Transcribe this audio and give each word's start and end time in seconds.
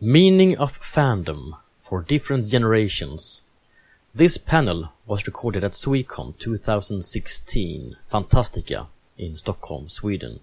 Meaning 0.00 0.56
of 0.58 0.80
Fandom 0.80 1.58
for 1.80 2.02
Different 2.02 2.46
Generations. 2.46 3.40
This 4.14 4.38
panel 4.38 4.92
was 5.06 5.26
recorded 5.26 5.64
at 5.64 5.72
Swecon 5.72 6.38
2016 6.38 7.96
Fantastica 8.08 8.86
in 9.18 9.34
Stockholm, 9.34 9.88
Sweden. 9.88 10.38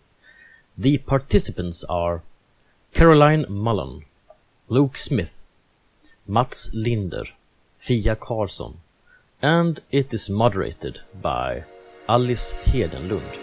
The 0.77 0.97
participants 0.97 1.85
are 1.85 2.21
Caroline 2.93 3.45
Mullen, 3.47 4.03
Luke 4.67 4.97
Smith, 4.97 5.43
Mats 6.27 6.69
Linder, 6.73 7.23
Fia 7.77 8.17
Karlsson, 8.17 8.79
and 9.41 9.81
it 9.89 10.13
is 10.13 10.29
moderated 10.29 10.99
by 11.21 11.63
Alice 12.09 12.51
Hedenlund. 12.65 13.39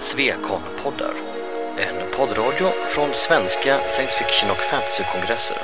Svekon-poddar. 0.00 1.25
En 1.78 1.94
poddradio 2.16 2.66
från 2.88 3.14
svenska 3.14 3.78
science 3.78 4.18
fiction 4.18 4.50
och 4.50 4.56
fantasykongresser. 4.56 5.56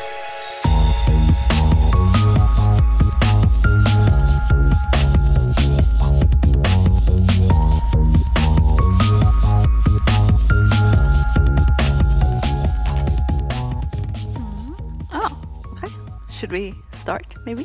Mm. 14.36 14.74
Ah, 15.12 15.18
oh, 15.18 15.72
okay. 15.72 15.90
Should 16.30 16.52
we 16.52 16.72
start, 16.92 17.34
maybe? 17.46 17.64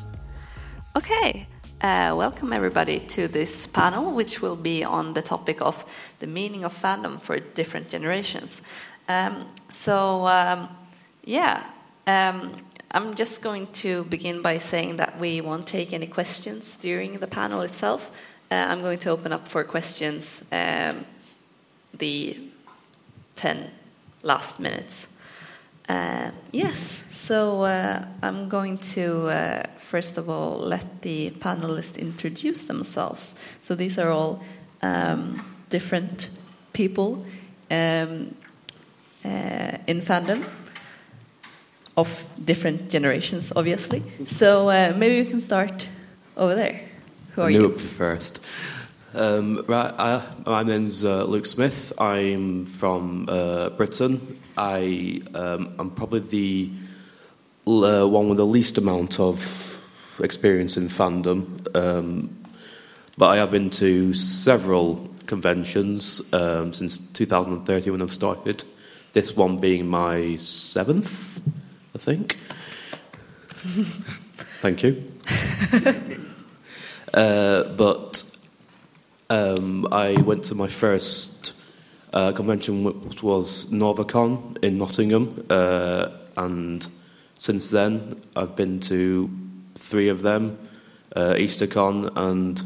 Okay. 0.95 1.45
Uh, 1.79 2.11
welcome, 2.17 2.51
everybody, 2.53 2.99
to 3.01 3.27
this 3.27 3.67
panel, 3.67 4.11
which 4.11 4.41
will 4.41 4.55
be 4.55 4.83
on 4.83 5.11
the 5.11 5.21
topic 5.21 5.61
of 5.61 5.85
the 6.17 6.25
meaning 6.25 6.63
of 6.63 6.73
fandom 6.73 7.21
for 7.21 7.37
different 7.37 7.87
generations. 7.87 8.63
Um, 9.07 9.45
so, 9.69 10.25
um, 10.25 10.69
yeah, 11.23 11.63
um, 12.07 12.65
I'm 12.89 13.13
just 13.13 13.43
going 13.43 13.67
to 13.73 14.05
begin 14.05 14.41
by 14.41 14.57
saying 14.57 14.95
that 14.95 15.19
we 15.19 15.39
won't 15.39 15.67
take 15.67 15.93
any 15.93 16.07
questions 16.07 16.77
during 16.77 17.19
the 17.19 17.27
panel 17.27 17.61
itself. 17.61 18.09
Uh, 18.49 18.55
I'm 18.55 18.81
going 18.81 18.97
to 18.99 19.11
open 19.11 19.31
up 19.31 19.47
for 19.47 19.63
questions 19.63 20.43
um, 20.51 21.05
the 21.93 22.39
10 23.35 23.69
last 24.23 24.59
minutes. 24.59 25.09
Uh, 25.87 26.31
yes, 26.51 27.05
so 27.15 27.61
uh, 27.61 28.03
I'm 28.23 28.49
going 28.49 28.79
to 28.79 29.27
uh, 29.27 29.63
first 29.87 30.17
of 30.17 30.29
all 30.29 30.57
let 30.59 31.01
the 31.01 31.31
panelists 31.39 31.97
introduce 31.97 32.65
themselves. 32.65 33.35
So 33.61 33.73
these 33.73 33.97
are 33.97 34.11
all 34.11 34.43
um, 34.81 35.41
different 35.69 36.29
people 36.73 37.25
um, 37.71 38.35
uh, 39.23 39.77
in 39.87 40.01
fandom 40.01 40.43
of 41.95 42.25
different 42.43 42.89
generations, 42.89 43.53
obviously. 43.55 44.03
So 44.25 44.69
uh, 44.69 44.93
maybe 44.95 45.23
we 45.23 45.29
can 45.29 45.39
start 45.39 45.87
over 46.35 46.53
there. 46.53 46.81
Who 47.31 47.41
are 47.41 47.51
Luke 47.51 47.79
you? 47.79 47.87
first. 47.87 48.43
Um, 49.13 49.63
right, 49.67 49.93
I, 49.97 50.21
my 50.45 50.63
name's 50.63 51.05
uh, 51.05 51.23
Luke 51.23 51.45
Smith. 51.45 51.93
I'm 51.97 52.65
from 52.65 53.27
uh, 53.29 53.69
Britain. 53.69 54.39
I 54.57 55.21
um, 55.33 55.73
I'm 55.79 55.91
probably 55.91 56.19
the 56.19 56.71
uh, 57.67 58.05
one 58.05 58.27
with 58.29 58.37
the 58.37 58.45
least 58.45 58.77
amount 58.77 59.19
of 59.19 59.66
experience 60.19 60.77
in 60.77 60.89
fandom, 60.89 61.75
um, 61.75 62.35
but 63.17 63.27
I 63.27 63.37
have 63.37 63.51
been 63.51 63.69
to 63.71 64.13
several 64.13 65.09
conventions 65.25 66.21
um, 66.33 66.73
since 66.73 66.97
2030 66.97 67.91
when 67.91 68.01
I've 68.01 68.13
started. 68.13 68.63
This 69.13 69.35
one 69.35 69.57
being 69.57 69.87
my 69.87 70.37
seventh, 70.37 71.41
I 71.95 71.97
think. 71.97 72.37
Thank 74.61 74.83
you. 74.83 75.03
Uh, 77.13 77.63
but 77.75 78.21
um, 79.29 79.87
I 79.91 80.21
went 80.21 80.43
to 80.43 80.55
my 80.55 80.67
first 80.67 81.53
uh, 82.13 82.33
convention, 82.33 82.83
which 82.83 83.23
was 83.23 83.71
Novacon 83.71 84.61
in 84.63 84.77
Nottingham, 84.77 85.45
uh, 85.49 86.09
and 86.35 86.85
since 87.39 87.69
then 87.69 88.21
I've 88.35 88.55
been 88.55 88.81
to 88.81 89.29
three 89.87 90.09
of 90.09 90.21
them: 90.21 90.57
uh, 91.15 91.33
EasterCon 91.33 92.15
and 92.15 92.61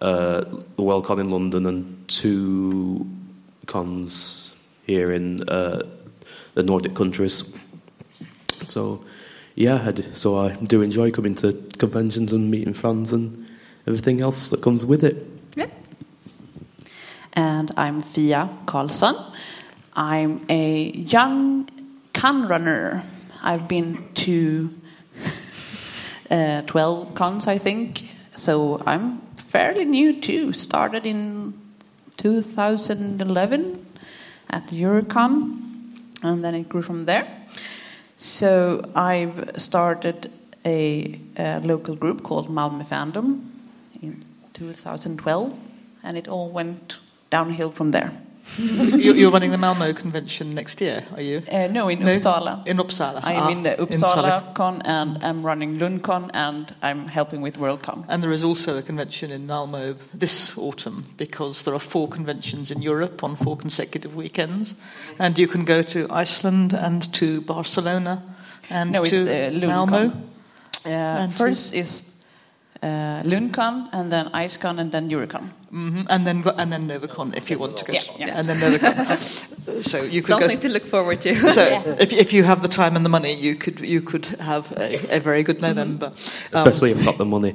uh, 0.00 0.44
WorldCon 0.78 1.18
in 1.20 1.30
London, 1.30 1.66
and 1.66 2.08
two 2.08 3.06
cons 3.66 4.54
here 4.86 5.10
in 5.10 5.48
uh, 5.48 5.82
the 6.54 6.62
Nordic 6.62 6.94
countries. 6.94 7.56
So, 8.64 9.04
yeah, 9.54 9.82
I 9.86 9.92
d- 9.92 10.04
so 10.14 10.38
I 10.38 10.52
do 10.54 10.82
enjoy 10.82 11.10
coming 11.10 11.34
to 11.36 11.52
conventions 11.78 12.32
and 12.32 12.50
meeting 12.50 12.74
fans 12.74 13.12
and 13.12 13.46
everything 13.86 14.20
else 14.20 14.50
that 14.50 14.62
comes 14.62 14.84
with 14.84 15.02
it. 15.04 15.16
Yeah. 15.56 15.66
and 17.32 17.70
I'm 17.76 18.02
Fia 18.02 18.48
Karlsson. 18.66 19.14
I'm 19.94 20.44
a 20.48 20.90
young 20.92 21.68
con 22.12 22.48
runner. 22.48 23.02
I've 23.42 23.68
been 23.68 24.04
to 24.14 24.70
uh, 26.30 26.62
12 26.62 27.14
cons, 27.14 27.46
I 27.46 27.58
think, 27.58 28.08
so 28.34 28.82
I'm 28.86 29.20
fairly 29.36 29.84
new 29.84 30.20
too. 30.20 30.52
Started 30.52 31.06
in 31.06 31.54
2011 32.16 33.86
at 34.50 34.66
Eurocon, 34.68 35.62
and 36.22 36.44
then 36.44 36.54
it 36.54 36.68
grew 36.68 36.82
from 36.82 37.04
there. 37.06 37.26
So 38.16 38.90
I've 38.94 39.52
started 39.56 40.30
a, 40.64 41.20
a 41.36 41.60
local 41.60 41.96
group 41.96 42.22
called 42.22 42.48
Malmö 42.48 42.86
Fandom 42.86 43.44
in 44.02 44.22
2012, 44.52 45.58
and 46.02 46.16
it 46.16 46.28
all 46.28 46.50
went 46.50 46.98
downhill 47.30 47.70
from 47.70 47.90
there. 47.90 48.12
You- 48.58 49.12
You're 49.14 49.30
running 49.30 49.50
the 49.50 49.58
Malmo 49.58 49.92
convention 49.92 50.54
next 50.54 50.80
year, 50.80 51.04
are 51.14 51.20
you? 51.22 51.42
Uh, 51.50 51.66
no, 51.66 51.88
in 51.88 51.98
No? 52.00 52.06
Uppsala. 52.06 52.66
In 52.66 52.76
Uppsala. 52.78 53.20
I 53.22 53.32
am 53.34 53.42
Ah, 53.42 53.50
in 53.50 53.62
the 53.64 53.72
in 53.80 53.86
Uppsala 53.86 54.54
con, 54.54 54.80
and 54.84 55.22
I'm 55.22 55.42
running 55.44 55.78
Lundcon, 55.78 56.30
and 56.32 56.72
I'm 56.82 57.08
helping 57.08 57.42
with 57.42 57.58
WorldCon. 57.58 58.04
And 58.08 58.22
there 58.22 58.32
is 58.32 58.42
also 58.44 58.78
a 58.78 58.82
convention 58.82 59.30
in 59.30 59.46
Malmo 59.46 59.96
this 60.14 60.56
autumn 60.56 61.04
because 61.16 61.64
there 61.64 61.74
are 61.74 61.80
four 61.80 62.08
conventions 62.08 62.70
in 62.70 62.82
Europe 62.82 63.22
on 63.24 63.36
four 63.36 63.56
consecutive 63.56 64.14
weekends. 64.14 64.74
And 65.18 65.38
you 65.38 65.48
can 65.48 65.64
go 65.64 65.82
to 65.82 66.06
Iceland 66.10 66.72
and 66.72 67.12
to 67.14 67.40
Barcelona 67.42 68.22
and 68.70 68.92
No, 68.92 69.04
to 69.04 69.16
uh, 69.46 69.50
Malmo. 69.66 70.12
Uh, 70.86 70.88
And 70.88 71.32
first 71.34 71.74
is 71.74 72.04
uh, 72.82 73.22
Lundcon, 73.24 73.88
and 73.92 74.10
then 74.12 74.30
IceCon, 74.32 74.78
and 74.78 74.92
then 74.92 75.10
Eurocon. 75.10 75.50
Hmm 75.70 76.02
And 76.08 76.26
then 76.26 76.44
and 76.56 76.72
then 76.72 76.88
Novacon 76.88 77.36
if 77.36 77.50
you 77.50 77.58
want 77.58 77.76
to 77.78 77.84
go. 77.84 77.92
Yeah, 77.92 78.00
to, 78.00 78.18
yeah. 78.18 78.38
And 78.38 78.48
then 78.48 78.58
Novacon. 78.58 79.56
so 79.82 80.02
you 80.02 80.22
could 80.22 80.28
Something 80.28 80.58
go. 80.58 80.68
to 80.68 80.68
look 80.68 80.84
forward 80.84 81.20
to. 81.22 81.50
So 81.50 81.62
if, 81.98 82.12
if 82.12 82.32
you 82.32 82.44
have 82.44 82.62
the 82.62 82.68
time 82.68 82.96
and 82.96 83.04
the 83.04 83.08
money, 83.08 83.34
you 83.34 83.56
could 83.56 83.80
you 83.80 84.00
could 84.00 84.26
have 84.26 84.72
a, 84.72 85.16
a 85.16 85.20
very 85.20 85.42
good 85.42 85.60
November. 85.60 86.12
Um, 86.52 86.68
Especially 86.68 86.92
if 86.92 86.98
I've 86.98 87.04
got 87.04 87.18
the 87.18 87.24
money. 87.24 87.54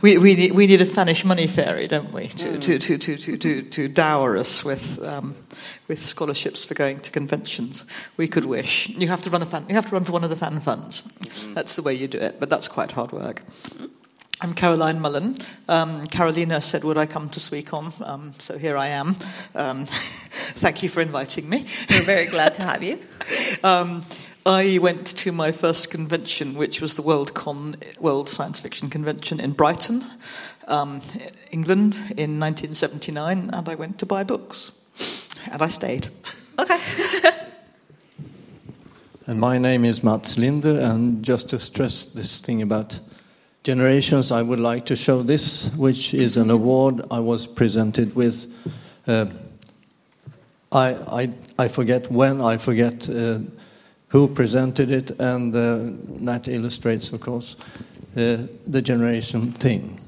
We, 0.00 0.18
we, 0.18 0.34
need, 0.34 0.52
we 0.52 0.66
need 0.66 0.80
a 0.80 0.86
Spanish 0.86 1.24
money 1.24 1.46
fairy, 1.46 1.86
don't 1.86 2.12
we, 2.12 2.26
to, 2.28 2.58
to, 2.58 2.78
to, 2.78 2.98
to, 2.98 3.16
to, 3.16 3.36
to, 3.36 3.62
to 3.62 3.88
dower 3.88 4.36
us 4.36 4.64
with, 4.64 5.02
um, 5.02 5.34
with 5.88 5.98
scholarships 6.04 6.64
for 6.64 6.74
going 6.74 7.00
to 7.00 7.10
conventions. 7.10 7.84
We 8.16 8.28
could 8.28 8.44
wish. 8.44 8.88
You 8.88 9.08
have 9.08 9.22
to 9.22 9.30
run 9.30 9.42
a 9.42 9.46
fan, 9.46 9.64
you 9.68 9.74
have 9.74 9.86
to 9.86 9.92
run 9.92 10.04
for 10.04 10.12
one 10.12 10.24
of 10.24 10.30
the 10.30 10.36
fan 10.36 10.60
funds. 10.60 11.02
That's 11.54 11.76
the 11.76 11.82
way 11.82 11.94
you 11.94 12.06
do 12.08 12.18
it, 12.18 12.38
but 12.38 12.50
that's 12.50 12.68
quite 12.68 12.92
hard 12.92 13.12
work. 13.12 13.42
I'm 14.40 14.52
Caroline 14.52 15.00
Mullen. 15.00 15.38
Um, 15.68 16.04
Carolina 16.06 16.60
said, 16.60 16.82
Would 16.84 16.98
I 16.98 17.06
come 17.06 17.30
to 17.30 17.40
Swecon? 17.40 18.06
Um, 18.06 18.32
so 18.38 18.58
here 18.58 18.76
I 18.76 18.88
am. 18.88 19.16
Um, 19.54 19.86
thank 20.56 20.82
you 20.82 20.88
for 20.88 21.00
inviting 21.00 21.48
me. 21.48 21.64
We're 21.88 22.02
very 22.02 22.26
glad 22.26 22.54
to 22.56 22.62
have 22.62 22.82
you. 22.82 22.98
Um, 23.62 24.02
I 24.44 24.78
went 24.78 25.06
to 25.06 25.32
my 25.32 25.50
first 25.50 25.90
convention, 25.90 26.54
which 26.54 26.82
was 26.82 26.96
the 26.96 27.02
WorldCon, 27.02 27.98
World 27.98 28.28
Science 28.28 28.60
Fiction 28.60 28.90
Convention 28.90 29.40
in 29.40 29.52
Brighton, 29.52 30.04
um, 30.68 31.00
England, 31.50 31.94
in 31.94 32.38
1979, 32.38 33.48
and 33.50 33.68
I 33.68 33.74
went 33.74 33.98
to 34.00 34.06
buy 34.06 34.22
books. 34.22 34.72
And 35.50 35.62
I 35.62 35.68
stayed. 35.68 36.08
Okay. 36.58 36.78
And 39.26 39.40
my 39.40 39.56
name 39.56 39.86
is 39.86 40.04
Mats 40.04 40.36
Linder, 40.36 40.78
and 40.78 41.22
just 41.24 41.48
to 41.48 41.58
stress 41.58 42.04
this 42.04 42.40
thing 42.40 42.60
about 42.60 43.00
generations, 43.64 44.30
I 44.30 44.42
would 44.42 44.60
like 44.60 44.84
to 44.86 44.96
show 44.96 45.22
this, 45.22 45.74
which 45.76 46.12
is 46.12 46.36
an 46.36 46.50
award 46.50 47.00
I 47.10 47.18
was 47.18 47.46
presented 47.46 48.14
with. 48.14 48.46
Uh, 49.06 49.26
I, 50.70 50.90
I, 51.08 51.32
I 51.58 51.68
forget 51.68 52.10
when, 52.12 52.42
I 52.42 52.58
forget 52.58 53.08
uh, 53.08 53.38
who 54.08 54.28
presented 54.28 54.90
it, 54.90 55.10
and 55.18 55.56
uh, 55.56 55.78
that 56.24 56.46
illustrates, 56.46 57.10
of 57.12 57.20
course, 57.22 57.56
uh, 58.16 58.46
the 58.66 58.82
generation 58.82 59.50
thing. 59.50 59.98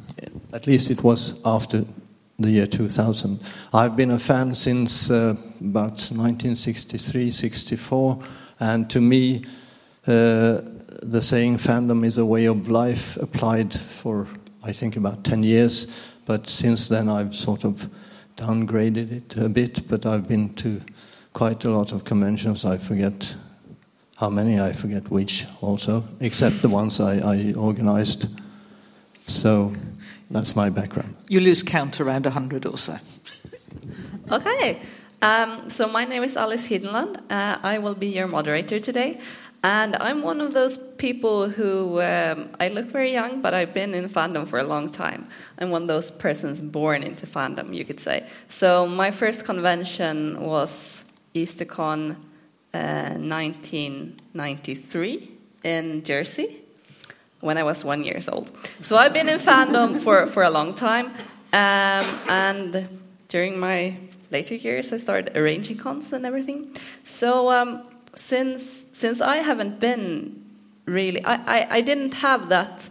At 0.53 0.67
least 0.67 0.91
it 0.91 1.03
was 1.03 1.41
after 1.45 1.85
the 2.39 2.51
year 2.51 2.67
2000. 2.67 3.41
I've 3.73 3.97
been 3.97 4.11
a 4.11 4.19
fan 4.19 4.55
since 4.55 5.11
uh, 5.11 5.35
about 5.61 6.11
1963, 6.13 7.31
64, 7.31 8.19
and 8.61 8.91
to 8.91 9.01
me, 9.01 9.47
uh, 10.07 10.61
the 11.03 11.23
saying 11.23 11.59
fandom 11.59 12.05
is 12.05 12.19
a 12.19 12.25
way 12.25 12.47
of 12.47 12.69
life 12.69 13.17
applied 13.19 13.73
for, 13.75 14.27
I 14.63 14.73
think, 14.73 14.97
about 14.97 15.25
10 15.25 15.43
years. 15.43 15.87
But 16.27 16.49
since 16.49 16.89
then, 16.89 17.09
I've 17.09 17.35
sort 17.35 17.65
of 17.65 17.89
downgraded 18.37 19.13
it 19.13 19.37
a 19.37 19.49
bit, 19.49 19.89
but 19.89 20.07
I've 20.07 20.29
been 20.29 20.55
to 20.55 20.81
quite 21.33 21.65
a 21.65 21.71
lot 21.71 21.93
of 21.93 22.05
conventions. 22.05 22.65
I 22.65 22.79
forget 22.79 23.35
how 24.17 24.31
many, 24.31 24.61
I 24.61 24.73
forget 24.73 25.11
which 25.11 25.47
also, 25.61 26.05
except 26.21 26.63
the 26.63 26.69
ones 26.69 27.01
I, 27.01 27.19
I 27.19 27.53
organized. 27.55 28.29
So 29.27 29.75
that's 30.31 30.57
my 30.57 30.71
background. 30.71 31.15
You 31.29 31.41
lose 31.41 31.63
count 31.63 32.01
around 32.01 32.25
100 32.25 32.67
or 32.67 32.79
so. 32.79 32.97
Okay. 34.31 34.81
Um, 35.23 35.71
so 35.71 35.89
my 35.89 36.05
name 36.05 36.23
is 36.23 36.37
Alice 36.37 36.69
Hedenlund. 36.69 37.17
Uh, 37.31 37.59
I 37.63 37.79
will 37.79 37.95
be 37.95 38.09
your 38.09 38.29
moderator 38.29 38.81
today. 38.81 39.21
And 39.67 39.97
I'm 39.97 40.23
one 40.23 40.41
of 40.41 40.55
those 40.55 40.79
people 40.97 41.49
who, 41.49 42.01
um, 42.01 42.51
I 42.61 42.69
look 42.69 42.87
very 42.87 43.11
young, 43.11 43.41
but 43.41 43.53
I've 43.53 43.75
been 43.75 43.95
in 43.95 44.09
fandom 44.09 44.47
for 44.47 44.61
a 44.61 44.63
long 44.63 44.93
time. 44.93 45.27
I'm 45.59 45.73
one 45.73 45.83
of 45.83 45.89
those 45.89 46.09
persons 46.09 46.63
born 46.63 47.03
into 47.03 47.27
fandom, 47.27 47.75
you 47.75 47.85
could 47.85 47.99
say. 47.99 48.29
So 48.47 48.87
my 48.87 49.11
first 49.11 49.45
convention 49.45 50.41
was 50.41 51.05
EasterCon 51.35 52.15
uh, 52.73 53.17
1993 53.19 55.33
in 55.65 56.05
Jersey 56.05 56.63
when 57.41 57.59
I 57.59 57.65
was 57.65 57.85
one 57.85 58.05
years 58.05 58.29
old. 58.29 58.53
So 58.83 58.97
I've 58.97 59.13
been 59.13 59.29
in 59.29 59.41
fandom 59.41 60.01
for, 60.05 60.29
for 60.29 60.45
a 60.45 60.51
long 60.51 60.75
time. 60.75 61.07
Um, 61.53 62.07
and 62.29 63.01
during 63.29 63.59
my 63.59 63.97
later 64.31 64.55
years, 64.55 64.93
I 64.93 64.99
started 64.99 65.37
arranging 65.37 65.79
cons 65.79 66.13
and 66.13 66.25
everything. 66.25 66.71
So 67.03 67.51
um, 67.51 67.83
since 68.17 68.85
since 68.93 69.21
I 69.21 69.37
haven't 69.37 69.79
been 69.79 70.45
really, 70.87 71.25
I, 71.25 71.35
I, 71.35 71.67
I 71.77 71.81
didn't 71.81 72.15
have 72.15 72.49
that 72.49 72.89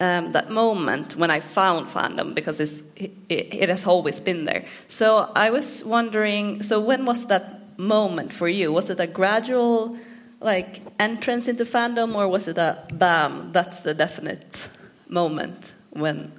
um, 0.00 0.32
that 0.32 0.50
moment 0.50 1.16
when 1.16 1.30
I 1.30 1.40
found 1.40 1.86
fandom 1.86 2.34
because 2.34 2.60
it, 2.60 3.12
it 3.28 3.68
has 3.68 3.86
always 3.86 4.20
been 4.20 4.44
there. 4.44 4.66
So 4.88 5.30
I 5.34 5.50
was 5.50 5.82
wondering, 5.84 6.62
so 6.62 6.80
when 6.80 7.06
was 7.06 7.26
that 7.26 7.78
moment 7.78 8.32
for 8.32 8.48
you? 8.48 8.72
Was 8.72 8.90
it 8.90 9.00
a 9.00 9.06
gradual 9.06 9.96
like 10.40 10.82
entrance 10.98 11.48
into 11.48 11.64
fandom, 11.64 12.14
or 12.14 12.28
was 12.28 12.46
it 12.46 12.58
a 12.58 12.86
bam? 12.92 13.52
That's 13.52 13.80
the 13.80 13.94
definite 13.94 14.68
moment 15.08 15.72
when. 15.90 16.32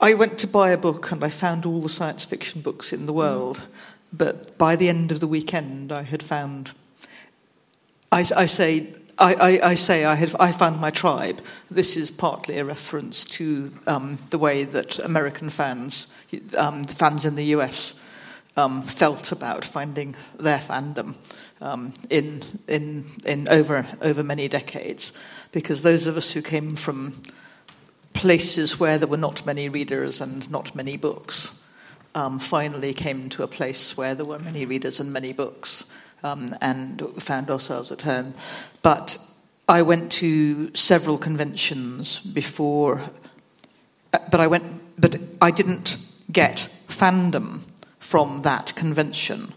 I 0.00 0.14
went 0.14 0.38
to 0.38 0.46
buy 0.46 0.70
a 0.70 0.78
book 0.78 1.10
and 1.12 1.22
I 1.22 1.28
found 1.28 1.66
all 1.66 1.82
the 1.82 1.88
science 1.88 2.24
fiction 2.24 2.62
books 2.62 2.92
in 2.92 3.04
the 3.04 3.12
world, 3.12 3.66
but 4.12 4.56
by 4.56 4.74
the 4.74 4.88
end 4.88 5.12
of 5.12 5.20
the 5.20 5.26
weekend, 5.26 5.92
I 5.92 6.02
had 6.02 6.22
found. 6.22 6.72
I, 8.10 8.24
I 8.34 8.46
say 8.46 8.94
I, 9.20 9.34
I, 9.34 9.68
I, 9.70 9.74
say 9.74 10.06
I, 10.06 10.14
had, 10.14 10.34
I 10.40 10.50
found 10.50 10.80
my 10.80 10.90
tribe. 10.90 11.42
This 11.70 11.98
is 11.98 12.10
partly 12.10 12.58
a 12.58 12.64
reference 12.64 13.26
to 13.26 13.72
um, 13.86 14.18
the 14.30 14.38
way 14.38 14.64
that 14.64 14.98
American 15.00 15.50
fans, 15.50 16.08
um, 16.56 16.84
fans 16.84 17.26
in 17.26 17.34
the 17.34 17.44
US, 17.56 18.00
um, 18.56 18.82
felt 18.82 19.30
about 19.30 19.66
finding 19.66 20.16
their 20.38 20.58
fandom 20.58 21.14
um, 21.60 21.92
in, 22.08 22.42
in, 22.66 23.04
in 23.26 23.46
over, 23.48 23.86
over 24.00 24.24
many 24.24 24.48
decades. 24.48 25.12
Because 25.52 25.82
those 25.82 26.06
of 26.06 26.16
us 26.16 26.32
who 26.32 26.40
came 26.40 26.74
from 26.74 27.20
places 28.12 28.78
where 28.78 28.98
there 28.98 29.08
were 29.08 29.16
not 29.16 29.46
many 29.46 29.68
readers 29.68 30.20
and 30.20 30.50
not 30.50 30.74
many 30.74 30.96
books 30.96 31.60
um, 32.14 32.38
finally 32.38 32.92
came 32.92 33.28
to 33.30 33.42
a 33.42 33.48
place 33.48 33.96
where 33.96 34.14
there 34.14 34.26
were 34.26 34.38
many 34.38 34.64
readers 34.64 35.00
and 35.00 35.12
many 35.12 35.32
books 35.32 35.86
um, 36.22 36.54
and 36.60 37.02
found 37.18 37.50
ourselves 37.50 37.92
at 37.92 38.02
home. 38.02 38.34
But 38.82 39.18
I 39.68 39.82
went 39.82 40.10
to 40.12 40.74
several 40.74 41.18
conventions 41.18 42.20
before, 42.20 43.02
uh, 44.12 44.18
but 44.30 44.40
I 44.40 44.46
went, 44.46 45.00
but 45.00 45.16
I 45.40 45.50
didn't 45.50 45.96
get 46.32 46.68
fandom 46.88 47.60
from 48.00 48.42
that 48.42 48.74
convention. 48.74 49.52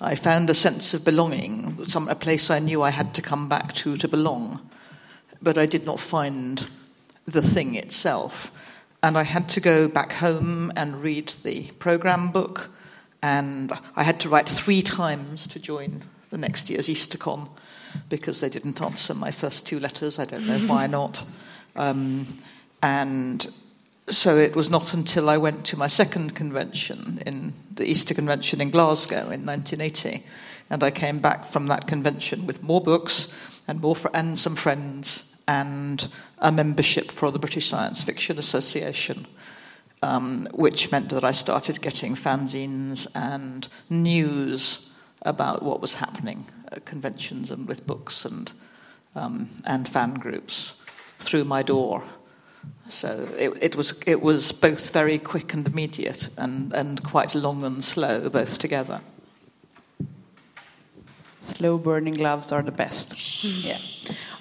I 0.00 0.14
found 0.14 0.48
a 0.48 0.54
sense 0.54 0.94
of 0.94 1.04
belonging, 1.04 1.86
some, 1.86 2.08
a 2.08 2.14
place 2.14 2.50
I 2.50 2.60
knew 2.60 2.82
I 2.82 2.90
had 2.90 3.14
to 3.14 3.22
come 3.22 3.48
back 3.48 3.72
to 3.74 3.96
to 3.96 4.08
belong, 4.08 4.60
but 5.42 5.58
I 5.58 5.66
did 5.66 5.84
not 5.84 6.00
find 6.00 6.66
the 7.28 7.42
thing 7.42 7.74
itself. 7.74 8.50
And 9.02 9.16
I 9.16 9.22
had 9.22 9.48
to 9.50 9.60
go 9.60 9.86
back 9.86 10.14
home 10.14 10.72
and 10.74 11.02
read 11.02 11.28
the 11.44 11.64
program 11.78 12.32
book, 12.32 12.70
and 13.22 13.72
I 13.94 14.02
had 14.02 14.18
to 14.20 14.28
write 14.28 14.48
three 14.48 14.82
times 14.82 15.46
to 15.48 15.60
join 15.60 16.02
the 16.30 16.38
next 16.38 16.68
year's 16.68 16.88
EasterCon 16.88 17.48
because 18.08 18.40
they 18.40 18.48
didn't 18.48 18.82
answer 18.82 19.14
my 19.14 19.30
first 19.30 19.66
two 19.66 19.78
letters. 19.78 20.18
I 20.18 20.24
don't 20.24 20.46
know 20.46 20.58
why 20.60 20.86
not. 20.98 21.24
Um, 21.76 22.26
and 22.82 23.46
so 24.08 24.36
it 24.36 24.56
was 24.56 24.70
not 24.70 24.94
until 24.94 25.28
I 25.28 25.36
went 25.36 25.64
to 25.66 25.78
my 25.78 25.86
second 25.86 26.34
convention 26.34 27.22
in 27.24 27.52
the 27.72 27.88
Easter 27.88 28.14
Convention 28.14 28.60
in 28.60 28.70
Glasgow 28.70 29.30
in 29.30 29.46
1980, 29.46 30.24
and 30.70 30.82
I 30.82 30.90
came 30.90 31.20
back 31.20 31.44
from 31.44 31.66
that 31.66 31.86
convention 31.86 32.46
with 32.46 32.62
more 32.62 32.80
books 32.80 33.62
and 33.68 33.80
more 33.80 33.94
fr- 33.94 34.08
and 34.14 34.36
some 34.38 34.56
friends 34.56 35.27
and 35.48 36.08
a 36.38 36.52
membership 36.52 37.10
for 37.10 37.32
the 37.32 37.40
British 37.40 37.66
Science 37.66 38.04
Fiction 38.04 38.38
Association, 38.38 39.26
um, 40.02 40.46
which 40.52 40.92
meant 40.92 41.08
that 41.08 41.24
I 41.24 41.32
started 41.32 41.80
getting 41.80 42.14
fanzines 42.14 43.08
and 43.16 43.68
news 43.90 44.92
about 45.22 45.64
what 45.64 45.80
was 45.80 45.94
happening 45.94 46.46
at 46.70 46.84
conventions 46.84 47.50
and 47.50 47.66
with 47.66 47.84
books 47.84 48.24
and 48.24 48.52
um, 49.14 49.48
and 49.64 49.88
fan 49.88 50.14
groups 50.14 50.74
through 51.18 51.44
my 51.44 51.62
door. 51.62 52.04
So 52.88 53.28
it, 53.36 53.52
it, 53.60 53.76
was, 53.76 54.00
it 54.06 54.22
was 54.22 54.52
both 54.52 54.92
very 54.92 55.18
quick 55.18 55.52
and 55.52 55.66
immediate 55.66 56.30
and, 56.36 56.72
and 56.72 57.02
quite 57.02 57.34
long 57.34 57.64
and 57.64 57.82
slow, 57.84 58.28
both 58.30 58.58
together. 58.58 59.00
Slow 61.38 61.78
burning 61.78 62.14
gloves 62.14 62.50
are 62.50 62.62
the 62.62 62.72
best. 62.72 63.44
yeah. 63.64 63.78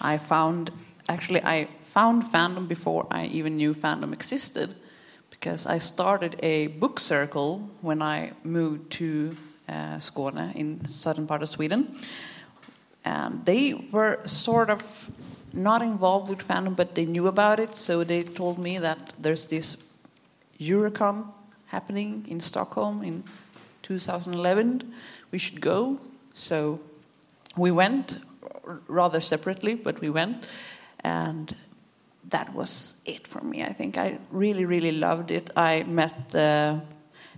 I 0.01 0.18
found, 0.18 0.71
actually, 1.07 1.44
I 1.44 1.68
found 1.94 2.24
fandom 2.24 2.68
before 2.68 3.07
I 3.12 3.25
even 3.25 3.57
knew 3.57 3.74
fandom 3.74 4.13
existed 4.13 4.75
because 5.30 5.65
I 5.65 5.77
started 5.77 6.36
a 6.44 6.68
book 6.68 7.00
circle 7.00 7.69
when 7.81 8.01
I 8.01 8.31
moved 8.44 8.91
to 8.93 9.36
uh, 9.70 9.98
Skåne 9.98 10.55
in 10.55 10.86
southern 10.86 11.27
part 11.27 11.43
of 11.43 11.50
Sweden. 11.50 11.96
And 13.05 13.46
they 13.46 13.74
were 13.91 14.20
sort 14.25 14.70
of 14.70 15.10
not 15.53 15.82
involved 15.82 16.29
with 16.29 16.48
fandom, 16.48 16.75
but 16.75 16.96
they 16.96 17.05
knew 17.05 17.27
about 17.27 17.60
it. 17.60 17.75
So 17.75 18.03
they 18.03 18.24
told 18.24 18.58
me 18.60 18.77
that 18.79 19.13
there's 19.20 19.48
this 19.48 19.77
Eurocon 20.60 21.25
happening 21.67 22.25
in 22.27 22.39
Stockholm 22.39 23.03
in 23.03 23.24
2011. 23.84 24.93
We 25.32 25.38
should 25.38 25.62
go. 25.62 26.00
So 26.34 26.79
we 27.55 27.72
went 27.72 28.20
rather 28.88 29.20
separately, 29.20 29.75
but 29.75 30.01
we 30.01 30.10
went. 30.10 30.48
And 31.04 31.56
that 32.30 32.54
was 32.54 32.96
it 33.06 33.27
for 33.27 33.42
me. 33.42 33.63
I 33.63 33.74
think 33.74 33.98
I 33.98 34.20
really, 34.32 34.66
really 34.66 34.92
loved 34.92 35.32
it. 35.32 35.50
I 35.56 35.84
met 35.84 36.36
uh, 36.36 36.80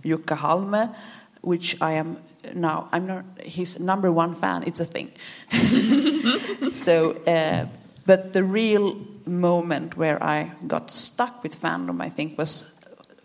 Jukka 0.04 0.36
Halme, 0.36 0.94
which 1.42 1.76
I 1.80 1.92
am 1.92 2.18
now. 2.54 2.88
I'm 2.92 3.06
not 3.06 3.24
his 3.42 3.78
number 3.78 4.10
one 4.10 4.34
fan. 4.34 4.64
It's 4.66 4.80
a 4.80 4.84
thing. 4.84 5.12
so 6.72 7.12
uh, 7.26 7.66
but 8.06 8.32
the 8.32 8.42
real 8.42 8.96
moment 9.24 9.96
where 9.96 10.20
I 10.22 10.50
got 10.66 10.90
stuck 10.90 11.44
with 11.44 11.60
fandom, 11.60 12.02
I 12.02 12.08
think, 12.08 12.36
was 12.36 12.66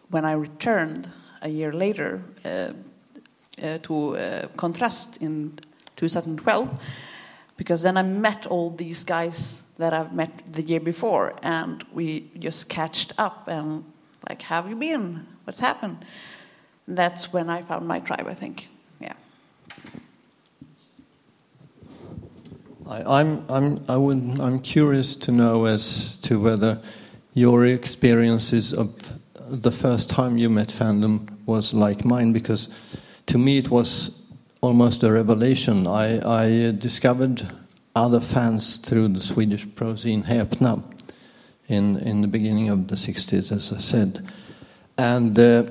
when 0.09 0.25
I 0.25 0.33
returned 0.33 1.09
a 1.41 1.49
year 1.49 1.73
later 1.73 2.21
uh, 2.43 2.73
uh, 3.63 3.77
to 3.79 4.17
uh, 4.17 4.47
Kontrast 4.57 5.21
in 5.21 5.57
2012, 5.95 6.69
because 7.57 7.81
then 7.81 7.97
I 7.97 8.03
met 8.03 8.45
all 8.45 8.69
these 8.69 9.03
guys 9.03 9.63
that 9.77 9.93
I've 9.93 10.13
met 10.13 10.53
the 10.53 10.61
year 10.61 10.79
before, 10.79 11.35
and 11.43 11.83
we 11.93 12.29
just 12.39 12.69
catched 12.69 13.13
up 13.17 13.47
and 13.47 13.83
like, 14.29 14.41
how 14.41 14.61
have 14.61 14.69
you 14.69 14.75
been? 14.75 15.25
What's 15.43 15.59
happened? 15.59 16.05
That's 16.87 17.33
when 17.33 17.49
I 17.49 17.61
found 17.61 17.87
my 17.87 17.99
tribe, 17.99 18.27
I 18.27 18.33
think. 18.33 18.67
Yeah. 18.99 19.13
I, 22.87 23.21
I'm, 23.21 23.43
I'm, 23.49 23.83
I 23.89 23.97
would, 23.97 24.39
I'm 24.39 24.59
curious 24.59 25.15
to 25.15 25.31
know 25.31 25.65
as 25.65 26.17
to 26.17 26.39
whether 26.39 26.79
your 27.33 27.65
experiences 27.65 28.73
of 28.73 28.95
the 29.49 29.71
first 29.71 30.09
time 30.09 30.37
you 30.37 30.49
met 30.49 30.69
fandom 30.69 31.27
was 31.45 31.73
like 31.73 32.05
mine, 32.05 32.31
because 32.33 32.69
to 33.25 33.37
me 33.37 33.57
it 33.57 33.69
was 33.69 34.21
almost 34.61 35.03
a 35.03 35.11
revelation. 35.11 35.85
I, 35.85 36.19
I 36.25 36.71
discovered 36.71 37.45
other 37.95 38.19
fans 38.19 38.77
through 38.77 39.09
the 39.09 39.21
Swedish 39.21 39.65
prozine 39.65 40.23
Häpna 40.25 40.83
in 41.67 41.97
in 41.97 42.21
the 42.21 42.27
beginning 42.27 42.69
of 42.69 42.87
the 42.87 42.95
60s, 42.95 43.51
as 43.51 43.71
I 43.71 43.79
said. 43.79 44.25
And 44.97 45.37
uh, 45.37 45.63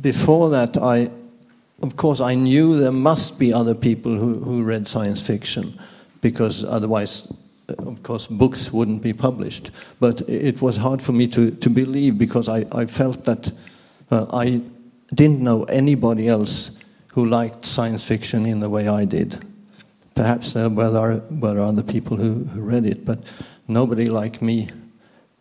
before 0.00 0.50
that, 0.50 0.76
I, 0.76 1.10
of 1.82 1.96
course, 1.96 2.20
I 2.20 2.34
knew 2.34 2.78
there 2.78 2.92
must 2.92 3.38
be 3.38 3.52
other 3.52 3.74
people 3.74 4.16
who, 4.16 4.34
who 4.34 4.62
read 4.62 4.86
science 4.86 5.20
fiction, 5.20 5.78
because 6.20 6.64
otherwise, 6.64 7.32
uh, 7.68 7.74
of 7.84 8.02
course, 8.02 8.26
books 8.26 8.72
wouldn't 8.72 9.02
be 9.02 9.12
published. 9.12 9.70
But 9.98 10.22
it 10.28 10.62
was 10.62 10.76
hard 10.76 11.02
for 11.02 11.12
me 11.12 11.26
to, 11.28 11.50
to 11.50 11.70
believe 11.70 12.18
because 12.18 12.48
I, 12.48 12.64
I 12.72 12.86
felt 12.86 13.24
that 13.24 13.50
well, 14.10 14.28
I 14.32 14.62
didn't 15.14 15.40
know 15.40 15.64
anybody 15.64 16.28
else 16.28 16.78
who 17.14 17.26
liked 17.26 17.64
science 17.64 18.04
fiction 18.04 18.46
in 18.46 18.60
the 18.60 18.70
way 18.70 18.88
I 18.88 19.04
did. 19.04 19.44
Perhaps 20.18 20.54
there 20.54 20.68
were, 20.68 21.22
were 21.30 21.60
other 21.60 21.84
people 21.84 22.16
who, 22.16 22.42
who 22.42 22.60
read 22.60 22.84
it, 22.84 23.06
but 23.06 23.20
nobody 23.68 24.06
like 24.06 24.42
me 24.42 24.68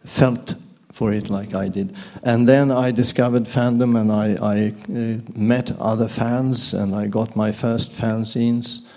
felt 0.05 0.53
for 0.91 1.11
it 1.11 1.31
like 1.31 1.55
I 1.55 1.67
did. 1.67 1.95
And 2.21 2.47
then 2.47 2.71
I 2.71 2.91
discovered 2.91 3.45
fandom 3.45 3.99
and 3.99 4.11
I, 4.11 4.35
I 4.39 4.73
uh, 4.93 5.17
met 5.35 5.71
other 5.79 6.07
fans 6.07 6.75
and 6.75 6.93
I 6.93 7.07
got 7.07 7.35
my 7.35 7.51
first 7.51 7.91
fanzines. 7.91 8.87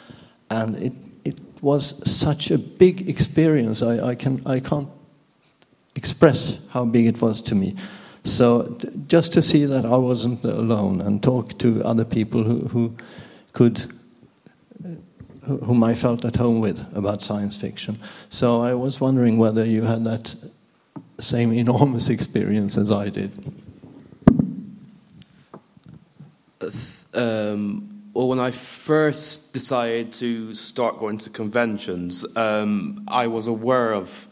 And 0.50 0.76
it, 0.76 0.92
it 1.24 1.38
was 1.62 1.94
such 2.04 2.50
a 2.50 2.58
big 2.58 3.08
experience. 3.08 3.80
I, 3.80 4.08
I, 4.08 4.14
can, 4.16 4.42
I 4.44 4.60
can't 4.60 4.90
express 5.96 6.58
how 6.68 6.84
big 6.84 7.06
it 7.06 7.22
was 7.22 7.40
to 7.40 7.54
me. 7.54 7.74
So 8.24 8.78
just 9.06 9.32
to 9.32 9.40
see 9.40 9.64
that 9.64 9.86
I 9.86 9.96
wasn't 9.96 10.44
alone 10.44 11.00
and 11.00 11.22
talk 11.22 11.56
to 11.60 11.82
other 11.84 12.04
people 12.04 12.44
who, 12.44 12.68
who 12.68 12.94
could 13.54 13.90
whom 15.58 15.82
I 15.84 15.94
felt 15.94 16.24
at 16.24 16.36
home 16.36 16.60
with 16.60 16.78
about 16.96 17.22
science 17.22 17.56
fiction. 17.56 17.98
So 18.28 18.62
I 18.62 18.74
was 18.74 19.00
wondering 19.00 19.38
whether 19.38 19.64
you 19.64 19.82
had 19.82 20.04
that 20.04 20.34
same 21.18 21.52
enormous 21.52 22.08
experience 22.16 22.76
as 22.76 22.90
I 22.90 23.08
did. 23.08 23.32
Um, 27.14 27.90
well, 28.12 28.28
when 28.28 28.38
I 28.38 28.50
first 28.50 29.52
decided 29.52 30.12
to 30.14 30.54
start 30.54 30.98
going 30.98 31.18
to 31.18 31.30
conventions, 31.30 32.24
um, 32.36 33.04
I 33.08 33.26
was 33.26 33.46
aware 33.46 33.92
of 33.92 34.28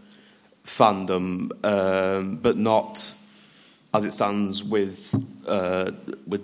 fandom, 0.64 1.52
um, 1.64 2.37
but 2.37 2.56
not 2.56 3.14
as 3.94 4.04
it 4.04 4.12
stands 4.12 4.62
with 4.62 4.98
uh, 5.46 5.90
with 6.26 6.42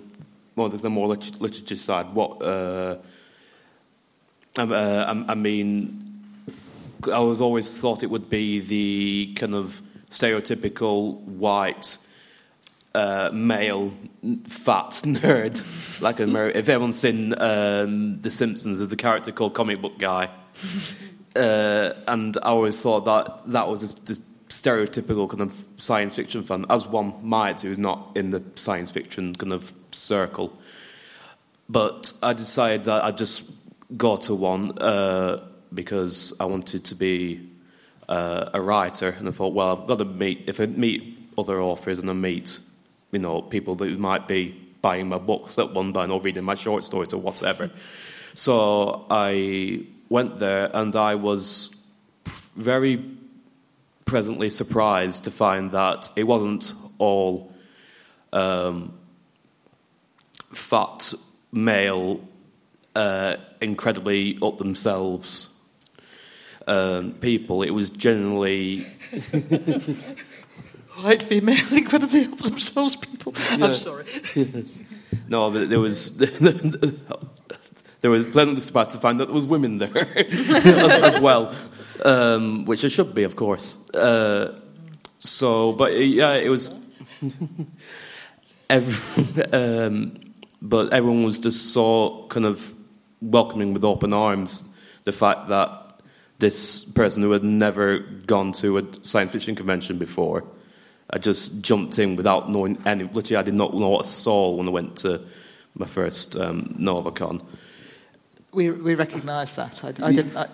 more 0.55 0.69
the 0.69 0.89
more 0.89 1.07
literature 1.07 1.75
side. 1.75 2.13
What 2.13 2.41
uh, 2.41 2.97
um, 4.57 4.71
uh, 4.71 5.25
I 5.27 5.35
mean, 5.35 6.05
I 7.11 7.19
was 7.19 7.41
always 7.41 7.77
thought 7.77 8.03
it 8.03 8.09
would 8.09 8.29
be 8.29 8.59
the 8.59 9.33
kind 9.35 9.55
of 9.55 9.81
stereotypical 10.09 11.19
white 11.21 11.97
uh, 12.93 13.29
male 13.33 13.93
fat 14.47 14.89
nerd. 15.03 16.01
like 16.01 16.19
if 16.19 16.69
everyone's 16.69 16.97
seen 16.97 17.33
um, 17.39 18.21
The 18.21 18.31
Simpsons, 18.31 18.79
there's 18.79 18.91
a 18.91 18.97
character 18.97 19.31
called 19.31 19.53
Comic 19.53 19.81
Book 19.81 19.97
Guy, 19.99 20.29
uh, 21.35 21.93
and 22.07 22.37
I 22.37 22.49
always 22.49 22.81
thought 22.81 23.05
that 23.05 23.51
that 23.51 23.67
was 23.67 23.83
a, 23.83 24.15
stereotypical 24.47 25.29
kind 25.29 25.41
of 25.41 25.65
science 25.77 26.15
fiction 26.15 26.43
fan, 26.43 26.65
as 26.69 26.87
one 26.87 27.13
might 27.21 27.61
who's 27.61 27.77
not 27.77 28.11
in 28.15 28.31
the 28.31 28.41
science 28.55 28.89
fiction 28.89 29.35
kind 29.35 29.51
of 29.51 29.73
circle. 29.91 30.57
But 31.67 32.13
I 32.23 32.33
decided 32.33 32.85
that 32.85 33.03
I'd 33.03 33.17
just 33.17 33.43
go 33.97 34.17
to 34.17 34.35
one 34.35 34.77
uh, 34.79 35.43
because 35.73 36.33
I 36.39 36.45
wanted 36.45 36.85
to 36.85 36.95
be 36.95 37.49
uh, 38.07 38.49
a 38.53 38.61
writer, 38.61 39.15
and 39.17 39.27
I 39.27 39.31
thought, 39.31 39.53
well, 39.53 39.81
I've 39.81 39.87
got 39.87 39.99
to 39.99 40.05
meet 40.05 40.43
if 40.47 40.59
I 40.59 40.65
meet 40.67 41.17
other 41.37 41.61
authors 41.61 41.99
and 41.99 42.09
I 42.09 42.13
meet, 42.13 42.59
you 43.11 43.19
know, 43.19 43.41
people 43.41 43.75
that 43.75 43.99
might 43.99 44.27
be 44.27 44.55
buying 44.81 45.09
my 45.09 45.17
books 45.17 45.57
at 45.57 45.73
one 45.73 45.93
time 45.93 46.11
or 46.11 46.21
reading 46.21 46.43
my 46.43 46.55
short 46.55 46.83
stories 46.83 47.13
or 47.13 47.17
whatever. 47.17 47.71
So 48.33 49.05
I 49.09 49.85
went 50.09 50.39
there, 50.39 50.69
and 50.73 50.95
I 50.95 51.15
was 51.15 51.75
very 52.55 53.03
presently 54.05 54.49
surprised 54.49 55.23
to 55.23 55.31
find 55.31 55.71
that 55.71 56.09
it 56.15 56.23
wasn't 56.23 56.73
all 56.99 57.51
um, 58.31 58.93
fat 60.53 61.13
male, 61.51 62.21
uh, 62.95 63.37
incredibly 63.65 64.37
up 64.41 64.57
themselves 64.57 65.55
um, 66.67 67.13
people, 67.13 67.63
it 67.63 67.71
was 67.71 67.89
generally 67.89 68.79
white 71.01 71.21
female, 71.21 71.57
incredibly 71.71 72.25
up 72.25 72.37
themselves 72.37 72.95
people. 72.95 73.33
Yeah. 73.51 73.65
I'm 73.65 73.73
sorry. 73.73 74.05
no, 75.27 75.51
but 75.51 75.69
there 75.69 75.79
was 75.79 76.17
there 76.17 78.11
was 78.11 78.25
pleasantly 78.27 78.63
surprised 78.63 78.91
to 78.91 78.99
find 78.99 79.19
that 79.19 79.25
there 79.25 79.35
was 79.35 79.45
women 79.45 79.79
there 79.79 80.17
as, 80.17 81.15
as, 81.15 81.19
well, 81.19 81.53
um, 82.03 82.65
which 82.65 82.81
there 82.81 82.89
should 82.89 83.13
be, 83.13 83.23
of 83.23 83.35
course. 83.35 83.89
Uh, 83.91 84.59
so, 85.19 85.73
but 85.73 85.99
yeah, 85.99 86.33
it 86.33 86.49
was. 86.49 86.73
Every, 88.67 89.43
um, 89.53 90.17
but 90.59 90.91
everyone 90.91 91.23
was 91.23 91.37
just 91.37 91.71
so 91.71 92.25
kind 92.29 92.47
of 92.47 92.74
welcoming 93.31 93.73
with 93.73 93.83
open 93.83 94.13
arms. 94.13 94.63
The 95.03 95.11
fact 95.11 95.49
that 95.49 95.85
this 96.39 96.83
person 96.83 97.23
who 97.23 97.31
had 97.31 97.43
never 97.43 97.99
gone 97.99 98.51
to 98.51 98.77
a 98.77 98.83
science 99.03 99.31
fiction 99.31 99.55
convention 99.55 99.97
before. 99.97 100.43
I 101.09 101.17
just 101.17 101.61
jumped 101.61 101.99
in 101.99 102.15
without 102.15 102.49
knowing 102.49 102.81
any. 102.85 103.03
Literally, 103.03 103.37
I 103.37 103.43
did 103.43 103.53
not 103.53 103.73
know 103.73 103.89
what 103.89 104.05
I 104.05 104.07
saw 104.07 104.51
when 104.51 104.67
I 104.67 104.71
went 104.71 104.97
to 104.97 105.21
my 105.75 105.85
first 105.85 106.35
um, 106.35 106.75
NovaCon. 106.79 107.41
We 108.51 108.71
we 108.71 108.95
recognise 108.95 109.55
that. 109.55 109.83
I, 109.83 109.89
I 110.01 110.11
didn't. 110.11 110.35
I, 110.35 110.47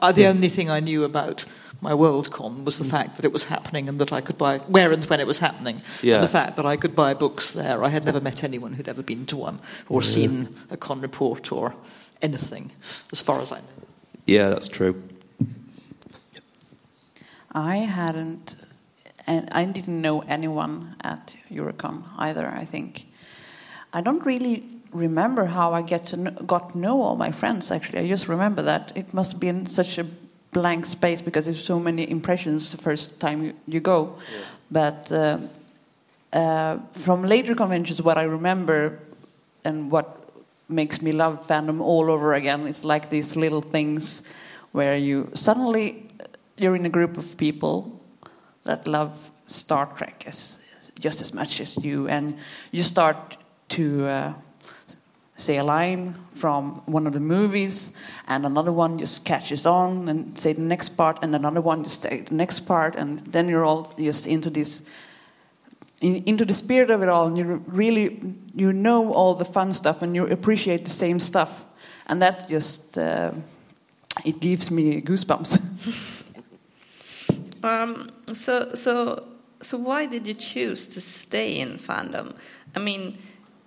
I, 0.00 0.12
the 0.12 0.26
only 0.26 0.48
thing 0.48 0.70
I 0.70 0.80
knew 0.80 1.04
about 1.04 1.44
my 1.80 1.92
Worldcon 1.92 2.64
was 2.64 2.78
the 2.78 2.84
fact 2.84 3.16
that 3.16 3.24
it 3.24 3.32
was 3.32 3.44
happening 3.44 3.88
and 3.88 4.00
that 4.00 4.12
I 4.12 4.20
could 4.20 4.38
buy 4.38 4.58
where 4.58 4.92
and 4.92 5.04
when 5.04 5.20
it 5.20 5.26
was 5.26 5.38
happening, 5.38 5.82
yeah. 6.02 6.16
and 6.16 6.24
the 6.24 6.28
fact 6.28 6.56
that 6.56 6.66
I 6.66 6.76
could 6.76 6.96
buy 6.96 7.14
books 7.14 7.50
there. 7.52 7.84
I 7.84 7.88
had 7.88 8.04
never 8.04 8.20
met 8.20 8.42
anyone 8.42 8.72
who'd 8.72 8.88
ever 8.88 9.02
been 9.02 9.26
to 9.26 9.36
one 9.36 9.60
or 9.88 10.00
yeah. 10.00 10.08
seen 10.08 10.48
a 10.70 10.76
con 10.76 11.00
report 11.00 11.52
or 11.52 11.74
anything, 12.22 12.72
as 13.12 13.22
far 13.22 13.40
as 13.40 13.52
I 13.52 13.60
know. 13.60 13.86
Yeah, 14.26 14.50
that's 14.50 14.68
true. 14.68 15.02
I 17.52 17.78
hadn't, 17.78 18.56
and 19.26 19.48
I 19.52 19.64
didn't 19.64 20.00
know 20.00 20.20
anyone 20.22 20.96
at 21.02 21.34
Eurocon 21.50 22.04
either. 22.18 22.46
I 22.46 22.64
think 22.64 23.06
I 23.92 24.00
don't 24.00 24.24
really 24.24 24.64
remember 24.92 25.46
how 25.46 25.72
I 25.72 25.82
get 25.82 26.04
to 26.06 26.16
know, 26.16 26.30
got 26.30 26.72
to 26.72 26.78
know 26.78 27.02
all 27.02 27.16
my 27.16 27.30
friends. 27.30 27.70
Actually, 27.70 28.00
I 28.00 28.08
just 28.08 28.28
remember 28.28 28.62
that 28.62 28.92
it 28.94 29.14
must 29.14 29.32
have 29.32 29.40
been 29.40 29.66
such 29.66 29.98
a 29.98 30.06
blank 30.52 30.86
space 30.86 31.22
because 31.22 31.44
there's 31.44 31.64
so 31.64 31.78
many 31.78 32.08
impressions 32.10 32.70
the 32.70 32.78
first 32.78 33.20
time 33.20 33.44
you, 33.44 33.54
you 33.66 33.80
go. 33.80 34.16
Yeah. 34.16 34.38
But 34.70 35.12
uh, 35.12 35.38
uh, 36.32 36.78
from 36.92 37.22
later 37.22 37.54
conventions, 37.54 38.02
what 38.02 38.18
I 38.18 38.22
remember 38.24 38.98
and 39.64 39.90
what 39.90 40.17
makes 40.68 41.00
me 41.00 41.12
love 41.12 41.46
fandom 41.46 41.80
all 41.80 42.10
over 42.10 42.34
again 42.34 42.66
It's 42.66 42.84
like 42.84 43.08
these 43.08 43.36
little 43.36 43.62
things 43.62 44.22
where 44.72 44.96
you 44.96 45.30
suddenly 45.34 46.08
you're 46.56 46.76
in 46.76 46.84
a 46.84 46.90
group 46.90 47.16
of 47.16 47.36
people 47.36 48.00
that 48.64 48.86
love 48.86 49.30
Star 49.46 49.86
Trek 49.86 50.24
as, 50.26 50.58
just 51.00 51.20
as 51.22 51.32
much 51.32 51.60
as 51.60 51.76
you, 51.78 52.08
and 52.08 52.36
you 52.70 52.82
start 52.82 53.36
to 53.70 54.06
uh, 54.06 54.32
say 55.36 55.56
a 55.56 55.64
line 55.64 56.14
from 56.32 56.82
one 56.86 57.06
of 57.06 57.12
the 57.12 57.20
movies, 57.20 57.92
and 58.26 58.44
another 58.44 58.72
one 58.72 58.98
just 58.98 59.24
catches 59.24 59.64
on 59.66 60.08
and 60.08 60.38
say 60.38 60.52
the 60.52 60.60
next 60.60 60.90
part, 60.90 61.18
and 61.22 61.34
another 61.34 61.60
one 61.60 61.84
just 61.84 62.02
say 62.02 62.22
the 62.22 62.34
next 62.34 62.60
part, 62.60 62.96
and 62.96 63.20
then 63.20 63.48
you're 63.48 63.64
all 63.64 63.94
just 63.96 64.26
into 64.26 64.50
this. 64.50 64.82
In, 66.00 66.22
into 66.26 66.44
the 66.44 66.54
spirit 66.54 66.90
of 66.90 67.02
it 67.02 67.08
all, 67.08 67.26
and 67.26 67.36
you 67.36 67.62
really 67.66 68.20
you 68.54 68.72
know 68.72 69.12
all 69.12 69.34
the 69.34 69.44
fun 69.44 69.72
stuff, 69.72 70.02
and 70.02 70.14
you 70.14 70.26
appreciate 70.26 70.84
the 70.84 70.90
same 70.90 71.18
stuff, 71.18 71.64
and 72.06 72.22
that's 72.22 72.46
just 72.46 72.96
uh, 72.96 73.32
it 74.24 74.40
gives 74.40 74.70
me 74.70 75.00
goosebumps. 75.00 75.60
Um, 77.62 78.10
so, 78.32 78.74
so, 78.74 79.24
so 79.60 79.78
why 79.78 80.06
did 80.06 80.26
you 80.26 80.34
choose 80.34 80.86
to 80.88 81.00
stay 81.00 81.58
in 81.58 81.78
fandom? 81.78 82.34
I 82.74 82.78
mean, 82.78 83.18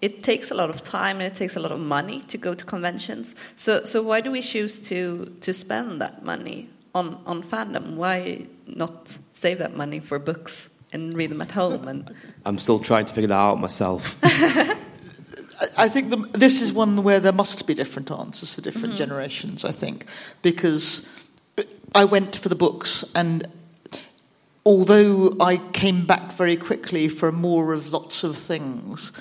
it 0.01 0.23
takes 0.23 0.49
a 0.51 0.55
lot 0.55 0.69
of 0.69 0.83
time 0.83 1.17
and 1.17 1.25
it 1.25 1.35
takes 1.35 1.55
a 1.55 1.59
lot 1.59 1.71
of 1.71 1.79
money 1.79 2.21
to 2.21 2.37
go 2.37 2.53
to 2.53 2.65
conventions. 2.65 3.35
So, 3.55 3.83
so 3.85 4.01
why 4.01 4.21
do 4.21 4.31
we 4.31 4.41
choose 4.41 4.79
to 4.89 5.35
to 5.41 5.53
spend 5.53 6.01
that 6.01 6.23
money 6.23 6.69
on 6.95 7.21
on 7.25 7.43
fandom? 7.43 7.95
Why 7.95 8.47
not 8.65 9.17
save 9.33 9.59
that 9.59 9.75
money 9.75 9.99
for 9.99 10.17
books 10.17 10.70
and 10.91 11.15
read 11.15 11.31
them 11.31 11.41
at 11.41 11.51
home? 11.51 11.87
And 11.87 12.13
I'm 12.45 12.57
still 12.57 12.79
trying 12.79 13.05
to 13.05 13.13
figure 13.13 13.27
that 13.27 13.35
out 13.35 13.59
myself. 13.59 14.17
I 15.77 15.89
think 15.89 16.09
the, 16.09 16.17
this 16.33 16.61
is 16.61 16.73
one 16.73 17.03
where 17.03 17.19
there 17.19 17.31
must 17.31 17.67
be 17.67 17.73
different 17.73 18.09
answers 18.11 18.55
for 18.55 18.61
different 18.61 18.93
mm 18.95 19.01
-hmm. 19.01 19.09
generations. 19.09 19.63
I 19.63 19.71
think 19.71 20.05
because 20.41 21.03
I 21.93 22.05
went 22.05 22.35
for 22.35 22.49
the 22.49 22.55
books 22.55 23.05
and 23.13 23.47
although 24.63 25.35
I 25.39 25.57
came 25.73 26.05
back 26.05 26.33
very 26.37 26.57
quickly 26.57 27.09
for 27.09 27.31
more 27.31 27.73
of 27.73 27.91
lots 27.91 28.23
of 28.23 28.37
things, 28.37 29.11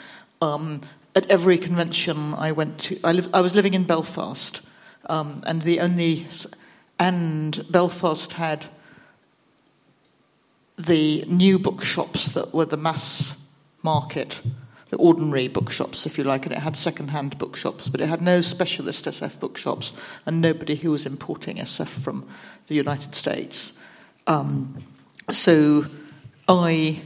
um, 0.40 0.80
at 1.14 1.28
every 1.30 1.58
convention 1.58 2.34
I 2.34 2.52
went 2.52 2.78
to, 2.78 3.00
I, 3.04 3.12
live, 3.12 3.28
I 3.34 3.40
was 3.40 3.54
living 3.54 3.74
in 3.74 3.84
Belfast, 3.84 4.60
um, 5.06 5.42
and 5.46 5.62
the 5.62 5.80
only, 5.80 6.26
and 6.98 7.64
Belfast 7.70 8.34
had 8.34 8.66
the 10.86 11.24
new 11.26 11.58
bookshops 11.58 12.26
that 12.34 12.54
were 12.54 12.64
the 12.64 12.76
mass 12.76 13.36
market, 13.82 14.40
the 14.88 14.96
ordinary 14.96 15.48
bookshops, 15.48 16.06
if 16.06 16.18
you 16.18 16.24
like, 16.24 16.46
and 16.46 16.54
it 16.54 16.60
had 16.60 16.76
second-hand 16.76 17.38
bookshops, 17.38 17.88
but 17.88 18.00
it 18.00 18.08
had 18.08 18.20
no 18.22 18.40
specialist 18.40 19.04
SF 19.04 19.38
bookshops 19.38 19.92
and 20.26 20.40
nobody 20.40 20.74
who 20.74 20.90
was 20.90 21.06
importing 21.06 21.56
SF 21.56 21.88
from 21.88 22.28
the 22.66 22.74
United 22.74 23.14
States. 23.14 23.72
Um, 24.26 24.82
so 25.30 25.86
I 26.48 27.02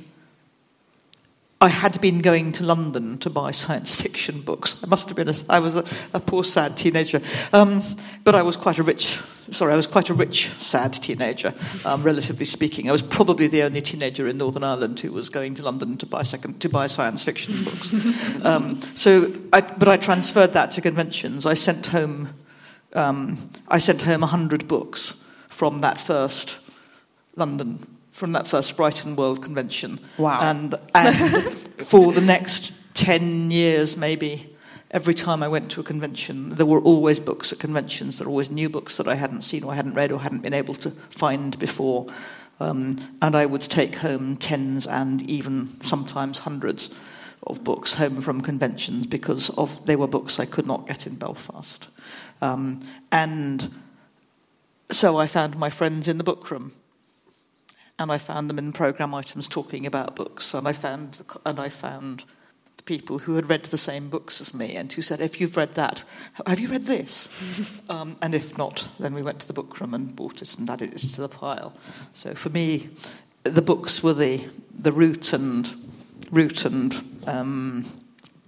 I 1.64 1.68
had 1.68 1.98
been 2.02 2.18
going 2.18 2.52
to 2.52 2.62
London 2.62 3.16
to 3.20 3.30
buy 3.30 3.50
science 3.50 3.94
fiction 3.94 4.42
books. 4.42 4.76
I 4.84 4.86
must 4.86 5.08
have 5.08 5.16
been 5.16 5.30
a, 5.30 5.34
I 5.48 5.60
was 5.60 5.76
a, 5.76 5.84
a 6.12 6.20
poor 6.20 6.44
sad 6.44 6.76
teenager, 6.76 7.22
um, 7.54 7.82
but 8.22 8.34
I 8.34 8.42
was 8.42 8.58
quite 8.58 8.76
a 8.76 8.82
rich. 8.82 9.18
Sorry, 9.50 9.72
I 9.72 9.76
was 9.76 9.86
quite 9.86 10.10
a 10.10 10.14
rich 10.14 10.50
sad 10.58 10.92
teenager, 10.92 11.54
um, 11.86 12.02
relatively 12.02 12.44
speaking. 12.44 12.90
I 12.90 12.92
was 12.92 13.00
probably 13.00 13.46
the 13.46 13.62
only 13.62 13.80
teenager 13.80 14.28
in 14.28 14.36
Northern 14.36 14.62
Ireland 14.62 15.00
who 15.00 15.10
was 15.10 15.30
going 15.30 15.54
to 15.54 15.62
London 15.62 15.96
to 15.96 16.06
buy 16.06 16.22
second 16.22 16.60
to 16.60 16.68
buy 16.68 16.86
science 16.86 17.24
fiction 17.24 17.64
books. 17.64 17.94
um, 18.44 18.78
so, 18.94 19.32
I, 19.50 19.62
but 19.62 19.88
I 19.88 19.96
transferred 19.96 20.52
that 20.52 20.70
to 20.72 20.82
conventions. 20.82 21.46
I 21.46 21.54
sent 21.54 21.86
home. 21.86 22.34
Um, 22.92 23.38
I 23.68 23.78
sent 23.78 24.02
home 24.02 24.20
hundred 24.20 24.68
books 24.68 25.24
from 25.48 25.80
that 25.80 25.98
first 25.98 26.58
London 27.36 27.93
from 28.14 28.30
that 28.30 28.46
first 28.46 28.76
Brighton 28.76 29.16
World 29.16 29.42
Convention. 29.42 29.98
Wow. 30.18 30.38
And, 30.40 30.76
and 30.94 31.52
for 31.78 32.12
the 32.12 32.20
next 32.20 32.72
10 32.94 33.50
years, 33.50 33.96
maybe, 33.96 34.54
every 34.92 35.14
time 35.14 35.42
I 35.42 35.48
went 35.48 35.72
to 35.72 35.80
a 35.80 35.82
convention, 35.82 36.50
there 36.50 36.64
were 36.64 36.80
always 36.80 37.18
books 37.18 37.52
at 37.52 37.58
conventions. 37.58 38.18
There 38.18 38.28
were 38.28 38.30
always 38.30 38.52
new 38.52 38.68
books 38.68 38.98
that 38.98 39.08
I 39.08 39.16
hadn't 39.16 39.40
seen 39.40 39.64
or 39.64 39.74
hadn't 39.74 39.94
read 39.94 40.12
or 40.12 40.20
hadn't 40.20 40.42
been 40.42 40.54
able 40.54 40.74
to 40.76 40.92
find 40.92 41.58
before. 41.58 42.06
Um, 42.60 42.98
and 43.20 43.34
I 43.34 43.46
would 43.46 43.62
take 43.62 43.96
home 43.96 44.36
tens 44.36 44.86
and 44.86 45.20
even 45.28 45.76
sometimes 45.82 46.38
hundreds 46.38 46.90
of 47.48 47.64
books 47.64 47.94
home 47.94 48.20
from 48.20 48.42
conventions 48.42 49.08
because 49.08 49.50
of 49.58 49.84
they 49.86 49.96
were 49.96 50.06
books 50.06 50.38
I 50.38 50.46
could 50.46 50.66
not 50.66 50.86
get 50.86 51.08
in 51.08 51.16
Belfast. 51.16 51.88
Um, 52.40 52.80
and 53.10 53.74
so 54.92 55.18
I 55.18 55.26
found 55.26 55.58
my 55.58 55.68
friends 55.68 56.06
in 56.06 56.18
the 56.18 56.24
book 56.24 56.48
room 56.52 56.74
and 57.98 58.10
I 58.10 58.18
found 58.18 58.50
them 58.50 58.58
in 58.58 58.72
program 58.72 59.14
items 59.14 59.48
talking 59.48 59.86
about 59.86 60.16
books, 60.16 60.54
and 60.54 60.66
I 60.66 60.72
found 60.72 61.22
and 61.46 61.60
I 61.60 61.68
found 61.68 62.24
the 62.76 62.82
people 62.82 63.20
who 63.20 63.36
had 63.36 63.48
read 63.48 63.64
the 63.64 63.78
same 63.78 64.08
books 64.08 64.40
as 64.40 64.52
me 64.52 64.74
and 64.76 64.92
who 64.92 65.02
said, 65.02 65.20
"If 65.20 65.40
you've 65.40 65.56
read 65.56 65.74
that, 65.74 66.02
have 66.46 66.60
you 66.60 66.68
read 66.68 66.86
this?" 66.86 67.28
um, 67.88 68.16
and 68.20 68.34
if 68.34 68.58
not, 68.58 68.88
then 68.98 69.14
we 69.14 69.22
went 69.22 69.40
to 69.40 69.46
the 69.46 69.52
book 69.52 69.80
room 69.80 69.94
and 69.94 70.14
bought 70.14 70.42
it 70.42 70.58
and 70.58 70.68
added 70.68 70.92
it 70.92 70.98
to 70.98 71.20
the 71.20 71.28
pile. 71.28 71.74
So 72.12 72.34
for 72.34 72.50
me, 72.50 72.88
the 73.44 73.62
books 73.62 74.02
were 74.02 74.14
the 74.14 74.44
the 74.76 74.92
root 74.92 75.32
and 75.32 75.72
root 76.30 76.64
and 76.64 76.94
um, 77.26 77.86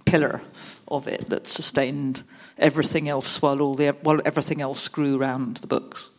pillar 0.05 0.41
of 0.87 1.07
it 1.07 1.29
that 1.29 1.47
sustained 1.47 2.23
everything 2.57 3.07
else 3.07 3.41
while 3.41 3.61
all 3.61 3.75
the 3.75 3.89
while 4.01 4.21
everything 4.25 4.61
else 4.61 4.87
grew 4.87 5.17
around 5.17 5.57
the 5.57 5.67
books. 5.67 6.09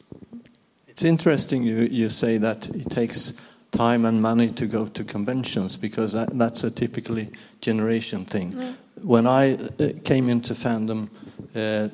It's 0.98 1.04
interesting 1.04 1.62
you, 1.62 1.82
you 1.92 2.10
say 2.10 2.38
that 2.38 2.68
it 2.70 2.90
takes 2.90 3.34
time 3.70 4.04
and 4.04 4.20
money 4.20 4.50
to 4.50 4.66
go 4.66 4.86
to 4.86 5.04
conventions 5.04 5.76
because 5.76 6.10
that, 6.10 6.36
that's 6.36 6.64
a 6.64 6.72
typically 6.72 7.30
generation 7.60 8.24
thing. 8.24 8.50
Mm. 8.54 8.74
When 9.04 9.24
I 9.24 9.54
uh, 9.54 9.90
came 10.02 10.28
into 10.28 10.54
fandom, 10.54 11.08
uh, 11.54 11.90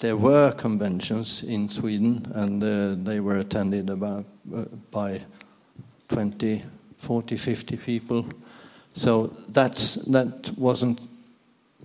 there 0.00 0.16
were 0.16 0.52
conventions 0.52 1.42
in 1.42 1.68
Sweden 1.68 2.32
and 2.34 2.62
uh, 2.64 2.94
they 3.04 3.20
were 3.20 3.36
attended 3.36 3.90
about 3.90 4.24
uh, 4.54 4.64
by 4.90 5.20
20, 6.08 6.62
40, 6.96 7.36
50 7.36 7.76
people. 7.76 8.24
So 8.94 9.34
that's, 9.50 9.96
that 9.96 10.50
wasn't 10.56 10.98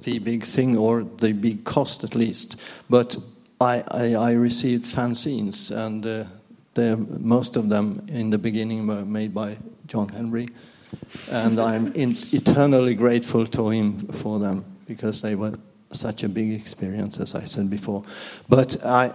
the 0.04 0.20
big 0.20 0.46
thing 0.46 0.78
or 0.78 1.04
the 1.04 1.34
big 1.34 1.66
cost 1.66 2.06
at 2.06 2.16
least. 2.16 2.56
But 2.90 3.18
I, 3.60 3.84
I, 3.90 4.14
I 4.14 4.32
received 4.32 4.86
fanzines 4.86 5.70
and 5.70 6.30
most 6.76 7.56
of 7.58 7.70
them 7.70 8.06
in 8.08 8.30
the 8.30 8.38
beginning 8.38 8.88
were 8.88 9.06
made 9.06 9.34
by 9.34 9.58
John-Henri, 9.88 10.50
and 11.30 11.60
I'm 11.60 11.94
in, 11.94 12.18
eternally 12.32 12.96
grateful 12.96 13.46
to 13.48 13.70
him 13.70 14.08
for 14.08 14.40
them 14.40 14.66
because 14.88 15.22
they 15.22 15.36
were 15.36 15.54
such 15.92 16.24
a 16.24 16.30
big 16.30 16.54
experience, 16.54 17.20
as 17.20 17.36
I 17.36 17.46
said 17.46 17.70
before. 17.70 18.04
But 18.50 18.84
I, 18.86 19.14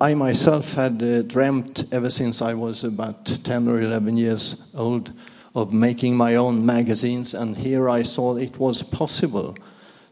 I 0.00 0.14
myself 0.14 0.74
had 0.74 1.02
uh, 1.02 1.22
dreamt 1.22 1.84
ever 1.92 2.10
since 2.10 2.42
I 2.42 2.54
was 2.54 2.84
about 2.84 3.24
10 3.24 3.68
or 3.68 3.80
11 3.80 4.16
years 4.16 4.70
old 4.74 5.12
of 5.54 5.72
making 5.72 6.16
my 6.16 6.36
own 6.36 6.64
magazines, 6.64 7.34
and 7.34 7.56
here 7.56 7.88
I 7.88 8.02
saw 8.02 8.36
it 8.36 8.58
was 8.58 8.82
possible. 8.82 9.56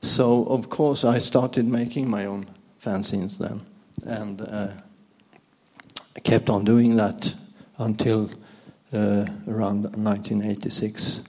So, 0.01 0.44
of 0.46 0.68
course, 0.68 1.05
I 1.05 1.18
started 1.18 1.66
making 1.66 2.09
my 2.09 2.24
own 2.27 2.46
fanzines 2.83 3.38
then. 3.38 3.61
And 4.05 4.40
uh, 4.40 4.68
kept 6.21 6.51
on 6.51 6.65
doing 6.65 6.97
that 6.97 7.35
until 7.79 8.31
uh, 8.93 9.27
around 9.47 9.83
1986. 9.83 11.25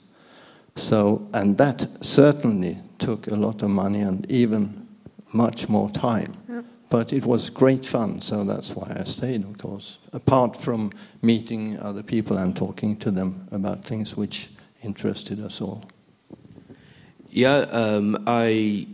So, 0.75 1.27
and 1.33 1.57
that 1.57 1.87
certainly 2.01 2.77
took 2.97 3.27
a 3.27 3.35
lot 3.35 3.61
of 3.63 3.69
money 3.69 4.01
and 4.01 4.29
even 4.31 4.87
much 5.33 5.69
more 5.69 5.89
time. 5.89 6.33
Yeah. 6.47 6.61
But 6.89 7.13
it 7.13 7.25
was 7.25 7.49
great 7.49 7.85
fun, 7.85 8.21
so 8.21 8.43
that's 8.43 8.75
why 8.75 8.95
I 8.99 9.03
stayed, 9.03 9.43
of 9.43 9.57
course. 9.57 9.99
Apart 10.11 10.57
from 10.57 10.91
meeting 11.21 11.77
other 11.79 12.01
people 12.01 12.37
and 12.37 12.55
talking 12.55 12.97
to 12.97 13.11
them 13.11 13.47
about 13.51 13.83
things 13.85 14.17
which 14.17 14.49
interested 14.83 15.39
us 15.39 15.61
all. 15.61 15.83
Yeah, 17.29 17.57
um, 17.71 18.23
I, 18.25 18.87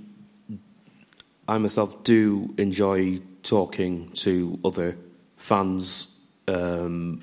I 1.48 1.58
myself 1.58 2.04
do 2.04 2.54
enjoy 2.58 3.22
talking 3.44 4.12
to 4.14 4.60
other 4.66 4.98
fans, 5.46 6.26
um, 6.48 7.22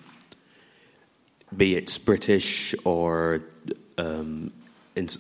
be 1.57 1.75
it 1.75 1.99
British 2.05 2.75
or 2.85 3.43
um, 3.99 4.53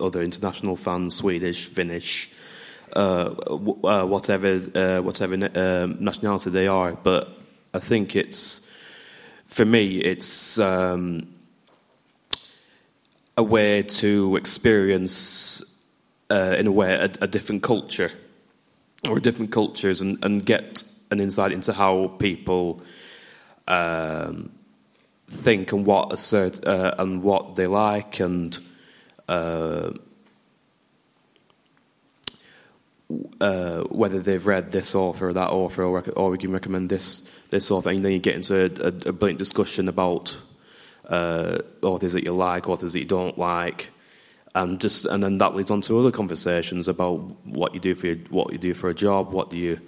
other 0.00 0.22
international 0.22 0.76
fans, 0.76 1.16
Swedish, 1.16 1.66
Finnish, 1.66 2.30
uh, 2.92 3.30
w- 3.30 3.80
uh, 3.84 4.04
whatever 4.04 4.60
uh, 4.74 5.02
whatever 5.02 5.34
um, 5.34 5.96
nationality 5.98 6.50
they 6.50 6.68
are. 6.68 6.92
But 6.92 7.28
I 7.74 7.80
think 7.80 8.14
it's 8.14 8.60
for 9.46 9.64
me, 9.64 9.98
it's 9.98 10.58
um, 10.58 11.26
a 13.36 13.42
way 13.42 13.82
to 13.82 14.36
experience, 14.36 15.62
uh, 16.30 16.54
in 16.56 16.66
a 16.66 16.72
way, 16.72 16.92
a, 16.94 17.10
a 17.20 17.26
different 17.26 17.62
culture 17.62 18.12
or 19.08 19.18
different 19.18 19.50
cultures 19.50 20.00
and, 20.00 20.24
and 20.24 20.46
get 20.46 20.84
an 21.12 21.20
insight 21.20 21.52
into 21.52 21.72
how 21.72 22.08
people 22.18 22.82
um, 23.68 24.50
think 25.28 25.72
and 25.72 25.86
what 25.86 26.12
assert, 26.12 26.66
uh, 26.66 26.94
and 26.98 27.22
what 27.22 27.54
they 27.56 27.66
like 27.66 28.18
and 28.18 28.58
uh, 29.28 29.92
uh, 33.40 33.82
whether 33.82 34.18
they've 34.18 34.46
read 34.46 34.72
this 34.72 34.94
author 34.94 35.28
or 35.28 35.32
that 35.32 35.50
author, 35.50 35.82
or, 35.84 36.02
or 36.16 36.30
we 36.30 36.38
can 36.38 36.52
recommend 36.52 36.90
this 36.90 37.22
this 37.50 37.70
author, 37.70 37.90
and 37.90 38.04
then 38.04 38.12
you 38.12 38.18
get 38.18 38.34
into 38.34 38.56
a, 38.56 38.88
a, 38.88 39.10
a 39.10 39.12
brilliant 39.12 39.38
discussion 39.38 39.88
about 39.88 40.38
uh, 41.08 41.58
authors 41.82 42.14
that 42.14 42.24
you 42.24 42.32
like, 42.32 42.68
authors 42.68 42.94
that 42.94 43.00
you 43.00 43.04
don't 43.04 43.36
like, 43.36 43.90
and 44.54 44.80
just 44.80 45.04
and 45.04 45.22
then 45.22 45.38
that 45.38 45.54
leads 45.54 45.70
on 45.70 45.80
to 45.82 45.98
other 45.98 46.10
conversations 46.10 46.88
about 46.88 47.18
what 47.44 47.74
you 47.74 47.80
do 47.80 47.94
for 47.94 48.06
your, 48.06 48.16
what 48.30 48.52
you 48.52 48.58
do 48.58 48.74
for 48.74 48.88
a 48.88 48.94
job, 48.94 49.32
what 49.32 49.50
do 49.50 49.56
you 49.56 49.80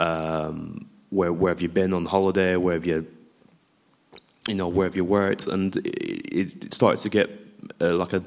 um, 0.00 0.86
where 1.10 1.32
where 1.32 1.50
have 1.50 1.60
you 1.60 1.68
been 1.68 1.92
on 1.92 2.06
holiday, 2.06 2.56
where 2.56 2.74
have 2.74 2.86
you, 2.86 3.06
you 4.48 4.54
know, 4.54 4.66
where 4.66 4.86
have 4.86 4.96
you 4.96 5.04
worked, 5.04 5.46
and 5.46 5.76
it, 5.76 6.64
it 6.64 6.74
starts 6.74 7.02
to 7.02 7.10
get 7.10 7.30
uh, 7.80 7.94
like 7.94 8.14
a, 8.14 8.24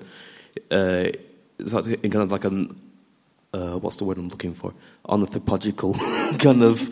uh, 0.71 1.11
it's 1.57 1.73
like 1.73 1.85
kind 2.01 2.15
of 2.15 2.31
like 2.31 2.45
an, 2.45 2.79
uh, 3.53 3.77
what's 3.79 3.95
the 3.95 4.05
word 4.05 4.17
I'm 4.17 4.29
looking 4.29 4.53
for, 4.53 4.73
anthropological 5.09 5.93
kind 6.39 6.61
of 6.61 6.89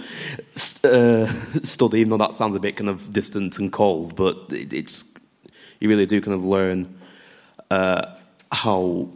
uh, 0.84 1.32
study. 1.63 2.00
Even 2.00 2.10
though 2.10 2.26
that 2.26 2.36
sounds 2.36 2.56
a 2.56 2.60
bit 2.60 2.76
kind 2.76 2.89
of 2.89 3.13
distant 3.13 3.60
and 3.60 3.72
cold, 3.72 4.15
but 4.15 4.38
it, 4.50 4.74
it's 4.74 5.06
you 5.80 5.89
really 5.89 6.08
do 6.08 6.22
kind 6.22 6.34
of 6.34 6.44
learn 6.44 6.98
uh, 7.70 8.10
how 8.52 9.10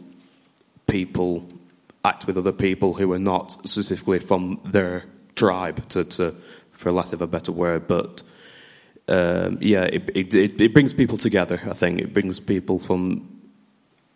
people 0.86 1.48
act 2.04 2.28
with 2.28 2.38
other 2.38 2.52
people 2.52 2.94
who 2.94 3.12
are 3.12 3.18
not 3.18 3.50
specifically 3.68 4.20
from 4.20 4.60
their 4.64 5.04
tribe, 5.36 5.88
to, 5.90 6.04
to 6.04 6.34
for 6.72 6.90
lack 6.90 7.12
of 7.12 7.22
a 7.22 7.26
better 7.26 7.52
word. 7.52 7.86
But 7.86 8.22
um, 9.08 9.58
yeah, 9.60 9.84
it, 9.84 10.10
it, 10.14 10.34
it, 10.34 10.60
it 10.60 10.74
brings 10.74 10.92
people 10.92 11.16
together. 11.16 11.60
I 11.64 11.74
think 11.74 12.00
it 12.00 12.12
brings 12.12 12.40
people 12.40 12.78
from 12.78 13.28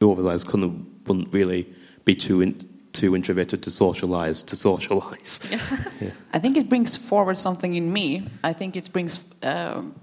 who 0.01 0.13
otherwise 0.13 0.45
couldn't 0.45 1.07
wouldn't 1.07 1.33
really 1.33 1.67
be 2.05 2.15
too 2.15 2.41
in, 2.41 2.69
too 2.93 3.15
introverted 3.15 3.63
to 3.63 3.71
socialize 3.71 4.43
to 4.43 4.57
socialize. 4.57 5.41
yeah. 5.51 6.11
I 6.33 6.39
think 6.39 6.57
it 6.57 6.69
brings 6.69 6.97
forward 6.97 7.39
something 7.39 7.75
in 7.75 7.93
me. 7.93 8.27
I 8.43 8.53
think 8.53 8.77
it 8.77 8.93
brings. 8.93 9.21
Um, 9.43 9.95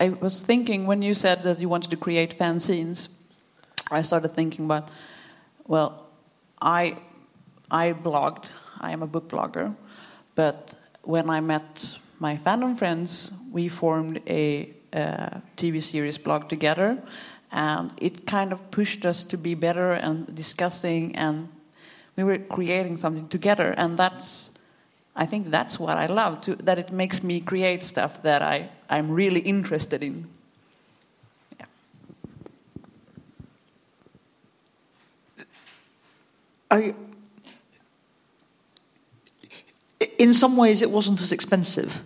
I 0.00 0.10
was 0.10 0.42
thinking 0.42 0.86
when 0.86 1.02
you 1.02 1.14
said 1.14 1.42
that 1.42 1.60
you 1.60 1.68
wanted 1.68 1.90
to 1.90 1.96
create 1.96 2.38
fanzines, 2.38 3.08
I 3.90 4.02
started 4.02 4.28
thinking 4.28 4.64
about, 4.64 4.88
well, 5.66 6.06
I, 6.60 6.98
I 7.70 7.92
blogged. 7.92 8.50
I 8.80 8.92
am 8.92 9.02
a 9.02 9.08
book 9.08 9.28
blogger, 9.28 9.74
but 10.38 10.72
when 11.02 11.28
I 11.30 11.40
met 11.40 11.98
my 12.20 12.36
fandom 12.36 12.78
friends, 12.78 13.32
we 13.50 13.66
formed 13.66 14.20
a, 14.28 14.72
TV 15.56 15.82
series 15.82 16.16
blog 16.16 16.48
together, 16.48 16.96
and 17.50 17.90
it 17.98 18.24
kind 18.24 18.52
of 18.52 18.70
pushed 18.70 19.04
us 19.04 19.24
to 19.24 19.36
be 19.36 19.54
better 19.54 19.92
and 19.92 20.32
discussing, 20.34 21.16
and 21.16 21.48
we 22.16 22.22
were 22.22 22.38
creating 22.38 22.96
something 22.96 23.28
together, 23.28 23.74
and 23.76 23.98
that's 23.98 24.52
I 25.16 25.26
think 25.26 25.50
that's 25.50 25.80
what 25.80 25.96
I 25.96 26.06
love, 26.06 26.40
to, 26.42 26.54
that 26.54 26.78
it 26.78 26.92
makes 26.92 27.24
me 27.24 27.40
create 27.40 27.82
stuff 27.82 28.22
that 28.22 28.40
I, 28.40 28.70
I'm 28.88 29.10
really 29.10 29.40
interested 29.40 30.04
in. 30.04 30.28
I, 36.70 36.94
in 40.18 40.34
some 40.34 40.56
ways, 40.56 40.82
it 40.82 40.90
wasn't 40.90 41.20
as 41.20 41.32
expensive 41.32 42.02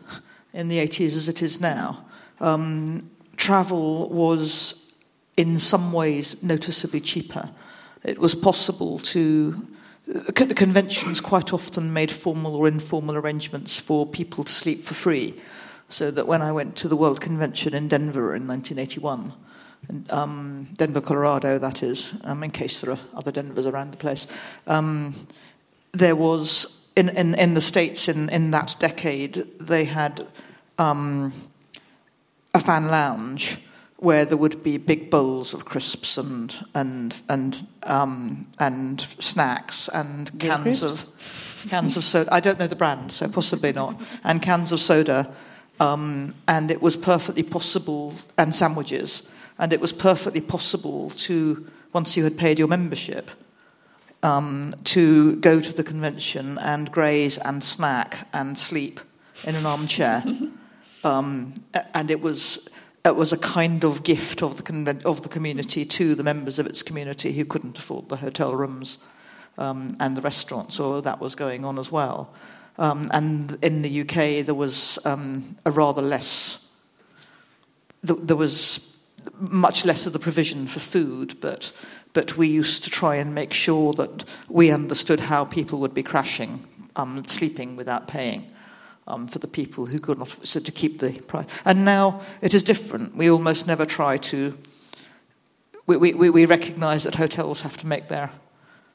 in 0.52 0.68
the 0.68 0.78
80s 0.78 1.16
as 1.16 1.28
it 1.28 1.42
is 1.42 1.60
now. 1.60 2.04
Um, 2.40 3.10
travel 3.36 4.08
was, 4.10 4.92
in 5.36 5.58
some 5.58 5.92
ways, 5.92 6.42
noticeably 6.42 7.00
cheaper. 7.00 7.50
It 8.04 8.18
was 8.18 8.34
possible 8.34 8.98
to 8.98 9.68
conventions 10.34 11.20
quite 11.20 11.52
often 11.52 11.92
made 11.92 12.10
formal 12.10 12.56
or 12.56 12.66
informal 12.66 13.16
arrangements 13.16 13.78
for 13.78 14.04
people 14.04 14.44
to 14.44 14.52
sleep 14.52 14.82
for 14.82 14.94
free. 14.94 15.34
So 15.88 16.10
that 16.10 16.26
when 16.26 16.42
I 16.42 16.52
went 16.52 16.76
to 16.76 16.88
the 16.88 16.96
World 16.96 17.20
Convention 17.20 17.74
in 17.74 17.86
Denver 17.86 18.34
in 18.34 18.46
1981, 18.46 19.32
um, 20.10 20.68
Denver, 20.74 21.00
Colorado, 21.00 21.58
that 21.58 21.82
is, 21.82 22.14
um, 22.24 22.42
in 22.42 22.50
case 22.50 22.80
there 22.80 22.92
are 22.92 22.98
other 23.14 23.30
Denvers 23.30 23.66
around 23.66 23.92
the 23.92 23.96
place, 23.96 24.26
um, 24.66 25.14
there 25.92 26.16
was, 26.16 26.81
in, 26.96 27.08
in, 27.10 27.34
in, 27.34 27.54
the 27.54 27.60
States 27.60 28.08
in, 28.08 28.28
in 28.28 28.50
that 28.50 28.76
decade, 28.78 29.46
they 29.58 29.84
had 29.84 30.26
um, 30.78 31.32
a 32.54 32.60
fan 32.60 32.88
lounge 32.88 33.58
where 33.96 34.24
there 34.24 34.36
would 34.36 34.64
be 34.64 34.78
big 34.78 35.10
bowls 35.10 35.54
of 35.54 35.64
crisps 35.64 36.18
and 36.18 36.66
and 36.74 37.22
and 37.28 37.64
um, 37.84 38.48
and 38.58 39.00
snacks 39.18 39.88
and 39.88 40.38
cans 40.40 40.82
of 40.82 41.68
cans 41.70 41.96
of 41.96 42.04
soda. 42.04 42.34
I 42.34 42.40
don't 42.40 42.58
know 42.58 42.66
the 42.66 42.76
brand, 42.76 43.12
so 43.12 43.28
possibly 43.28 43.72
not. 43.72 44.00
And 44.24 44.42
cans 44.42 44.72
of 44.72 44.80
soda, 44.80 45.32
um, 45.78 46.34
and 46.48 46.70
it 46.70 46.82
was 46.82 46.96
perfectly 46.96 47.44
possible, 47.44 48.14
and 48.36 48.52
sandwiches, 48.52 49.22
and 49.58 49.72
it 49.72 49.80
was 49.80 49.92
perfectly 49.92 50.40
possible 50.40 51.10
to 51.10 51.70
once 51.92 52.16
you 52.16 52.24
had 52.24 52.36
paid 52.36 52.58
your 52.58 52.68
membership. 52.68 53.30
Um, 54.24 54.72
to 54.84 55.34
go 55.36 55.60
to 55.60 55.72
the 55.72 55.82
convention 55.82 56.56
and 56.58 56.92
graze 56.92 57.38
and 57.38 57.62
snack 57.62 58.28
and 58.32 58.56
sleep 58.56 59.00
in 59.44 59.56
an 59.56 59.66
armchair. 59.66 60.22
Um, 61.04 61.54
and 61.94 62.12
it 62.12 62.20
was 62.20 62.68
it 63.04 63.16
was 63.16 63.32
a 63.32 63.38
kind 63.38 63.84
of 63.84 64.04
gift 64.04 64.42
of 64.42 64.56
the, 64.56 65.02
of 65.04 65.22
the 65.22 65.28
community 65.28 65.84
to 65.84 66.14
the 66.14 66.22
members 66.22 66.58
of 66.58 66.66
its 66.66 66.82
community 66.82 67.32
who 67.32 67.44
couldn't 67.44 67.76
afford 67.78 68.08
the 68.08 68.16
hotel 68.16 68.54
rooms 68.54 68.98
um, 69.58 69.96
and 69.98 70.16
the 70.16 70.20
restaurants, 70.20 70.76
so 70.76 71.00
that 71.00 71.20
was 71.20 71.34
going 71.34 71.64
on 71.64 71.78
as 71.78 71.90
well. 71.90 72.32
Um, 72.78 73.10
and 73.12 73.58
in 73.60 73.82
the 73.82 74.02
UK, 74.02 74.46
there 74.46 74.54
was 74.54 74.98
um, 75.04 75.56
a 75.66 75.70
rather 75.70 76.00
less, 76.00 76.66
there 78.02 78.36
was 78.36 78.96
much 79.38 79.84
less 79.84 80.06
of 80.06 80.12
the 80.12 80.18
provision 80.18 80.66
for 80.66 80.80
food, 80.80 81.40
but, 81.40 81.72
but 82.12 82.36
we 82.36 82.46
used 82.46 82.84
to 82.84 82.90
try 82.90 83.16
and 83.16 83.34
make 83.34 83.52
sure 83.52 83.92
that 83.94 84.24
we 84.48 84.70
understood 84.70 85.20
how 85.20 85.44
people 85.44 85.80
would 85.80 85.94
be 85.94 86.02
crashing, 86.02 86.64
um, 86.96 87.26
sleeping 87.26 87.76
without 87.76 88.06
paying 88.06 88.50
um, 89.06 89.26
for 89.26 89.38
the 89.38 89.48
people 89.48 89.86
who 89.86 89.98
could 89.98 90.18
not, 90.18 90.28
so 90.28 90.60
to 90.60 90.72
keep 90.72 91.00
the 91.00 91.12
price. 91.12 91.46
And 91.64 91.84
now 91.84 92.20
it 92.40 92.54
is 92.54 92.64
different. 92.64 93.16
We 93.16 93.30
almost 93.30 93.66
never 93.66 93.86
try 93.86 94.16
to. 94.18 94.58
We, 95.86 95.96
we, 95.96 96.30
we 96.30 96.46
recognise 96.46 97.04
that 97.04 97.16
hotels 97.16 97.62
have 97.62 97.76
to 97.78 97.86
make 97.86 98.08
their, 98.08 98.30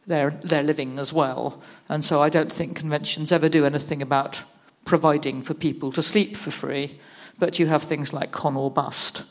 their, 0.06 0.30
their 0.30 0.64
living 0.64 1.00
as 1.00 1.12
well. 1.12 1.62
And 1.90 2.04
so 2.04 2.22
I 2.22 2.30
don't 2.30 2.52
think 2.52 2.78
conventions 2.78 3.32
ever 3.32 3.50
do 3.50 3.66
anything 3.66 4.02
about 4.02 4.44
providing 4.86 5.42
for 5.42 5.54
people 5.54 5.92
to 5.92 6.02
sleep 6.02 6.38
for 6.38 6.50
free. 6.50 7.00
But 7.40 7.60
you 7.60 7.68
have 7.68 7.84
things 7.84 8.14
like 8.14 8.32
con 8.32 8.56
or 8.56 8.72
bust 8.72 9.26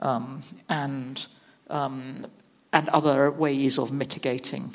um, 0.00 0.42
and, 0.70 1.26
um, 1.68 2.26
and 2.72 2.88
other 2.88 3.30
ways 3.30 3.78
of 3.78 3.92
mitigating 3.92 4.74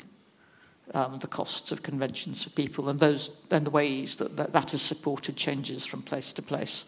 um, 0.94 1.18
the 1.18 1.26
costs 1.26 1.72
of 1.72 1.82
conventions 1.82 2.44
for 2.44 2.50
people 2.50 2.88
and 2.88 2.98
those 3.00 3.30
and 3.50 3.66
the 3.66 3.70
ways 3.70 4.16
that 4.16 4.36
that, 4.36 4.52
that 4.52 4.70
has 4.70 4.82
supported 4.82 5.36
changes 5.36 5.86
from 5.86 6.02
place 6.02 6.32
to 6.32 6.42
place 6.42 6.84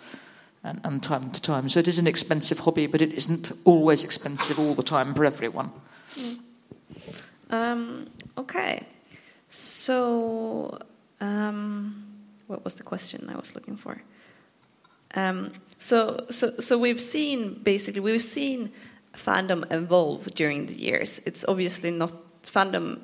and, 0.62 0.80
and, 0.84 1.02
time 1.02 1.30
to 1.30 1.40
time. 1.40 1.68
So 1.68 1.80
it 1.80 1.88
is 1.88 1.98
an 1.98 2.06
expensive 2.06 2.60
hobby, 2.60 2.86
but 2.86 3.00
it 3.00 3.12
isn't 3.14 3.52
always 3.64 4.04
expensive 4.04 4.58
all 4.58 4.74
the 4.74 4.82
time 4.82 5.14
for 5.14 5.24
everyone. 5.24 5.72
Mm. 6.16 6.38
Um, 7.50 8.10
okay, 8.36 8.86
so 9.48 10.78
um, 11.20 12.04
what 12.46 12.64
was 12.64 12.74
the 12.74 12.82
question 12.82 13.28
I 13.28 13.36
was 13.36 13.54
looking 13.54 13.76
for? 13.76 14.02
Um, 15.14 15.52
so, 15.78 16.26
so, 16.30 16.60
so 16.60 16.78
we've 16.78 17.00
seen 17.00 17.54
basically 17.54 18.00
we've 18.00 18.22
seen 18.22 18.70
fandom 19.14 19.70
evolve 19.72 20.26
during 20.34 20.66
the 20.66 20.74
years. 20.74 21.20
It's 21.26 21.44
obviously 21.48 21.90
not 21.90 22.14
fandom 22.42 23.00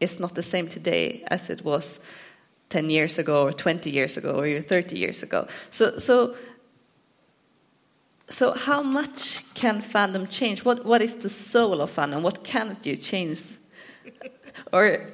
is 0.00 0.18
not 0.18 0.34
the 0.34 0.42
same 0.42 0.68
today 0.68 1.22
as 1.28 1.50
it 1.50 1.64
was 1.64 2.00
10 2.70 2.88
years 2.88 3.18
ago 3.18 3.42
or 3.42 3.52
20 3.52 3.90
years 3.90 4.16
ago 4.16 4.32
or 4.32 4.46
even 4.46 4.62
30 4.62 4.96
years 4.96 5.22
ago. 5.22 5.46
So, 5.70 5.98
so, 5.98 6.34
so 8.28 8.52
how 8.52 8.82
much 8.82 9.44
can 9.54 9.82
fandom 9.82 10.28
change? 10.30 10.64
What, 10.64 10.86
what 10.86 11.02
is 11.02 11.16
the 11.16 11.28
soul 11.28 11.80
of 11.80 11.94
fandom? 11.94 12.22
What 12.22 12.44
can 12.44 12.70
it 12.70 12.82
do 12.82 12.96
change? 12.96 13.58
or 14.72 15.10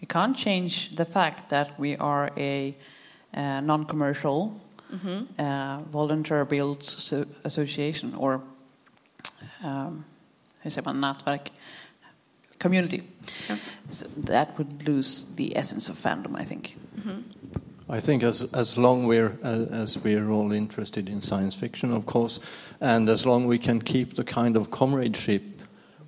we 0.00 0.06
can't 0.06 0.36
change 0.36 0.94
the 0.96 1.04
fact 1.04 1.48
that 1.48 1.78
we 1.78 1.96
are 1.96 2.30
a 2.36 2.76
uh, 3.32 3.60
non-commercial, 3.60 4.60
mm 4.90 4.98
-hmm. 5.02 5.26
uh, 5.38 5.82
volunteer-built 5.92 7.12
association 7.42 8.16
or 8.16 8.40
um, 9.64 10.04
hur 10.58 10.70
säger 10.70 10.92
man, 10.92 11.00
nätverk, 11.00 11.50
community. 12.58 13.02
Yeah. 13.48 13.58
So 13.88 14.06
that 14.26 14.48
would 14.58 14.88
lose 14.88 15.26
the 15.36 15.58
essence 15.58 15.92
of 15.92 15.98
fandom, 15.98 16.36
I 16.40 16.44
think. 16.44 16.76
Mm 16.94 17.02
-hmm. 17.02 17.22
I 17.96 18.00
think 18.00 18.22
as 18.22 18.52
as 18.52 18.76
long 18.76 19.06
we're 19.06 19.32
uh, 19.42 19.82
as 19.82 19.98
we're 20.02 20.30
all 20.30 20.52
interested 20.52 21.08
in 21.08 21.22
science 21.22 21.58
fiction, 21.58 21.92
of 21.92 22.04
course, 22.04 22.40
and 22.78 23.08
as 23.08 23.24
long 23.24 23.48
we 23.48 23.58
can 23.58 23.82
keep 23.82 24.14
the 24.14 24.24
kind 24.24 24.56
of 24.56 24.68
comradeship 24.68 25.42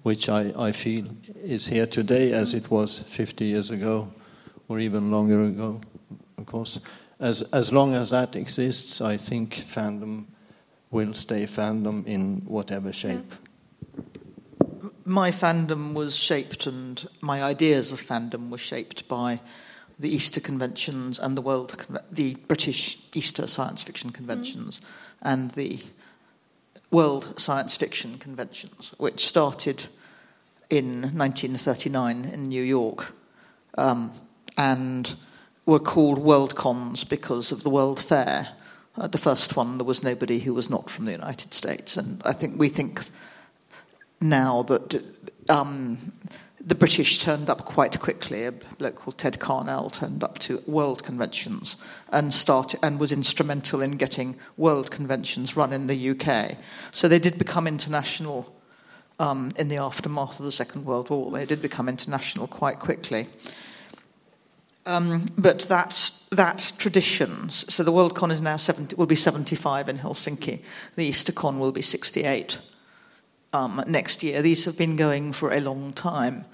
which 0.03 0.29
I, 0.29 0.53
I 0.69 0.73
feel 0.73 1.07
is 1.43 1.67
here 1.67 1.87
today 1.87 2.33
as 2.33 2.55
it 2.55 2.71
was 2.71 2.99
50 2.99 3.45
years 3.45 3.71
ago, 3.71 4.13
or 4.69 4.81
even 4.81 5.11
longer 5.11 5.45
ago, 5.45 5.81
of 6.39 6.47
course. 6.47 6.81
As 7.23 7.43
as 7.53 7.73
long 7.73 7.95
as 7.95 8.11
that 8.11 8.37
exists, 8.37 9.01
I 9.01 9.17
think 9.17 9.55
fandom 9.55 10.27
will 10.91 11.15
stay 11.15 11.47
fandom 11.47 12.05
in 12.07 12.43
whatever 12.47 12.93
shape. 12.93 13.25
Yeah 13.31 13.37
my 15.05 15.31
fandom 15.31 15.95
was 15.95 16.17
shaped 16.17 16.67
and 16.67 17.09
my 17.21 17.43
ideas 17.43 17.93
of 17.93 18.01
fandom 18.01 18.51
were 18.51 18.59
shaped 18.59 19.09
by 19.09 19.41
the 19.99 20.09
Easter 20.09 20.41
conventions 20.41 21.19
and 21.19 21.37
the 21.37 21.43
world 21.43 21.87
the 22.11 22.35
British 22.49 22.99
Easter 23.15 23.47
science 23.47 23.83
fiction 23.83 24.11
conventions 24.11 24.81
mm. 24.81 24.85
and 25.23 25.51
the 25.53 25.81
world 26.91 27.39
science 27.39 27.77
fiction 27.77 28.19
conventions 28.19 28.95
which 28.99 29.27
started 29.27 29.87
in 30.71 31.03
1939 31.03 32.25
in 32.25 32.49
New 32.49 32.63
York 32.63 33.13
um, 33.77 34.13
and 34.57 35.17
were 35.67 35.79
called 35.79 36.19
world 36.19 36.55
cons 36.55 37.05
because 37.05 37.53
of 37.53 37.63
the 37.63 37.71
world 37.71 38.01
fair 38.01 38.49
uh, 38.97 39.07
the 39.07 39.19
first 39.19 39.57
one 39.57 39.79
there 39.79 39.87
was 39.87 40.03
nobody 40.03 40.39
who 40.41 40.55
was 40.55 40.69
not 40.69 40.91
from 40.91 41.05
the 41.05 41.13
United 41.13 41.55
States 41.55 41.97
and 41.97 42.21
I 42.25 42.33
think 42.33 42.59
we 42.59 42.69
think 42.69 43.05
now 44.21 44.63
that 44.63 45.03
um, 45.49 45.99
the 46.65 46.75
British 46.75 47.19
turned 47.19 47.51
up 47.51 47.65
quite 47.65 47.99
quickly. 47.99 48.45
A 48.45 48.53
bloke 48.53 48.97
called 48.97 49.19
Ted 49.19 49.39
Carnell 49.39 49.93
turned 49.93 50.23
up 50.23 50.39
to 50.41 50.63
world 50.67 51.03
conventions 51.03 51.77
and 52.11 52.33
started 52.33 52.79
and 52.83 53.01
was 53.01 53.11
instrumental 53.11 53.83
in 53.83 53.93
getting 53.93 54.37
world 54.57 54.91
conventions 54.91 55.57
run 55.57 55.73
in 55.73 55.89
the 55.89 56.11
UK. 56.11 56.57
So 56.93 57.09
they 57.09 57.19
did 57.19 57.39
become 57.39 57.67
international 57.67 58.55
um, 59.19 59.51
in 59.57 59.69
the 59.69 59.77
aftermath 59.77 60.39
of 60.39 60.47
the 60.47 60.53
Second 60.53 60.85
World 60.85 61.11
War. 61.11 61.31
They 61.33 61.47
did 61.47 61.63
become 61.63 61.89
international 61.89 62.47
quite 62.47 62.79
quickly. 62.79 63.29
Um, 64.85 65.25
but 65.39 65.61
that's 65.61 66.27
that 66.31 66.73
tradition. 66.79 67.51
So 67.51 67.85
the 67.85 67.93
World 67.93 68.17
Con 68.17 68.31
is 68.31 68.41
now 68.41 68.57
70, 68.57 68.97
will 68.97 69.07
be 69.07 69.15
75 69.15 69.89
in 69.89 69.99
Helsinki. 69.99 70.61
The 70.97 71.05
Easter 71.05 71.33
Con 71.33 71.59
will 71.59 71.73
be 71.73 71.83
68 71.83 72.61
um, 73.53 73.83
next 73.87 74.23
year. 74.23 74.43
These 74.43 74.65
have 74.65 74.77
been 74.77 74.97
going 74.97 75.33
for 75.33 75.53
a 75.53 75.61
long 75.61 75.93
time. 75.93 76.47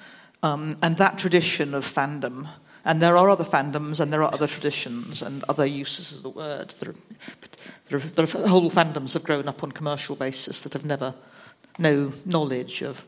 Um, 0.43 0.77
and 0.83 0.97
that 0.99 1.19
tradition 1.19 1.75
of 1.75 1.85
fandom, 1.85 2.49
and 2.85 3.03
there 3.03 3.17
are 3.17 3.29
other 3.29 3.45
fandoms 3.45 3.99
and 4.01 4.13
there 4.13 4.23
are 4.23 4.33
other 4.33 4.47
traditions 4.47 5.21
and 5.21 5.45
other 5.49 5.67
uses 5.67 6.17
of 6.17 6.23
the 6.23 6.31
word. 6.31 6.75
There 6.79 6.91
are, 6.91 6.95
there 7.89 7.99
are, 7.99 8.03
there 8.03 8.25
are 8.25 8.49
whole 8.49 8.71
fandoms 8.71 9.15
have 9.15 9.25
grown 9.25 9.49
up 9.49 9.63
on 9.63 9.73
commercial 9.73 10.17
basis 10.17 10.63
that 10.63 10.75
have 10.75 10.85
never 10.85 11.15
no 11.79 12.13
knowledge 12.25 12.83
of 12.83 13.07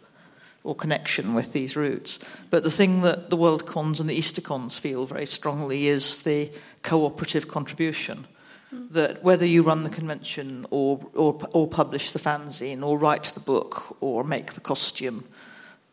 or 0.62 0.74
connection 0.74 1.34
with 1.34 1.52
these 1.52 1.76
roots. 1.76 2.18
But 2.50 2.62
the 2.62 2.70
thing 2.70 3.00
that 3.02 3.30
the 3.30 3.36
World 3.36 3.66
Cons 3.66 4.00
and 4.00 4.08
the 4.08 4.14
Easter 4.14 4.40
Cons 4.40 4.78
feel 4.78 5.06
very 5.06 5.26
strongly 5.26 5.88
is 5.88 6.22
the 6.22 6.50
cooperative 6.82 7.48
contribution. 7.48 8.26
Hmm. 8.70 8.86
That 8.90 9.22
whether 9.22 9.46
you 9.46 9.62
run 9.62 9.84
the 9.84 9.90
convention 9.90 10.66
or, 10.70 11.00
or, 11.14 11.40
or 11.52 11.66
publish 11.66 12.12
the 12.12 12.18
fanzine 12.18 12.86
or 12.86 12.98
write 12.98 13.24
the 13.24 13.40
book 13.40 13.96
or 14.00 14.22
make 14.22 14.52
the 14.52 14.60
costume, 14.60 15.24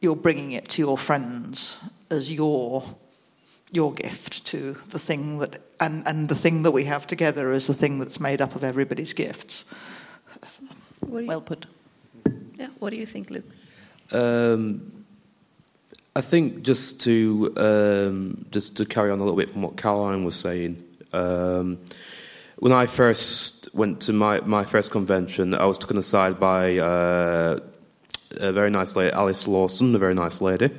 you're 0.02 0.16
bringing 0.16 0.52
it 0.52 0.70
to 0.70 0.82
your 0.82 0.98
friends 0.98 1.80
as 2.10 2.32
your 2.32 2.84
your 3.70 3.92
gift 3.92 4.46
to 4.46 4.78
the 4.92 5.00
thing 5.00 5.40
that 5.40 5.62
and, 5.82 6.08
and 6.08 6.30
the 6.30 6.36
thing 6.36 6.64
that 6.64 6.72
we 6.72 6.86
have 6.86 7.06
together 7.06 7.52
is 7.52 7.68
the 7.68 7.74
thing 7.74 8.00
that's 8.00 8.20
made 8.20 8.42
up 8.42 8.56
of 8.56 8.64
everybody's 8.64 9.14
gifts. 9.14 9.66
Well 11.02 11.42
put. 11.42 11.66
yeah, 12.56 12.68
what 12.80 12.92
do 12.92 12.96
you 12.96 13.06
think, 13.06 13.30
Luke? 13.30 13.44
Um, 14.12 15.06
I 16.16 16.22
think 16.22 16.64
just 16.64 17.02
to 17.02 17.54
um, 17.58 18.46
just 18.52 18.78
to 18.78 18.86
carry 18.86 19.12
on 19.12 19.20
a 19.20 19.24
little 19.24 19.38
bit 19.38 19.52
from 19.52 19.62
what 19.62 19.78
Caroline 19.78 20.24
was 20.24 20.36
saying. 20.36 20.84
Um, 21.14 21.80
when 22.60 22.72
I 22.72 22.88
first 22.88 23.70
went 23.74 24.02
to 24.02 24.14
my, 24.14 24.40
my 24.42 24.66
first 24.66 24.92
convention, 24.92 25.54
I 25.54 25.66
was 25.66 25.78
taken 25.78 25.98
aside 25.98 26.40
by 26.40 26.78
uh, 26.78 27.60
a 28.32 28.52
very 28.52 28.72
nice 28.72 28.96
lady, 28.96 29.14
Alice 29.14 29.48
Lawson, 29.48 29.94
a 29.94 30.00
very 30.00 30.16
nice 30.16 30.42
lady. 30.42 30.72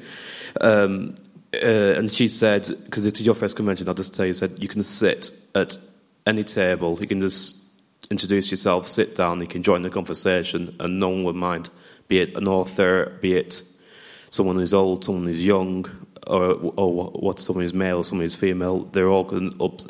Um, 0.60 1.14
uh, 1.54 1.94
and 1.96 2.12
she 2.12 2.28
said, 2.28 2.68
because 2.84 3.06
it's 3.06 3.20
your 3.20 3.34
first 3.34 3.56
convention, 3.56 3.88
I'll 3.88 3.94
just 3.94 4.14
tell 4.14 4.26
you, 4.26 4.34
said 4.34 4.58
you 4.58 4.68
can 4.68 4.82
sit 4.82 5.30
at 5.54 5.78
any 6.26 6.44
table, 6.44 6.98
you 7.00 7.06
can 7.06 7.20
just 7.20 7.56
introduce 8.10 8.50
yourself, 8.50 8.88
sit 8.88 9.16
down, 9.16 9.40
you 9.40 9.46
can 9.46 9.62
join 9.62 9.82
the 9.82 9.90
conversation, 9.90 10.76
and 10.80 10.98
no 10.98 11.08
one 11.08 11.24
would 11.24 11.36
mind, 11.36 11.70
be 12.08 12.20
it 12.20 12.36
an 12.36 12.48
author, 12.48 13.18
be 13.20 13.34
it 13.34 13.62
someone 14.30 14.56
who's 14.56 14.74
old, 14.74 15.04
someone 15.04 15.26
who's 15.26 15.44
young, 15.44 15.84
or, 16.26 16.72
or 16.76 17.10
what 17.10 17.38
someone 17.38 17.62
who's 17.62 17.74
male, 17.74 18.02
someone 18.02 18.24
who's 18.24 18.34
female, 18.34 18.80
they're 18.92 19.08
all 19.08 19.24
going 19.24 19.52
up, 19.60 19.80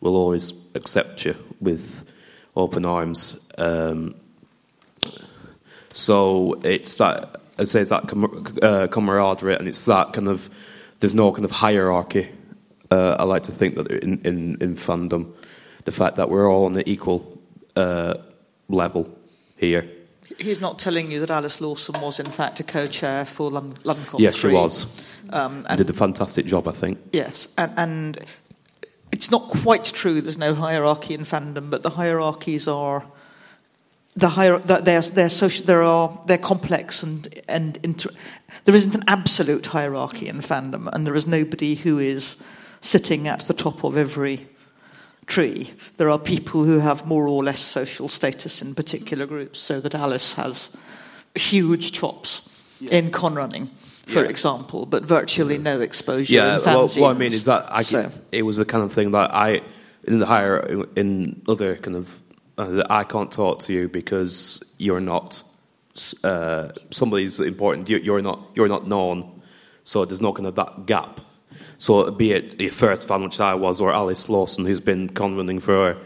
will 0.00 0.16
always 0.16 0.52
accept 0.74 1.24
you 1.24 1.36
with 1.60 2.04
open 2.56 2.84
arms. 2.84 3.38
Um, 3.58 4.14
so 5.92 6.54
it's 6.62 6.96
that, 6.96 7.40
I 7.58 7.64
say, 7.64 7.82
it's 7.82 7.90
that 7.90 8.08
com- 8.08 8.56
uh, 8.62 8.88
camaraderie, 8.88 9.56
and 9.56 9.68
it's 9.68 9.84
that 9.84 10.12
kind 10.12 10.28
of, 10.28 10.50
there's 11.00 11.14
no 11.14 11.32
kind 11.32 11.44
of 11.44 11.50
hierarchy. 11.50 12.28
Uh, 12.90 13.16
I 13.18 13.24
like 13.24 13.44
to 13.44 13.52
think 13.52 13.76
that 13.76 13.88
in, 13.88 14.20
in, 14.22 14.56
in 14.60 14.74
fandom, 14.76 15.32
the 15.84 15.92
fact 15.92 16.16
that 16.16 16.28
we're 16.28 16.50
all 16.50 16.66
on 16.66 16.74
the 16.74 16.88
equal 16.88 17.31
uh, 17.76 18.14
level 18.68 19.08
here. 19.56 19.88
He's 20.38 20.60
not 20.60 20.78
telling 20.78 21.10
you 21.12 21.20
that 21.20 21.30
Alice 21.30 21.60
Lawson 21.60 22.00
was, 22.00 22.18
in 22.18 22.30
fact, 22.30 22.60
a 22.60 22.64
co-chair 22.64 23.24
for 23.24 23.50
Lon- 23.50 23.74
London 23.84 24.06
Yes, 24.18 24.36
she 24.36 24.48
was. 24.48 24.86
Um, 25.30 25.64
And 25.68 25.78
did 25.78 25.90
a 25.90 25.92
fantastic 25.92 26.46
job, 26.46 26.68
I 26.68 26.72
think. 26.72 26.98
Yes, 27.12 27.48
and, 27.56 27.72
and 27.76 28.18
it's 29.12 29.30
not 29.30 29.48
quite 29.48 29.84
true. 29.84 30.20
There's 30.20 30.38
no 30.38 30.54
hierarchy 30.54 31.14
in 31.14 31.24
fandom, 31.24 31.70
but 31.70 31.82
the 31.82 31.90
hierarchies 31.90 32.66
are 32.66 33.04
the 34.16 34.30
hier- 34.30 34.58
they're, 34.58 35.02
they're 35.02 35.28
social, 35.28 35.64
there 35.66 35.82
are 35.82 36.18
they're 36.26 36.38
complex 36.38 37.02
and 37.02 37.28
and 37.48 37.78
inter- 37.82 38.10
there 38.64 38.74
isn't 38.74 38.94
an 38.94 39.04
absolute 39.06 39.66
hierarchy 39.66 40.28
in 40.28 40.40
fandom, 40.40 40.88
and 40.92 41.06
there 41.06 41.16
is 41.16 41.26
nobody 41.26 41.74
who 41.74 41.98
is 41.98 42.36
sitting 42.80 43.28
at 43.28 43.40
the 43.40 43.54
top 43.54 43.84
of 43.84 43.96
every 43.96 44.46
tree. 45.34 45.70
There 45.96 46.10
are 46.10 46.18
people 46.18 46.64
who 46.64 46.78
have 46.80 47.06
more 47.06 47.26
or 47.28 47.42
less 47.44 47.60
social 47.60 48.08
status 48.08 48.62
in 48.62 48.74
particular 48.74 49.26
groups, 49.26 49.58
so 49.60 49.80
that 49.80 49.94
Alice 49.94 50.34
has 50.34 50.70
huge 51.34 51.92
chops 51.92 52.42
in 52.90 53.10
con 53.10 53.34
running, 53.34 53.70
for 54.06 54.22
Yeah. 54.22 54.30
example, 54.30 54.86
but 54.86 55.04
virtually 55.04 55.58
no 55.58 55.80
exposure 55.80 56.34
Yeah, 56.34 56.56
in 56.58 56.64
well, 56.64 56.84
fanzines. 56.86 57.00
what 57.00 57.16
I 57.16 57.18
mean 57.18 57.32
is 57.32 57.44
that 57.44 57.66
I, 57.70 57.82
So- 57.82 58.10
it 58.32 58.42
was 58.42 58.56
the 58.56 58.64
kind 58.64 58.84
of 58.84 58.92
thing 58.92 59.12
that 59.12 59.30
I, 59.34 59.62
in 60.04 60.18
the 60.18 60.26
higher, 60.26 60.86
in 60.96 61.40
other 61.48 61.76
kind 61.76 61.96
of, 61.96 62.20
uh, 62.58 62.82
I 63.00 63.04
can't 63.04 63.30
talk 63.32 63.60
to 63.60 63.72
you 63.72 63.88
because 63.88 64.60
you're 64.78 65.00
not 65.00 65.42
uh, 66.24 66.68
somebody's 66.90 67.38
important. 67.38 67.86
You, 67.90 67.98
you're 67.98 68.22
not, 68.22 68.38
you're 68.54 68.68
not 68.68 68.86
known, 68.88 69.42
so 69.84 70.06
there's 70.06 70.22
no 70.22 70.32
kind 70.32 70.46
of 70.46 70.54
that 70.54 70.86
gap. 70.86 71.20
So 71.82 72.12
be 72.12 72.30
it 72.30 72.60
your 72.60 72.70
first 72.70 73.08
fan, 73.08 73.24
which 73.24 73.40
I 73.40 73.54
was, 73.54 73.80
or 73.80 73.92
Alice 73.92 74.28
Lawson, 74.28 74.64
who's 74.64 74.80
been 74.80 75.08
con 75.08 75.36
running 75.36 75.58
for 75.58 75.96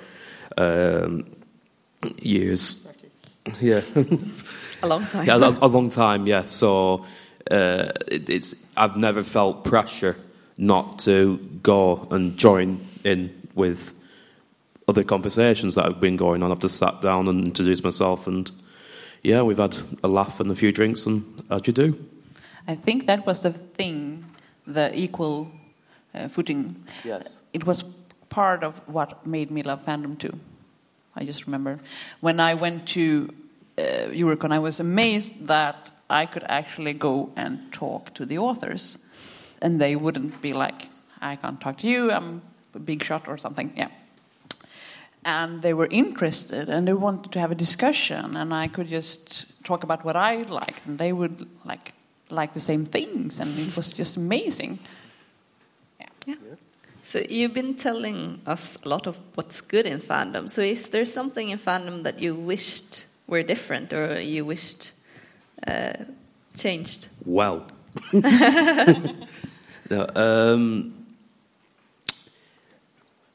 um, 0.57 1.27
years. 2.17 2.89
Yeah. 3.61 3.83
A 4.83 4.87
long 4.87 5.07
time. 5.07 5.27
Yeah, 5.27 5.37
a, 5.37 5.67
a 5.67 5.69
long 5.69 5.91
time. 5.91 6.27
Yeah. 6.27 6.45
So 6.45 7.05
uh, 7.51 7.93
it, 8.09 8.31
it's 8.31 8.55
I've 8.75 8.97
never 8.97 9.23
felt 9.23 9.65
pressure 9.65 10.17
not 10.57 10.99
to 11.01 11.37
go 11.63 12.09
and 12.11 12.39
join 12.39 12.87
in 13.05 13.49
with 13.55 13.93
other 14.89 15.05
conversations 15.05 15.75
that 15.75 15.85
have 15.85 16.01
been 16.01 16.17
going 16.17 16.43
on. 16.43 16.53
I've 16.53 16.61
just 16.61 16.79
sat 16.79 17.03
down 17.03 17.29
and 17.29 17.45
introduced 17.45 17.85
myself, 17.85 18.27
and 18.27 18.51
yeah, 19.23 19.43
we've 19.43 19.59
had 19.59 19.77
a 20.03 20.09
laugh 20.09 20.41
and 20.41 20.51
a 20.51 20.55
few 20.55 20.73
drinks, 20.73 21.05
and 21.05 21.45
how'd 21.51 21.67
you 21.67 21.75
do? 21.75 22.03
I 22.67 22.77
think 22.77 23.07
that 23.07 23.27
was 23.27 23.43
the 23.43 23.53
thing, 23.53 24.25
the 24.67 24.91
equal 24.99 25.51
uh, 26.17 26.29
footing. 26.29 26.85
Yes. 27.05 27.39
It 27.53 27.67
was 27.67 27.85
part 28.29 28.65
of 28.65 28.81
what 28.87 29.27
made 29.27 29.51
me 29.51 29.63
love 29.63 29.85
fandom 29.85 30.19
too. 30.19 30.33
I 31.15 31.25
just 31.25 31.47
remember 31.47 31.79
when 32.21 32.41
I 32.41 32.55
went 32.55 32.87
to 32.89 33.33
uh, 33.79 34.11
Eurocon, 34.11 34.53
I 34.53 34.59
was 34.59 34.81
amazed 34.81 35.47
that 35.47 35.91
I 36.09 36.27
could 36.27 36.45
actually 36.49 36.93
go 36.93 37.31
and 37.37 37.73
talk 37.73 38.15
to 38.15 38.27
the 38.27 38.39
authors, 38.39 38.99
and 39.61 39.81
they 39.81 39.97
wouldn't 39.97 40.41
be 40.41 40.53
like, 40.53 40.89
"I 41.21 41.37
can't 41.37 41.61
talk 41.61 41.79
to 41.79 41.87
you. 41.87 42.13
I'm 42.13 42.43
a 42.75 42.79
big 42.79 43.03
shot 43.05 43.29
or 43.29 43.39
something." 43.39 43.73
Yeah. 43.77 43.89
And 45.25 45.63
they 45.63 45.75
were 45.75 45.89
interested, 45.91 46.69
and 46.69 46.87
they 46.87 46.93
wanted 46.95 47.33
to 47.33 47.41
have 47.41 47.51
a 47.51 47.57
discussion, 47.57 48.37
and 48.37 48.55
I 48.55 48.69
could 48.69 48.89
just 48.89 49.47
talk 49.65 49.83
about 49.83 50.05
what 50.05 50.17
I 50.17 50.43
liked, 50.43 50.87
and 50.87 50.99
they 50.99 51.13
would 51.13 51.47
like 51.65 51.93
like 52.31 52.53
the 52.53 52.61
same 52.61 52.85
things, 52.85 53.41
and 53.41 53.59
it 53.59 53.77
was 53.77 53.93
just 53.93 54.17
amazing. 54.17 54.79
Yeah. 56.27 56.35
So 57.03 57.21
you've 57.21 57.55
been 57.55 57.77
telling 57.77 58.41
us 58.47 58.79
a 58.85 58.89
lot 58.89 59.07
of 59.07 59.19
what's 59.37 59.61
good 59.61 59.87
in 59.87 60.01
fandom. 60.01 60.51
So 60.51 60.61
is 60.61 60.89
there 60.89 61.05
something 61.07 61.51
in 61.51 61.59
fandom 61.59 62.03
that 62.03 62.19
you 62.19 62.35
wished 62.35 63.07
were 63.29 63.45
different 63.45 63.93
or 63.93 64.21
you 64.21 64.45
wished 64.45 64.93
uh, 65.67 65.95
changed? 66.57 67.09
Well. 67.25 67.69
no, 68.13 70.07
um, 70.17 71.07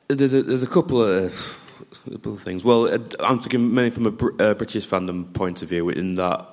there's 0.09 0.33
a 0.33 0.43
there's 0.43 0.63
a 0.63 0.67
couple 0.67 1.01
of, 1.01 1.33
a 2.05 2.11
couple 2.11 2.33
of 2.33 2.41
things. 2.41 2.63
Well, 2.63 2.93
uh, 2.93 2.99
I'm 3.21 3.39
thinking 3.39 3.73
mainly 3.73 3.91
from 3.91 4.05
a 4.05 4.11
Br- 4.11 4.41
uh, 4.41 4.53
British 4.53 4.85
fandom 4.87 5.33
point 5.33 5.61
of 5.61 5.69
view, 5.69 5.89
in 5.89 6.15
that 6.15 6.50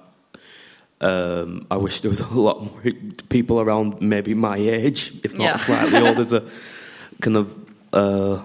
um, 1.01 1.67
I 1.71 1.77
wish 1.77 2.01
there 2.01 2.11
was 2.11 2.21
a 2.21 2.27
lot 2.41 2.61
more 2.65 2.93
people 3.29 3.61
around, 3.61 4.01
maybe 4.01 4.35
my 4.35 4.57
age, 4.57 5.13
if 5.25 5.33
not 5.35 5.45
Yeah. 5.45 5.57
slightly 5.57 5.99
older. 6.01 6.15
There's 6.15 6.33
a 6.33 6.43
kind 7.21 7.37
of 7.37 7.55
uh, 7.93 8.41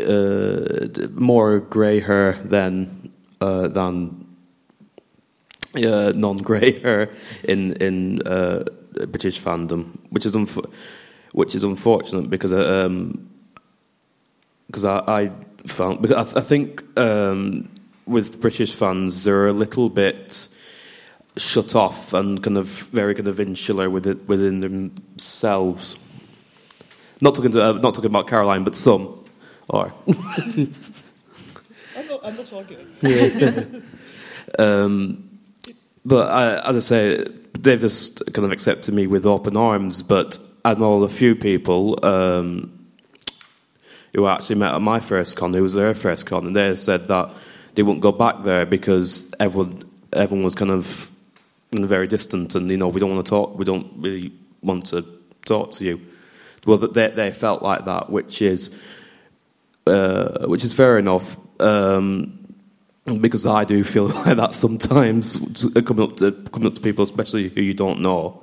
uh, 0.00 1.08
more 1.14 1.60
grey 1.60 2.00
hair 2.00 2.32
than 2.44 3.10
uh, 3.40 3.68
than 3.68 4.26
uh, 5.76 6.12
non-grey 6.14 6.80
hair 6.80 7.10
in 7.44 7.72
in 7.74 8.22
uh, 8.26 8.64
British 9.08 9.40
fandom, 9.40 9.98
which 10.10 10.26
is 10.26 10.32
unf- 10.32 10.70
which 11.32 11.54
is 11.54 11.64
unfortunate 11.64 12.28
because 12.30 12.52
um, 12.52 13.28
because 14.66 14.84
I, 14.84 15.02
I 15.06 15.30
found 15.66 16.00
because 16.02 16.34
I, 16.34 16.38
I 16.38 16.42
think 16.42 16.82
um, 16.98 17.68
with 18.06 18.40
British 18.40 18.72
fans 18.74 19.24
they're 19.24 19.48
a 19.48 19.52
little 19.52 19.88
bit 19.90 20.48
shut 21.36 21.74
off 21.74 22.12
and 22.12 22.42
kind 22.42 22.56
of 22.56 22.66
very 22.66 23.14
kind 23.14 23.28
of 23.28 23.40
insular 23.40 23.88
within, 23.88 24.24
within 24.26 24.60
themselves. 24.60 25.96
Not 27.20 27.34
talking 27.34 27.52
to, 27.52 27.62
uh, 27.62 27.72
not 27.72 27.94
talking 27.94 28.10
about 28.10 28.26
Caroline, 28.28 28.64
but 28.64 28.74
some 28.74 29.24
are. 29.68 29.92
I'm 30.08 30.74
not, 32.08 32.20
I'm 32.24 32.36
not 32.36 32.52
arguing. 32.52 33.82
Um, 34.58 35.30
but 36.04 36.30
I, 36.30 36.68
as 36.68 36.76
I 36.76 36.80
say, 36.80 37.24
they've 37.52 37.80
just 37.80 38.24
kind 38.32 38.44
of 38.44 38.50
accepted 38.50 38.92
me 38.94 39.06
with 39.06 39.26
open 39.26 39.56
arms. 39.56 40.02
But 40.02 40.38
I 40.64 40.74
know 40.74 41.02
a 41.02 41.08
few 41.08 41.36
people 41.36 42.04
um, 42.04 42.88
who 44.14 44.24
I 44.24 44.34
actually 44.34 44.56
met 44.56 44.74
at 44.74 44.80
my 44.80 44.98
first 44.98 45.36
con, 45.36 45.52
who 45.52 45.62
was 45.62 45.74
their 45.74 45.94
first 45.94 46.26
con, 46.26 46.46
and 46.46 46.56
they 46.56 46.74
said 46.74 47.08
that 47.08 47.32
they 47.74 47.82
wouldn't 47.82 48.02
go 48.02 48.12
back 48.12 48.42
there 48.42 48.66
because 48.66 49.32
everyone 49.38 49.84
everyone 50.12 50.44
was 50.44 50.56
kind 50.56 50.72
of 50.72 51.10
very 51.72 52.06
distant, 52.06 52.54
and 52.54 52.70
you 52.70 52.76
know 52.76 52.88
we 52.88 53.00
don't 53.00 53.10
want 53.14 53.24
to 53.24 53.30
talk, 53.30 53.58
we 53.58 53.64
don't 53.64 53.90
really 53.96 54.32
want 54.62 54.86
to 54.86 55.04
talk 55.44 55.72
to 55.72 55.84
you. 55.84 56.00
Well, 56.66 56.78
they 56.78 57.08
they 57.08 57.32
felt 57.32 57.62
like 57.62 57.84
that, 57.84 58.10
which 58.10 58.42
is 58.42 58.70
uh, 59.86 60.46
which 60.46 60.64
is 60.64 60.72
fair 60.72 60.98
enough. 60.98 61.38
Um, 61.60 62.36
because 63.20 63.46
I 63.46 63.64
do 63.64 63.82
feel 63.82 64.06
like 64.24 64.36
that 64.36 64.54
sometimes 64.54 65.36
coming 65.84 66.04
up 66.04 66.16
to 66.18 66.32
coming 66.52 66.66
up 66.66 66.74
to 66.74 66.80
people, 66.80 67.04
especially 67.04 67.48
who 67.48 67.62
you 67.62 67.74
don't 67.74 68.00
know. 68.00 68.42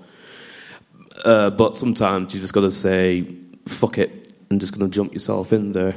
Uh, 1.25 1.49
but 1.49 1.75
sometimes 1.75 2.33
you 2.33 2.39
just 2.39 2.53
got 2.53 2.61
to 2.61 2.71
say 2.71 3.27
"fuck 3.65 3.97
it" 3.97 4.33
and 4.49 4.59
just 4.59 4.77
going 4.77 4.89
to 4.89 4.93
jump 4.93 5.13
yourself 5.13 5.51
in 5.53 5.73
there, 5.73 5.95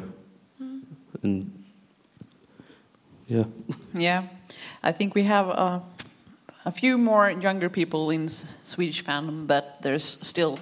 and 1.23 1.61
yeah. 3.27 3.45
Yeah, 3.95 4.25
I 4.83 4.93
think 4.93 5.15
we 5.15 5.23
have 5.23 5.49
uh, 5.49 5.81
a 6.65 6.73
few 6.73 6.99
more 6.99 7.31
younger 7.31 7.69
people 7.69 8.11
in 8.11 8.29
Swedish 8.29 9.05
fandom, 9.05 9.47
but 9.47 9.81
there's 9.83 10.19
still 10.21 10.59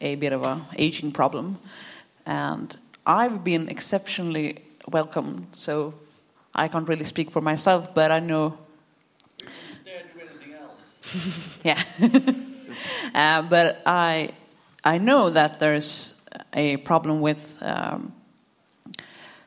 a 0.00 0.14
bit 0.14 0.32
of 0.32 0.42
a 0.42 0.60
aging 0.76 1.12
problem, 1.12 1.58
and 2.26 2.76
I've 3.06 3.42
been 3.42 3.68
exceptionally 3.68 4.62
welcomed. 4.88 5.48
So 5.52 5.94
I 6.54 6.68
can't 6.68 6.88
really 6.88 7.04
speak 7.04 7.30
for 7.30 7.40
myself, 7.40 7.94
but 7.94 8.10
I 8.10 8.20
know. 8.20 8.58
yeah, 11.64 11.82
uh, 13.14 13.42
but 13.42 13.82
I 13.86 14.30
I 14.84 14.98
know 14.98 15.30
that 15.30 15.58
there's 15.58 16.14
a 16.52 16.76
problem 16.78 17.20
with 17.20 17.58
um, 17.60 18.12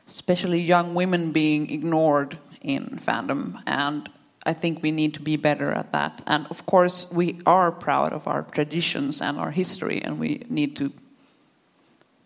especially 0.06 0.60
young 0.60 0.94
women 0.94 1.32
being 1.32 1.70
ignored 1.70 2.38
in 2.60 3.00
fandom, 3.04 3.62
and 3.66 4.08
I 4.48 4.54
think 4.54 4.82
we 4.82 4.90
need 4.90 5.12
to 5.12 5.20
be 5.20 5.36
better 5.36 5.72
at 5.72 5.92
that. 5.92 6.22
And 6.26 6.46
of 6.48 6.64
course, 6.64 7.06
we 7.12 7.38
are 7.44 7.70
proud 7.70 8.14
of 8.14 8.26
our 8.26 8.44
traditions 8.44 9.20
and 9.20 9.38
our 9.38 9.50
history, 9.50 10.00
and 10.02 10.18
we 10.18 10.40
need 10.48 10.74
to 10.76 10.90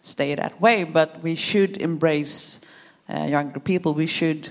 stay 0.02 0.36
that 0.36 0.60
way. 0.60 0.84
But 0.84 1.20
we 1.20 1.34
should 1.34 1.78
embrace 1.78 2.60
uh, 3.12 3.24
younger 3.24 3.58
people. 3.58 3.92
We 3.92 4.06
should 4.06 4.50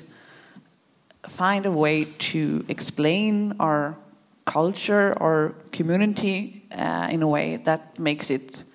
find 1.29 1.65
a 1.65 1.71
way 1.71 2.05
to 2.31 2.65
explain 2.67 3.55
our 3.57 3.95
culture 4.43 5.13
or 5.17 5.55
community 5.71 6.63
uh, 6.77 7.07
in 7.09 7.21
a 7.21 7.27
way 7.27 7.55
that 7.55 7.97
makes 7.97 8.29
it 8.29 8.65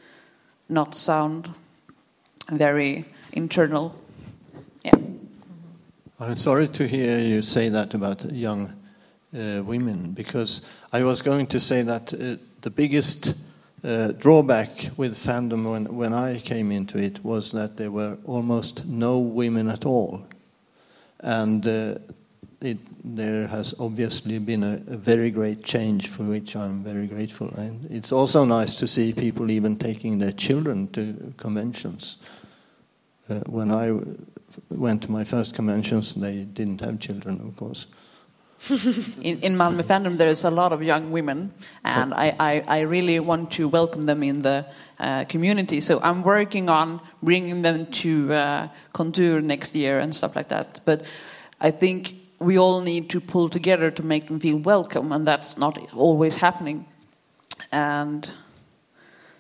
not 0.71 0.95
sound 0.95 1.51
very 2.51 3.05
internal. 3.33 3.95
Yeah. 4.83 4.95
I'm 6.19 6.37
sorry 6.37 6.69
to 6.69 6.89
hear 6.89 7.19
you 7.19 7.43
say 7.43 7.69
that 7.69 7.93
about 7.93 8.33
young 8.33 8.73
uh, 9.37 9.63
women 9.63 10.13
because 10.13 10.63
I 10.93 11.05
was 11.05 11.23
going 11.23 11.47
to 11.49 11.61
say 11.61 11.83
that 11.83 12.15
uh, 12.15 12.37
the 12.63 12.71
biggest 12.71 13.35
uh, 13.85 14.13
drawback 14.13 14.91
with 14.97 15.17
fandom 15.17 15.71
when, 15.71 15.95
when 15.95 16.13
I 16.13 16.39
came 16.41 16.73
into 16.73 16.99
it 16.99 17.25
was 17.25 17.53
that 17.53 17.77
there 17.77 17.91
were 17.91 18.19
almost 18.25 18.87
no 18.87 19.19
women 19.19 19.69
at 19.69 19.85
all. 19.85 20.27
And 21.21 21.67
uh, 21.67 21.99
it, 22.61 22.79
there 23.05 23.47
has 23.47 23.75
obviously 23.79 24.39
been 24.39 24.63
a, 24.63 24.75
a, 24.89 24.97
very 24.97 25.31
great 25.31 25.63
change 25.63 26.09
for 26.09 26.25
which 26.25 26.57
I'm 26.57 26.83
very 26.83 27.07
grateful. 27.07 27.49
And 27.57 27.91
it's 27.91 28.13
also 28.13 28.45
nice 28.45 28.75
to 28.77 28.89
see 28.89 29.13
people 29.13 29.51
even 29.51 29.77
taking 29.77 30.19
their 30.19 30.33
children 30.33 30.89
to 30.89 31.33
conventions. 31.37 32.19
Uh, 33.29 33.41
when 33.47 33.71
I 33.71 33.99
went 34.71 35.03
to 35.03 35.11
my 35.11 35.25
first 35.25 35.55
conventions, 35.55 36.15
they 36.15 36.45
didn't 36.45 36.81
have 36.81 36.99
children, 37.01 37.41
of 37.41 37.57
course. 37.57 37.87
In, 38.69 39.41
in 39.41 39.57
Malmö 39.57 39.83
fandom, 39.83 40.17
there's 40.17 40.45
a 40.45 40.51
lot 40.51 40.73
of 40.73 40.83
young 40.83 41.11
women, 41.13 41.53
and 41.85 42.13
so, 42.13 42.19
I, 42.19 42.35
I, 42.39 42.63
I, 42.67 42.81
really 42.81 43.21
want 43.21 43.53
to 43.53 43.69
welcome 43.69 44.07
them 44.07 44.23
in 44.23 44.43
the 44.43 44.67
uh, 44.99 45.25
community. 45.25 45.81
So 45.81 46.01
I'm 46.03 46.23
working 46.23 46.69
on 46.69 47.01
bringing 47.23 47.63
them 47.63 47.87
to 47.87 48.33
uh, 48.33 48.69
Contour 48.93 49.41
next 49.41 49.75
year 49.75 49.99
and 49.99 50.15
stuff 50.15 50.35
like 50.35 50.49
that. 50.49 50.81
But 50.85 51.05
I 51.61 51.71
think 51.71 52.15
we 52.39 52.59
all 52.59 52.81
need 52.81 53.11
to 53.11 53.21
pull 53.21 53.49
together 53.49 53.91
to 53.91 54.03
make 54.03 54.27
them 54.27 54.41
feel 54.41 54.57
welcome, 54.57 55.13
and 55.13 55.27
that's 55.27 55.59
not 55.59 55.79
always 55.95 56.37
happening. 56.37 56.87
And 57.71 58.31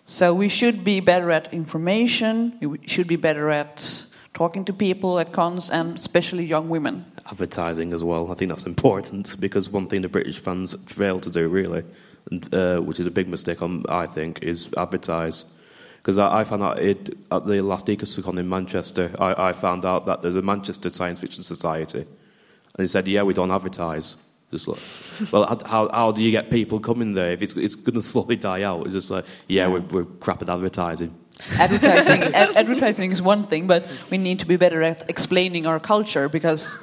so 0.05 0.35
we 0.35 0.49
should 0.49 0.85
be 0.85 1.01
better 1.01 1.31
at 1.31 1.53
information, 1.53 2.59
we 2.61 2.79
should 2.87 3.09
be 3.09 3.17
better 3.17 3.51
at 3.51 4.07
talking 4.37 4.67
to 4.67 4.73
people 4.73 5.19
at 5.19 5.33
cons, 5.33 5.71
and 5.71 5.97
especially 5.97 6.45
young 6.45 6.69
women. 6.69 7.07
Advertising 7.25 7.95
as 7.95 8.05
well, 8.05 8.31
I 8.31 8.35
think 8.35 8.51
that's 8.51 8.67
important 8.67 9.35
because 9.41 9.71
one 9.71 9.87
thing 9.89 10.03
the 10.03 10.11
British 10.11 10.39
fans 10.39 10.75
fail 10.87 11.19
to 11.21 11.31
do, 11.31 11.49
really, 11.49 11.85
uh, 12.53 12.77
which 12.77 13.01
is 13.01 13.07
a 13.07 13.11
big 13.11 13.29
mistake, 13.29 13.63
on, 13.63 13.85
I 13.89 14.07
think, 14.07 14.43
is 14.43 14.69
advertise. 14.77 15.47
Because 15.97 16.19
I, 16.19 16.41
I, 16.41 16.45
found 16.45 16.63
out 16.63 16.79
it, 16.79 17.17
at 17.33 17.47
the 17.47 17.63
last 17.63 17.87
EasterCon 17.87 18.39
in 18.39 18.49
Manchester, 18.49 19.11
I, 19.19 19.49
I 19.49 19.53
found 19.55 19.87
out 19.87 20.05
that 20.05 20.21
there's 20.21 20.37
a 20.37 20.43
Manchester 20.43 20.91
Science 20.91 21.19
Fiction 21.19 21.43
Society 21.43 22.01
and 22.01 22.83
he 22.83 22.87
said, 22.87 23.09
yeah, 23.09 23.23
we 23.23 23.33
don't 23.33 23.51
advertise. 23.51 24.17
Just 24.51 24.69
like, 24.69 24.79
well, 25.33 25.61
how, 25.65 25.89
how 25.89 26.13
do 26.13 26.23
you 26.23 26.31
get 26.31 26.51
people 26.51 26.79
coming 26.79 27.15
there 27.15 27.33
if 27.33 27.43
it's, 27.43 27.57
it's 27.57 27.75
going 27.75 27.95
to 28.03 28.03
slowly 28.03 28.37
die 28.37 28.63
out? 28.63 28.85
It's 28.85 28.95
just 28.95 29.11
like, 29.11 29.25
yeah, 29.49 29.67
we're, 29.67 29.81
we're 29.81 30.05
crap 30.05 30.43
at 30.43 30.51
advertising. 30.51 31.13
Advertising, 31.59 32.23
ad- 32.35 32.57
advertising 32.57 33.13
is 33.13 33.23
one 33.23 33.47
thing, 33.47 33.67
but 33.67 33.85
we 34.11 34.19
need 34.19 34.39
to 34.41 34.47
be 34.47 34.57
better 34.57 34.83
at 34.83 35.09
explaining 35.09 35.67
our 35.67 35.81
culture 35.81 36.29
because 36.29 36.79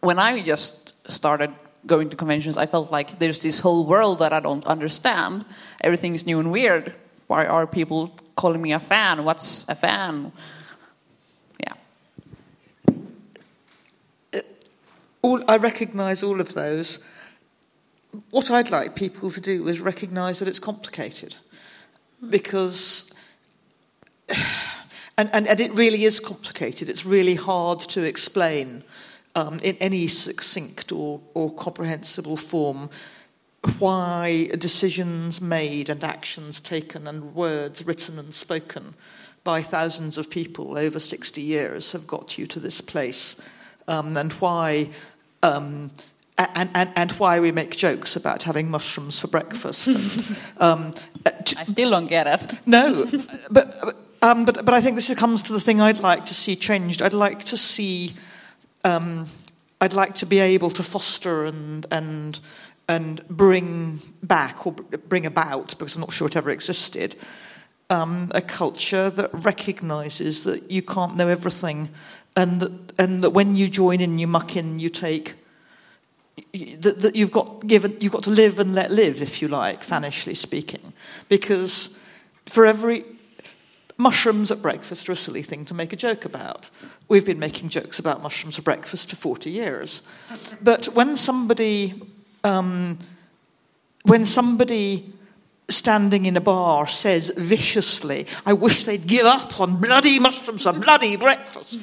when 0.00 0.18
I 0.18 0.40
just 0.40 0.94
started 1.10 1.50
going 1.86 2.10
to 2.10 2.16
conventions, 2.16 2.56
I 2.56 2.66
felt 2.66 2.90
like 2.90 3.18
there's 3.18 3.40
this 3.42 3.60
whole 3.60 3.84
world 3.86 4.18
that 4.20 4.32
I 4.32 4.40
don't 4.40 4.64
understand. 4.66 5.44
Everything 5.82 6.14
is 6.14 6.26
new 6.26 6.40
and 6.40 6.50
weird. 6.50 6.94
Why 7.26 7.46
are 7.46 7.66
people 7.66 8.16
calling 8.36 8.62
me 8.62 8.72
a 8.72 8.80
fan? 8.80 9.24
What's 9.24 9.68
a 9.68 9.74
fan? 9.74 10.32
Uh, 14.32 14.40
all, 15.22 15.42
I 15.48 15.56
recognise 15.56 16.22
all 16.22 16.40
of 16.40 16.54
those. 16.54 17.00
What 18.30 18.50
I'd 18.50 18.70
like 18.70 18.96
people 18.96 19.30
to 19.30 19.40
do 19.40 19.68
is 19.68 19.80
recognise 19.80 20.38
that 20.38 20.48
it's 20.48 20.58
complicated. 20.58 21.36
Because, 22.28 23.12
and, 25.18 25.30
and, 25.32 25.46
and 25.46 25.60
it 25.60 25.72
really 25.74 26.04
is 26.04 26.20
complicated, 26.20 26.88
it's 26.88 27.04
really 27.04 27.34
hard 27.34 27.80
to 27.80 28.02
explain 28.02 28.84
um, 29.34 29.58
in 29.62 29.76
any 29.76 30.06
succinct 30.06 30.92
or, 30.92 31.20
or 31.34 31.52
comprehensible 31.52 32.36
form 32.36 32.90
why 33.78 34.46
decisions 34.58 35.40
made 35.40 35.88
and 35.88 36.04
actions 36.04 36.60
taken 36.60 37.06
and 37.06 37.34
words 37.34 37.84
written 37.84 38.18
and 38.18 38.32
spoken 38.32 38.94
by 39.44 39.60
thousands 39.60 40.16
of 40.16 40.30
people 40.30 40.78
over 40.78 40.98
60 40.98 41.40
years 41.40 41.92
have 41.92 42.06
got 42.06 42.38
you 42.38 42.46
to 42.46 42.60
this 42.60 42.80
place 42.80 43.36
um, 43.88 44.16
and 44.16 44.32
why 44.34 44.90
um, 45.42 45.90
and, 46.36 46.70
and, 46.74 46.90
and, 46.94 47.12
why 47.12 47.40
we 47.40 47.50
make 47.50 47.76
jokes 47.76 48.14
about 48.14 48.44
having 48.44 48.70
mushrooms 48.70 49.18
for 49.18 49.26
breakfast. 49.26 49.88
And, 49.88 50.36
um, 50.58 50.94
I 51.26 51.64
still 51.64 51.90
don't 51.90 52.06
get 52.06 52.26
it. 52.28 52.58
No, 52.66 53.10
but, 53.50 53.96
um, 54.22 54.44
but, 54.44 54.64
but 54.64 54.74
I 54.74 54.80
think 54.80 54.96
this 54.96 55.12
comes 55.14 55.42
to 55.44 55.52
the 55.52 55.60
thing 55.60 55.80
I'd 55.80 56.00
like 56.00 56.26
to 56.26 56.34
see 56.34 56.56
changed. 56.56 57.02
I'd 57.02 57.12
like 57.12 57.44
to 57.44 57.56
see, 57.56 58.14
um, 58.84 59.26
I'd 59.80 59.92
like 59.92 60.14
to 60.16 60.26
be 60.26 60.38
able 60.38 60.70
to 60.70 60.82
foster 60.82 61.46
and, 61.46 61.86
and, 61.90 62.40
and 62.88 63.26
bring 63.28 64.00
back 64.22 64.66
or 64.66 64.72
bring 64.72 65.26
about, 65.26 65.78
because 65.78 65.94
I'm 65.94 66.00
not 66.00 66.12
sure 66.12 66.26
it 66.26 66.36
ever 66.36 66.50
existed, 66.50 67.16
um, 67.90 68.30
a 68.34 68.40
culture 68.40 69.10
that 69.10 69.30
recognises 69.32 70.44
that 70.44 70.70
you 70.70 70.82
can't 70.82 71.16
know 71.16 71.28
everything 71.28 71.90
and 72.36 72.60
that, 72.60 72.92
and 72.98 73.24
that 73.24 73.30
when 73.30 73.56
you 73.56 73.68
join 73.68 74.00
in, 74.00 74.18
you 74.18 74.26
muck 74.26 74.56
in, 74.56 74.78
you 74.78 74.90
take. 74.90 75.34
That, 76.54 77.02
that 77.02 77.16
you've 77.16 77.32
got 77.32 77.66
given, 77.66 77.96
you've 77.98 78.12
got 78.12 78.22
to 78.22 78.30
live 78.30 78.60
and 78.60 78.72
let 78.72 78.92
live, 78.92 79.20
if 79.20 79.42
you 79.42 79.48
like, 79.48 79.82
fanishly 79.82 80.36
speaking, 80.36 80.92
because 81.28 81.98
for 82.46 82.64
every 82.64 83.04
mushrooms 83.98 84.50
at 84.50 84.62
breakfast 84.62 85.08
are 85.08 85.12
a 85.12 85.16
silly 85.16 85.42
thing 85.42 85.64
to 85.66 85.74
make 85.74 85.92
a 85.92 85.96
joke 85.96 86.24
about. 86.24 86.70
We've 87.08 87.26
been 87.26 87.38
making 87.38 87.68
jokes 87.68 87.98
about 87.98 88.22
mushrooms 88.22 88.56
for 88.56 88.62
breakfast 88.62 89.10
for 89.10 89.16
40 89.16 89.50
years. 89.50 90.02
But 90.62 90.86
when 90.86 91.16
somebody 91.16 92.00
um, 92.44 92.98
when 94.04 94.24
somebody 94.24 95.12
standing 95.68 96.24
in 96.24 96.36
a 96.36 96.40
bar 96.40 96.86
says 96.86 97.30
viciously, 97.36 98.26
I 98.46 98.54
wish 98.54 98.84
they'd 98.84 99.06
give 99.06 99.26
up 99.26 99.60
on 99.60 99.80
bloody 99.80 100.18
mushrooms 100.18 100.62
for 100.62 100.72
bloody 100.72 101.16
breakfast, 101.16 101.78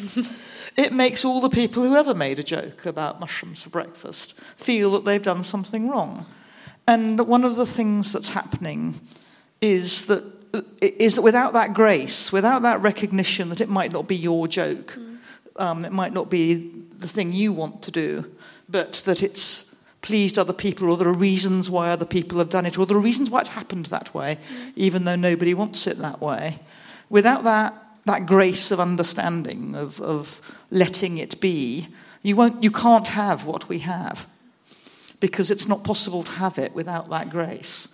it 0.75 0.91
makes 0.91 1.23
all 1.23 1.39
the 1.39 1.49
people 1.49 1.83
who 1.83 1.95
ever 1.95 2.15
made 2.15 2.39
a 2.39 2.43
joke 2.43 2.85
about 2.85 3.19
mushrooms 3.19 3.63
for 3.63 3.69
breakfast 3.69 4.39
feel 4.55 4.91
that 4.91 5.05
they've 5.05 5.21
done 5.21 5.43
something 5.43 5.89
wrong. 5.89 6.25
And 6.87 7.27
one 7.27 7.43
of 7.43 7.55
the 7.55 7.65
things 7.65 8.11
that's 8.11 8.29
happening 8.29 8.99
is 9.61 10.07
that, 10.07 10.23
is 10.81 11.15
that 11.15 11.21
without 11.21 11.53
that 11.53 11.73
grace, 11.73 12.31
without 12.31 12.61
that 12.61 12.81
recognition 12.81 13.49
that 13.49 13.61
it 13.61 13.69
might 13.69 13.91
not 13.91 14.07
be 14.07 14.15
your 14.15 14.47
joke, 14.47 14.97
um, 15.57 15.85
it 15.85 15.91
might 15.91 16.13
not 16.13 16.29
be 16.29 16.55
the 16.97 17.07
thing 17.07 17.31
you 17.31 17.53
want 17.53 17.81
to 17.83 17.91
do, 17.91 18.31
but 18.69 18.93
that 19.05 19.23
it's 19.23 19.75
pleased 20.01 20.37
other 20.37 20.53
people, 20.53 20.89
or 20.89 20.97
there 20.97 21.07
are 21.07 21.13
reasons 21.13 21.69
why 21.69 21.89
other 21.89 22.05
people 22.05 22.37
have 22.37 22.49
done 22.49 22.65
it, 22.65 22.77
or 22.77 22.85
there 22.85 22.97
are 22.97 23.01
reasons 23.01 23.29
why 23.29 23.39
it's 23.39 23.49
happened 23.49 23.87
that 23.87 24.13
way, 24.13 24.37
even 24.75 25.05
though 25.05 25.15
nobody 25.15 25.53
wants 25.53 25.87
it 25.87 25.97
that 25.97 26.21
way. 26.21 26.59
Without 27.09 27.43
that, 27.43 27.73
that 28.05 28.25
grace 28.25 28.71
of 28.71 28.79
understanding, 28.79 29.75
of, 29.75 29.99
of 30.01 30.41
letting 30.69 31.17
it 31.17 31.39
be, 31.41 31.87
you, 32.21 32.35
won't, 32.35 32.63
you 32.63 32.71
can't 32.71 33.07
have 33.09 33.45
what 33.45 33.67
we 33.67 33.79
have 33.79 34.27
because 35.19 35.49
it's 35.49 35.67
not 35.67 35.83
possible 35.83 36.21
to 36.21 36.31
have 36.33 36.59
it 36.59 36.73
without 36.73 37.09
that 37.09 37.29
grace. 37.29 37.87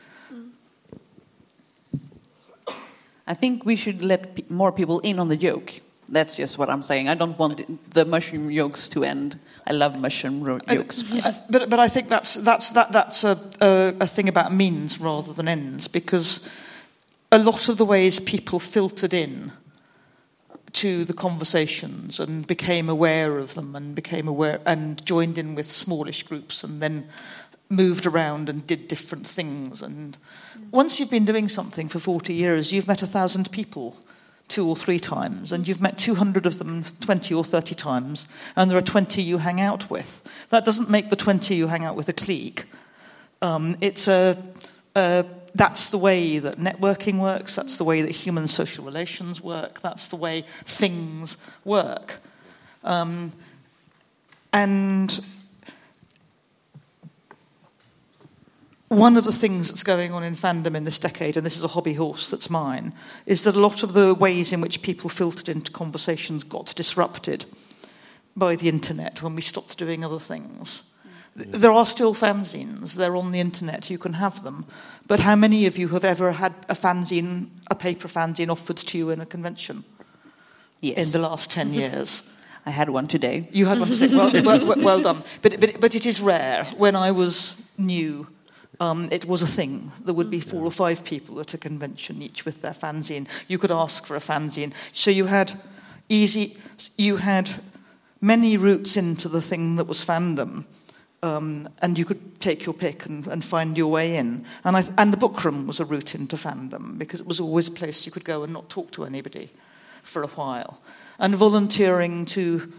I 3.32 3.34
think 3.34 3.66
we 3.66 3.78
should 3.78 4.02
let 4.02 4.52
more 4.52 4.74
people 4.74 5.00
in 5.00 5.18
on 5.18 5.30
the 5.30 5.38
joke. 5.38 5.80
That's 6.10 6.36
just 6.36 6.58
what 6.58 6.70
I'm 6.70 6.84
saying. 6.84 7.08
I 7.08 7.16
don't 7.16 7.40
want 7.40 7.94
the 7.94 8.04
mushroom 8.04 8.54
jokes 8.54 8.90
to 8.90 9.06
end. 9.06 9.40
I 9.66 9.72
love 9.72 9.98
mushroom 9.98 10.44
ro- 10.44 10.60
jokes. 10.60 11.02
But, 11.50 11.70
but 11.70 11.80
I 11.80 11.88
think 11.88 12.10
that's, 12.10 12.36
that's, 12.36 12.72
that, 12.72 12.92
that's 12.92 13.24
a, 13.24 13.40
a, 13.62 13.96
a 14.02 14.08
thing 14.08 14.28
about 14.28 14.54
means 14.54 15.00
rather 15.00 15.32
than 15.32 15.48
ends 15.48 15.88
because 15.88 16.50
a 17.32 17.38
lot 17.38 17.70
of 17.70 17.78
the 17.78 17.86
ways 17.86 18.20
people 18.20 18.60
filtered 18.60 19.14
in 19.14 19.54
to 20.74 21.06
the 21.06 21.14
conversations 21.14 22.20
and 22.20 22.46
became 22.46 22.90
aware 22.90 23.38
of 23.38 23.54
them 23.54 23.78
and 23.78 23.96
became 23.96 24.28
aware 24.28 24.60
and 24.66 25.06
joined 25.06 25.38
in 25.38 25.56
with 25.56 25.72
smallish 25.72 26.24
groups 26.24 26.66
and 26.66 26.82
then 26.82 27.08
moved 27.72 28.06
around 28.06 28.50
and 28.50 28.68
did 28.68 28.88
different 28.88 29.26
things. 29.26 29.82
And 29.82 30.18
once 30.70 31.00
you've 31.00 31.10
been 31.10 31.26
doing 31.26 31.48
something 31.48 31.88
for 31.88 32.00
40 32.00 32.34
years 32.34 32.72
you've 32.72 32.88
met 32.88 33.02
a 33.02 33.08
thousand 33.08 33.52
people 33.52 33.98
two 34.48 34.68
or 34.68 34.76
three 34.76 35.00
times 35.00 35.52
and 35.52 35.68
you've 35.68 35.82
met 35.82 35.98
200 35.98 36.46
of 36.46 36.60
them 36.60 36.84
20 37.00 37.34
or 37.34 37.44
30 37.44 37.74
times 37.74 38.28
and 38.56 38.70
there 38.70 38.78
are 38.78 38.82
20 38.82 39.22
you 39.22 39.38
hang 39.38 39.62
out 39.62 39.90
with. 39.90 40.22
That 40.50 40.66
doesn't 40.66 40.90
make 40.90 41.10
the 41.10 41.16
20 41.16 41.56
you 41.56 41.68
hang 41.68 41.86
out 41.86 41.96
with 41.96 42.10
a 42.10 42.14
clique. 42.14 42.66
Um, 43.42 43.78
it's 43.80 44.08
a, 44.08 44.38
a 44.96 45.26
that's 45.56 45.88
the 45.88 45.98
way 45.98 46.40
that 46.40 46.58
networking 46.60 47.20
works, 47.20 47.56
that's 47.56 47.78
the 47.78 47.84
way 47.84 48.02
that 48.02 48.12
human 48.12 48.48
social 48.48 48.86
relations 48.86 49.42
work, 49.42 49.82
that's 49.82 50.08
the 50.08 50.16
way 50.16 50.46
things 50.66 51.38
work. 51.66 52.20
Um, 52.84 53.32
and 54.54 55.20
one 58.98 59.16
of 59.18 59.24
the 59.24 59.32
things 59.32 59.70
that's 59.70 59.84
going 59.84 60.12
on 60.12 60.24
in 60.24 60.36
fandom 60.36 60.76
in 60.76 60.84
this 60.84 61.00
decade, 61.00 61.38
and 61.38 61.46
this 61.46 61.56
is 61.56 61.64
a 61.64 61.70
hobby 61.70 61.94
horse 61.94 62.30
that's 62.30 62.50
mine, 62.50 62.94
is 63.26 63.44
that 63.44 63.56
a 63.56 63.60
lot 63.60 63.84
of 63.84 63.94
the 63.94 64.14
ways 64.14 64.52
in 64.52 64.60
which 64.62 64.82
people 64.82 65.10
filtered 65.10 65.48
into 65.50 65.72
conversations 65.72 66.44
got 66.44 66.76
disrupted 66.76 67.46
by 68.36 68.56
the 68.56 68.68
internet 68.68 69.22
when 69.22 69.34
we 69.36 69.42
stopped 69.42 69.78
doing 69.78 70.04
other 70.04 70.20
things. 70.20 70.84
Mm. 71.38 71.52
There 71.54 71.72
are 71.72 71.86
still 71.86 72.14
fanzines, 72.14 72.96
they're 72.96 73.16
on 73.16 73.32
the 73.32 73.40
internet, 73.40 73.90
you 73.90 73.98
can 73.98 74.14
have 74.14 74.44
them. 74.44 74.66
But 75.08 75.22
how 75.22 75.36
many 75.36 75.66
of 75.66 75.78
you 75.78 75.88
have 75.90 76.04
ever 76.04 76.34
had 76.34 76.54
a 76.68 76.76
fanzine, 76.76 77.48
a 77.70 77.76
paper 77.76 78.10
fanzine 78.10 78.50
offered 78.50 78.78
to 78.78 78.98
you 78.98 79.10
in 79.10 79.22
a 79.22 79.26
convention 79.26 79.84
Yes. 80.82 81.06
in 81.06 81.12
the 81.12 81.20
last 81.28 81.50
10 81.52 81.74
years? 81.82 82.24
I 82.66 82.72
had 82.72 82.90
one 82.90 83.08
today. 83.08 83.48
You 83.52 83.66
had 83.68 83.80
one 83.80 83.90
today. 83.90 84.14
Well, 84.14 84.32
well, 84.44 84.66
well- 84.66 84.84
well 84.84 85.02
done. 85.02 85.24
But, 85.42 85.60
but, 85.60 85.80
but 85.80 85.96
it 85.96 86.06
is 86.06 86.22
rare. 86.22 86.66
When 86.78 86.96
I 86.96 87.12
was 87.12 87.62
new, 87.78 88.28
um, 88.82 89.08
it 89.12 89.26
was 89.26 89.44
a 89.44 89.48
thing. 89.48 89.92
There 90.04 90.14
would 90.14 90.32
be 90.32 90.40
four 90.40 90.66
or 90.66 90.72
five 90.72 91.06
people 91.06 91.40
at 91.40 91.54
a 91.54 91.58
convention, 91.60 92.20
each 92.20 92.46
with 92.46 92.64
their 92.64 92.74
fanzine. 92.74 93.28
You 93.48 93.60
could 93.60 93.72
ask 93.72 94.08
for 94.08 94.16
a 94.16 94.20
fanzine. 94.20 94.74
So 94.92 95.12
you 95.12 95.28
had 95.28 95.54
easy, 96.10 96.58
you 96.98 97.18
had 97.18 97.52
many 98.22 98.58
routes 98.58 98.98
into 98.98 99.30
the 99.30 99.42
thing 99.42 99.76
that 99.76 99.86
was 99.86 100.04
fandom. 100.04 100.66
Um, 101.22 101.70
and 101.84 102.00
you 102.00 102.06
could 102.06 102.42
take 102.42 102.66
your 102.66 102.74
pick 102.74 103.06
and, 103.06 103.28
and 103.28 103.46
find 103.46 103.78
your 103.78 103.92
way 103.92 104.18
in. 104.18 104.46
And, 104.64 104.76
I, 104.76 104.84
and 104.98 105.14
the 105.14 105.18
book 105.18 105.46
room 105.46 105.68
was 105.68 105.80
a 105.80 105.86
route 105.86 106.16
into 106.16 106.36
fandom 106.36 106.98
because 106.98 107.20
it 107.20 107.28
was 107.28 107.40
always 107.40 107.68
a 107.68 107.72
place 107.72 108.08
you 108.08 108.12
could 108.12 108.26
go 108.26 108.42
and 108.42 108.52
not 108.52 108.68
talk 108.68 108.90
to 108.94 109.06
anybody 109.06 109.52
for 110.02 110.24
a 110.24 110.28
while. 110.28 110.82
And 111.20 111.36
volunteering 111.36 112.26
to 112.26 112.74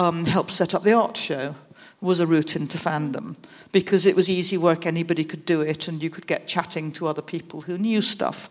um, 0.00 0.24
help 0.26 0.50
set 0.50 0.74
up 0.74 0.82
the 0.82 0.94
art 0.94 1.16
show 1.16 1.54
was 2.04 2.20
a 2.20 2.26
route 2.26 2.54
into 2.54 2.78
fandom 2.78 3.36
because 3.72 4.06
it 4.06 4.14
was 4.14 4.28
easy 4.28 4.56
work, 4.56 4.86
anybody 4.86 5.24
could 5.24 5.44
do 5.44 5.60
it, 5.60 5.88
and 5.88 6.02
you 6.02 6.10
could 6.10 6.26
get 6.26 6.46
chatting 6.46 6.92
to 6.92 7.08
other 7.08 7.22
people 7.22 7.62
who 7.62 7.78
knew 7.78 8.02
stuff. 8.02 8.48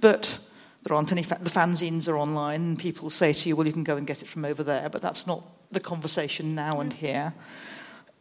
But 0.00 0.38
there 0.82 0.96
aren't 0.96 1.12
any, 1.12 1.22
fa- 1.22 1.38
the 1.40 1.50
fanzines 1.50 2.08
are 2.08 2.16
online, 2.16 2.60
and 2.62 2.78
people 2.78 3.08
say 3.10 3.32
to 3.32 3.48
you, 3.48 3.56
well, 3.56 3.66
you 3.66 3.72
can 3.72 3.84
go 3.84 3.96
and 3.96 4.06
get 4.06 4.22
it 4.22 4.28
from 4.28 4.44
over 4.44 4.62
there, 4.62 4.88
but 4.88 5.00
that's 5.00 5.26
not 5.26 5.42
the 5.70 5.80
conversation 5.80 6.54
now 6.54 6.80
and 6.80 6.92
here. 6.92 7.34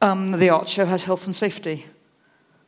Um, 0.01 0.33
the 0.33 0.49
art 0.49 0.67
show 0.67 0.85
has 0.85 1.05
health 1.05 1.25
and 1.25 1.35
safety 1.35 1.85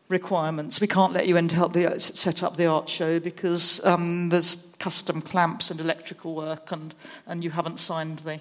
requirements. 0.08 0.82
We 0.82 0.88
can't 0.88 1.14
let 1.14 1.28
you 1.28 1.38
in 1.38 1.48
to 1.50 1.56
help 1.56 1.74
the, 1.74 2.00
set 2.00 2.42
up 2.42 2.58
the 2.58 2.66
art 2.66 2.90
show 2.90 3.20
because 3.20 3.84
um, 3.86 4.30
there's 4.30 4.74
custom 4.80 5.22
clamps 5.22 5.70
and 5.70 5.80
electrical 5.80 6.34
work, 6.34 6.72
and, 6.72 6.96
and 7.28 7.44
you 7.44 7.52
haven't 7.52 7.80
signed 7.80 8.20
the, 8.20 8.40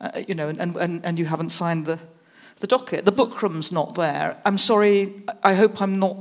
uh, 0.00 0.22
you 0.26 0.34
know, 0.34 0.48
and, 0.48 0.76
and, 0.76 1.04
and 1.04 1.18
you 1.18 1.26
haven't 1.26 1.50
signed 1.50 1.84
the, 1.84 1.98
the 2.60 2.66
docket. 2.66 3.04
The 3.04 3.12
book 3.12 3.42
not 3.72 3.94
there. 3.94 4.36
I'm 4.44 4.58
sorry. 4.58 5.14
I 5.42 5.54
hope 5.54 5.80
I'm 5.80 5.98
not. 5.98 6.16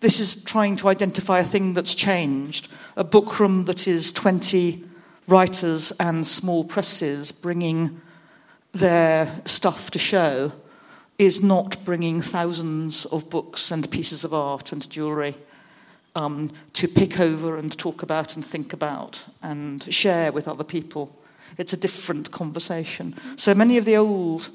This 0.00 0.20
is 0.20 0.42
trying 0.44 0.76
to 0.76 0.88
identify 0.88 1.40
a 1.40 1.44
thing 1.44 1.74
that's 1.74 1.94
changed. 1.94 2.68
A 2.96 3.04
book 3.04 3.40
room 3.40 3.64
that 3.64 3.88
is 3.88 4.12
20 4.12 4.84
writers 5.26 5.92
and 5.98 6.26
small 6.26 6.64
presses 6.64 7.32
bringing 7.32 8.00
their 8.72 9.32
stuff 9.44 9.90
to 9.92 9.98
show 9.98 10.52
is 11.18 11.42
not 11.42 11.82
bringing 11.84 12.20
thousands 12.20 13.06
of 13.06 13.30
books 13.30 13.70
and 13.70 13.90
pieces 13.90 14.24
of 14.24 14.34
art 14.34 14.72
and 14.72 14.88
jewellery 14.90 15.36
um, 16.16 16.50
to 16.72 16.88
pick 16.88 17.20
over 17.20 17.56
and 17.56 17.76
talk 17.78 18.02
about 18.02 18.34
and 18.34 18.44
think 18.44 18.72
about 18.72 19.26
and 19.42 19.92
share 19.92 20.32
with 20.32 20.48
other 20.48 20.64
people. 20.64 21.16
It's 21.56 21.72
a 21.72 21.76
different 21.76 22.30
conversation. 22.30 23.14
So 23.36 23.54
many 23.54 23.76
of 23.76 23.84
the 23.84 23.96
old 23.96 24.50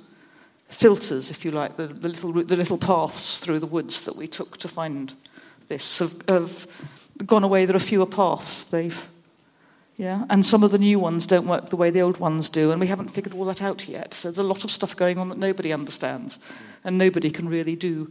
filters, 0.70 1.32
if 1.32 1.44
you 1.44 1.52
like, 1.52 1.76
the, 1.76 1.88
the, 1.88 2.10
little, 2.10 2.32
the 2.32 2.56
little 2.56 2.78
paths 2.78 3.40
through 3.40 3.60
the 3.60 3.66
woods 3.66 4.02
that 4.04 4.16
we 4.16 4.28
took 4.28 4.58
to 4.58 4.68
find 4.68 5.14
this 5.68 6.00
have, 6.00 6.22
have 6.28 6.68
gone 7.26 7.44
away. 7.44 7.66
There 7.66 7.76
are 7.76 7.80
fewer 7.80 8.06
paths. 8.06 8.64
They've 8.64 9.08
yeah, 9.98 10.24
and 10.30 10.46
some 10.46 10.64
of 10.64 10.72
the 10.72 10.78
new 10.78 10.98
ones 10.98 11.28
don't 11.28 11.46
work 11.46 11.70
the 11.70 11.76
way 11.76 11.90
the 11.90 12.00
old 12.00 12.20
ones 12.22 12.50
do, 12.50 12.72
and 12.72 12.80
we 12.80 12.88
haven't 12.88 13.10
figured 13.10 13.36
all 13.36 13.44
that 13.44 13.62
out 13.62 13.86
yet. 13.90 14.14
So 14.14 14.30
there's 14.30 14.40
a 14.40 14.44
lot 14.44 14.64
of 14.64 14.72
stuff 14.72 14.96
going 14.96 15.18
on 15.18 15.28
that 15.28 15.38
nobody 15.38 15.74
understands, 15.74 16.40
and 16.86 16.98
nobody 16.98 17.30
can 17.30 17.50
really 17.50 17.76
do 17.76 18.10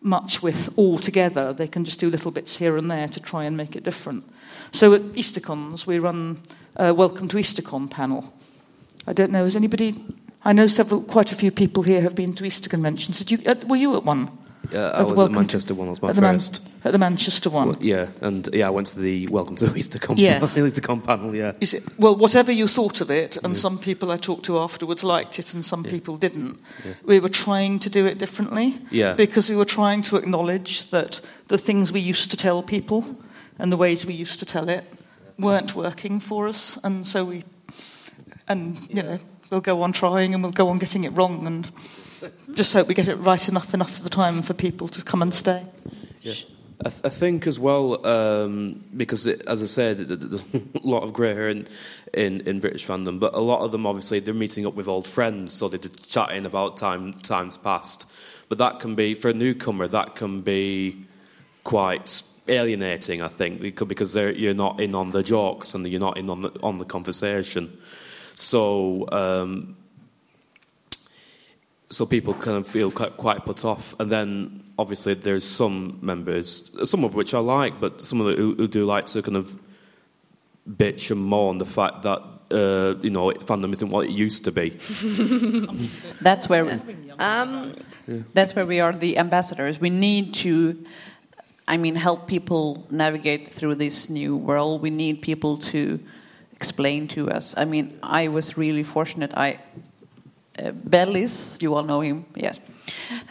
much 0.00 0.40
with 0.40 0.72
all 0.76 0.98
together. 0.98 1.52
They 1.52 1.66
can 1.66 1.84
just 1.84 1.98
do 1.98 2.10
little 2.10 2.30
bits 2.30 2.58
here 2.58 2.76
and 2.76 2.88
there 2.88 3.08
to 3.08 3.18
try 3.18 3.42
and 3.42 3.56
make 3.56 3.74
it 3.74 3.82
different. 3.82 4.22
So 4.70 4.94
at 4.94 5.02
EasterCons, 5.02 5.84
we 5.84 5.98
run 5.98 6.42
a 6.76 6.94
Welcome 6.94 7.26
to 7.26 7.38
EasterCon 7.38 7.90
panel. 7.90 8.32
I 9.04 9.12
don't 9.12 9.32
know, 9.32 9.42
has 9.42 9.56
anybody... 9.56 10.00
I 10.44 10.52
know 10.52 10.66
several, 10.68 11.02
quite 11.02 11.32
a 11.32 11.34
few 11.34 11.50
people 11.50 11.82
here 11.82 12.00
have 12.02 12.14
been 12.14 12.32
to 12.34 12.44
Easter 12.44 12.68
conventions. 12.68 13.18
Did 13.18 13.30
you, 13.32 13.38
uh, 13.50 13.54
were 13.66 13.76
you 13.76 13.96
at 13.96 14.04
one? 14.04 14.30
Yeah, 14.72 14.88
I 14.90 15.00
At 15.02 15.08
the 15.08 15.14
was 15.14 15.20
at 15.20 15.32
the 15.32 15.38
Manchester 15.38 15.74
one. 15.74 15.90
Was 15.90 16.02
my 16.02 16.08
at 16.10 16.14
the 16.16 16.20
Man- 16.22 16.40
at 16.84 16.92
the 16.92 16.98
Manchester 16.98 17.50
one. 17.50 17.68
Well, 17.68 17.76
yeah, 17.80 18.08
and 18.20 18.48
yeah, 18.52 18.66
I 18.66 18.70
went 18.70 18.88
to 18.88 18.98
the 18.98 19.26
Welcome 19.28 19.54
to 19.56 19.64
Easter 19.76 19.98
EasterCon. 19.98 20.18
Yes. 20.18 20.54
EasterCon 20.56 21.04
panel. 21.04 21.34
Yeah. 21.36 21.52
See, 21.62 21.78
well, 21.98 22.16
whatever 22.16 22.50
you 22.52 22.66
thought 22.68 23.00
of 23.00 23.10
it, 23.10 23.36
and 23.44 23.56
some 23.56 23.78
people 23.78 24.10
I 24.10 24.16
talked 24.16 24.44
to 24.46 24.58
afterwards 24.58 25.04
liked 25.04 25.38
it, 25.38 25.54
and 25.54 25.64
some 25.64 25.84
people 25.84 26.16
didn't. 26.16 26.58
We 27.04 27.20
were 27.20 27.28
trying 27.28 27.78
to 27.80 27.90
do 27.90 28.06
it 28.06 28.18
differently 28.18 28.78
Yeah. 28.90 29.14
because 29.14 29.48
we 29.48 29.56
were 29.56 29.64
trying 29.64 30.02
to 30.02 30.16
acknowledge 30.16 30.90
that 30.90 31.20
the 31.48 31.58
things 31.58 31.92
we 31.92 32.00
used 32.00 32.30
to 32.30 32.36
tell 32.36 32.62
people 32.62 33.04
and 33.58 33.70
the 33.72 33.76
ways 33.76 34.04
we 34.04 34.14
used 34.14 34.38
to 34.40 34.44
tell 34.46 34.68
it 34.68 34.84
weren't 35.38 35.74
working 35.76 36.18
for 36.20 36.48
us, 36.48 36.76
and 36.82 37.06
so 37.06 37.24
we, 37.24 37.44
and 38.48 38.76
you 38.88 39.02
know, 39.02 39.18
we'll 39.50 39.60
go 39.60 39.82
on 39.82 39.92
trying 39.92 40.34
and 40.34 40.42
we'll 40.42 40.52
go 40.52 40.68
on 40.68 40.78
getting 40.78 41.04
it 41.04 41.10
wrong, 41.10 41.46
and 41.46 41.70
just 42.54 42.72
hope 42.72 42.88
we 42.88 42.94
get 42.94 43.08
it 43.08 43.16
right 43.16 43.48
enough 43.48 43.74
enough 43.74 43.98
of 43.98 44.04
the 44.04 44.10
time 44.10 44.42
for 44.42 44.54
people 44.54 44.88
to 44.88 45.02
come 45.02 45.22
and 45.22 45.34
stay. 45.34 45.64
Yeah. 46.22 46.34
I, 46.84 46.90
th- 46.90 47.00
I 47.04 47.08
think 47.08 47.46
as 47.46 47.58
well 47.58 48.06
um, 48.06 48.84
because, 48.94 49.26
it, 49.26 49.40
as 49.46 49.62
I 49.62 49.66
said, 49.66 49.96
th- 49.96 50.08
th- 50.08 50.20
there's 50.20 50.42
a 50.74 50.86
lot 50.86 51.04
of 51.04 51.14
grey 51.14 51.32
hair 51.32 51.48
in, 51.48 51.66
in 52.12 52.42
in 52.42 52.60
British 52.60 52.86
fandom, 52.86 53.18
but 53.18 53.32
a 53.32 53.40
lot 53.40 53.60
of 53.60 53.72
them 53.72 53.86
obviously 53.86 54.20
they're 54.20 54.34
meeting 54.34 54.66
up 54.66 54.74
with 54.74 54.86
old 54.86 55.06
friends, 55.06 55.54
so 55.54 55.68
they're 55.68 55.78
chatting 56.06 56.44
about 56.44 56.76
time 56.76 57.14
times 57.14 57.56
past. 57.56 58.06
But 58.50 58.58
that 58.58 58.80
can 58.80 58.94
be 58.94 59.14
for 59.14 59.30
a 59.30 59.32
newcomer, 59.32 59.88
that 59.88 60.16
can 60.16 60.42
be 60.42 61.06
quite 61.64 62.22
alienating. 62.46 63.22
I 63.22 63.28
think 63.28 63.60
because 63.88 64.14
you're 64.14 64.54
not 64.54 64.78
in 64.78 64.94
on 64.94 65.12
the 65.12 65.22
jokes 65.22 65.74
and 65.74 65.86
you're 65.86 65.98
not 65.98 66.18
in 66.18 66.28
on 66.28 66.42
the 66.42 66.50
on 66.62 66.76
the 66.78 66.84
conversation. 66.84 67.78
So. 68.36 69.08
Um, 69.10 69.76
so 71.88 72.04
people 72.04 72.34
kind 72.34 72.56
of 72.56 72.66
feel 72.66 72.90
quite, 72.90 73.16
quite 73.16 73.44
put 73.44 73.64
off, 73.64 73.94
and 74.00 74.10
then 74.10 74.64
obviously 74.78 75.14
there's 75.14 75.44
some 75.44 75.98
members, 76.02 76.70
some 76.82 77.04
of 77.04 77.14
which 77.14 77.32
I 77.32 77.38
like, 77.38 77.80
but 77.80 78.00
some 78.00 78.20
of 78.20 78.36
who, 78.36 78.54
who 78.54 78.66
do 78.66 78.84
like 78.84 79.06
to 79.06 79.22
kind 79.22 79.36
of 79.36 79.56
bitch 80.68 81.10
and 81.10 81.20
moan 81.20 81.58
the 81.58 81.66
fact 81.66 82.02
that 82.02 82.20
uh, 82.50 82.94
you 83.02 83.10
know 83.10 83.30
fandom 83.30 83.72
isn't 83.72 83.88
what 83.88 84.06
it 84.06 84.10
used 84.12 84.44
to 84.44 84.52
be. 84.52 84.70
That's 86.20 86.48
where 86.48 86.80
that's 88.34 88.54
where 88.54 88.66
we 88.66 88.80
are 88.80 88.92
the 88.92 89.18
ambassadors. 89.18 89.80
We 89.80 89.90
need 89.90 90.34
to, 90.34 90.84
I 91.66 91.78
mean, 91.78 91.94
help 91.94 92.26
people 92.26 92.86
navigate 92.90 93.48
through 93.48 93.76
this 93.76 94.10
new 94.10 94.36
world. 94.36 94.82
We 94.82 94.90
need 94.90 95.22
people 95.22 95.56
to 95.72 95.98
explain 96.56 97.06
to 97.08 97.30
us. 97.30 97.54
I 97.56 97.64
mean, 97.64 97.98
I 98.02 98.28
was 98.28 98.56
really 98.56 98.82
fortunate. 98.82 99.32
I 99.36 99.58
uh, 100.58 100.70
Bellis, 100.72 101.58
you 101.60 101.74
all 101.74 101.84
know 101.84 102.00
him, 102.00 102.24
yes. 102.34 102.60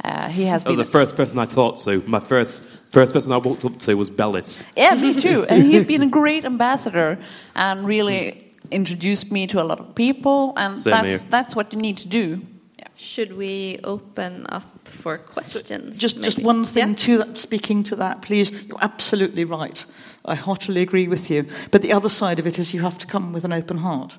Uh, 0.03 0.29
he 0.29 0.45
has 0.45 0.63
That 0.63 0.69
was 0.69 0.77
been 0.77 0.85
the 0.85 0.91
first 0.91 1.15
person 1.15 1.39
I 1.39 1.45
talked 1.45 1.83
to. 1.85 2.03
My 2.05 2.19
first 2.19 2.63
first 2.91 3.13
person 3.13 3.31
I 3.31 3.37
walked 3.37 3.65
up 3.65 3.79
to 3.79 3.95
was 3.95 4.09
Bellis. 4.09 4.67
Yeah, 4.77 4.95
me 4.95 5.13
too. 5.19 5.45
And 5.49 5.63
he's 5.63 5.85
been 5.85 6.03
a 6.03 6.07
great 6.21 6.45
ambassador 6.45 7.17
and 7.55 7.87
really 7.87 8.53
introduced 8.71 9.31
me 9.31 9.47
to 9.47 9.61
a 9.61 9.65
lot 9.65 9.79
of 9.79 9.95
people. 9.95 10.53
And 10.57 10.79
Same 10.79 10.91
that's 10.91 11.07
here. 11.07 11.31
that's 11.31 11.55
what 11.55 11.73
you 11.73 11.79
need 11.79 11.97
to 11.97 12.07
do. 12.07 12.41
Should 12.97 13.35
we 13.35 13.79
open 13.83 14.45
up 14.47 14.87
for 14.87 15.17
questions? 15.17 15.97
Just, 15.97 16.21
just 16.23 16.39
one 16.39 16.63
thing 16.63 16.89
Yeah? 16.89 16.95
to 16.95 17.17
that, 17.19 17.37
speaking 17.37 17.83
to 17.83 17.95
that, 17.97 18.21
please. 18.21 18.51
You're 18.51 18.81
absolutely 18.81 19.43
right. 19.43 19.85
I 20.23 20.35
heartily 20.35 20.81
agree 20.81 21.07
with 21.07 21.29
you. 21.29 21.45
But 21.71 21.81
the 21.81 21.91
other 21.91 22.07
side 22.09 22.39
of 22.39 22.47
it 22.47 22.57
is 22.57 22.73
you 22.73 22.81
have 22.81 22.97
to 22.99 23.07
come 23.07 23.33
with 23.33 23.43
an 23.43 23.51
open 23.51 23.77
heart. 23.79 24.17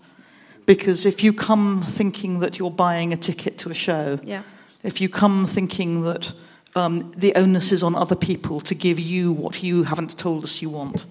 Because 0.66 1.06
if 1.06 1.24
you 1.24 1.32
come 1.32 1.80
thinking 1.80 2.40
that 2.40 2.58
you're 2.58 2.70
buying 2.70 3.12
a 3.12 3.16
ticket 3.16 3.56
to 3.58 3.70
a 3.70 3.74
show, 3.74 4.18
Yeah. 4.24 4.42
if 4.82 5.00
you 5.00 5.08
come 5.08 5.46
thinking 5.46 6.02
that 6.02 6.32
um, 6.74 7.12
the 7.16 7.34
onus 7.34 7.72
is 7.72 7.82
on 7.82 7.94
other 7.94 8.16
people 8.16 8.60
to 8.60 8.74
give 8.74 9.00
you 9.00 9.32
what 9.32 9.62
you 9.62 9.84
haven't 9.84 10.18
told 10.18 10.44
us 10.44 10.60
you 10.60 10.68
want 10.68 11.06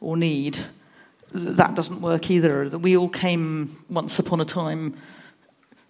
or 0.00 0.16
need, 0.16 0.58
that 1.32 1.76
doesn't 1.76 2.00
work 2.00 2.30
either. 2.30 2.68
We 2.70 2.96
all 2.96 3.08
came 3.08 3.76
once 3.88 4.18
upon 4.18 4.40
a 4.40 4.44
time 4.44 4.94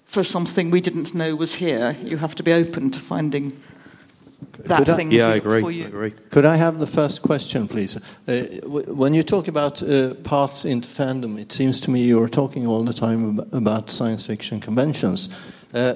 for 0.09 0.25
something 0.25 0.71
we 0.71 0.81
didn't 0.81 1.13
know 1.15 1.37
was 1.37 1.55
here. 1.57 1.95
You 2.03 2.17
have 2.17 2.35
to 2.37 2.43
be 2.43 2.53
open 2.53 2.91
to 2.91 2.99
finding 3.01 3.53
that 4.65 4.79
Could 4.79 4.89
I- 4.89 4.97
thing 4.97 5.13
Yeah, 5.13 5.27
for, 5.27 5.33
I 5.33 5.37
agree. 5.37 5.61
for 5.61 5.69
I 5.69 5.75
you. 5.75 5.85
agree. 5.87 6.11
Could 6.31 6.47
I 6.47 6.57
have 6.57 6.79
the 6.79 6.87
first 6.87 7.21
question, 7.23 7.69
please? 7.69 7.97
Uh, 7.97 8.01
w- 8.63 8.95
when 8.95 9.13
you 9.15 9.23
talk 9.23 9.49
about 9.49 9.83
uh, 9.83 10.15
paths 10.25 10.65
into 10.65 10.89
fandom, 10.89 11.39
it 11.39 11.53
seems 11.53 11.79
to 11.81 11.91
me 11.91 12.05
you're 12.05 12.29
talking 12.29 12.67
all 12.67 12.83
the 12.85 12.95
time 12.95 13.39
ab- 13.39 13.49
about 13.53 13.91
science 13.91 14.25
fiction 14.27 14.61
conventions. 14.61 15.29
Uh, 15.75 15.95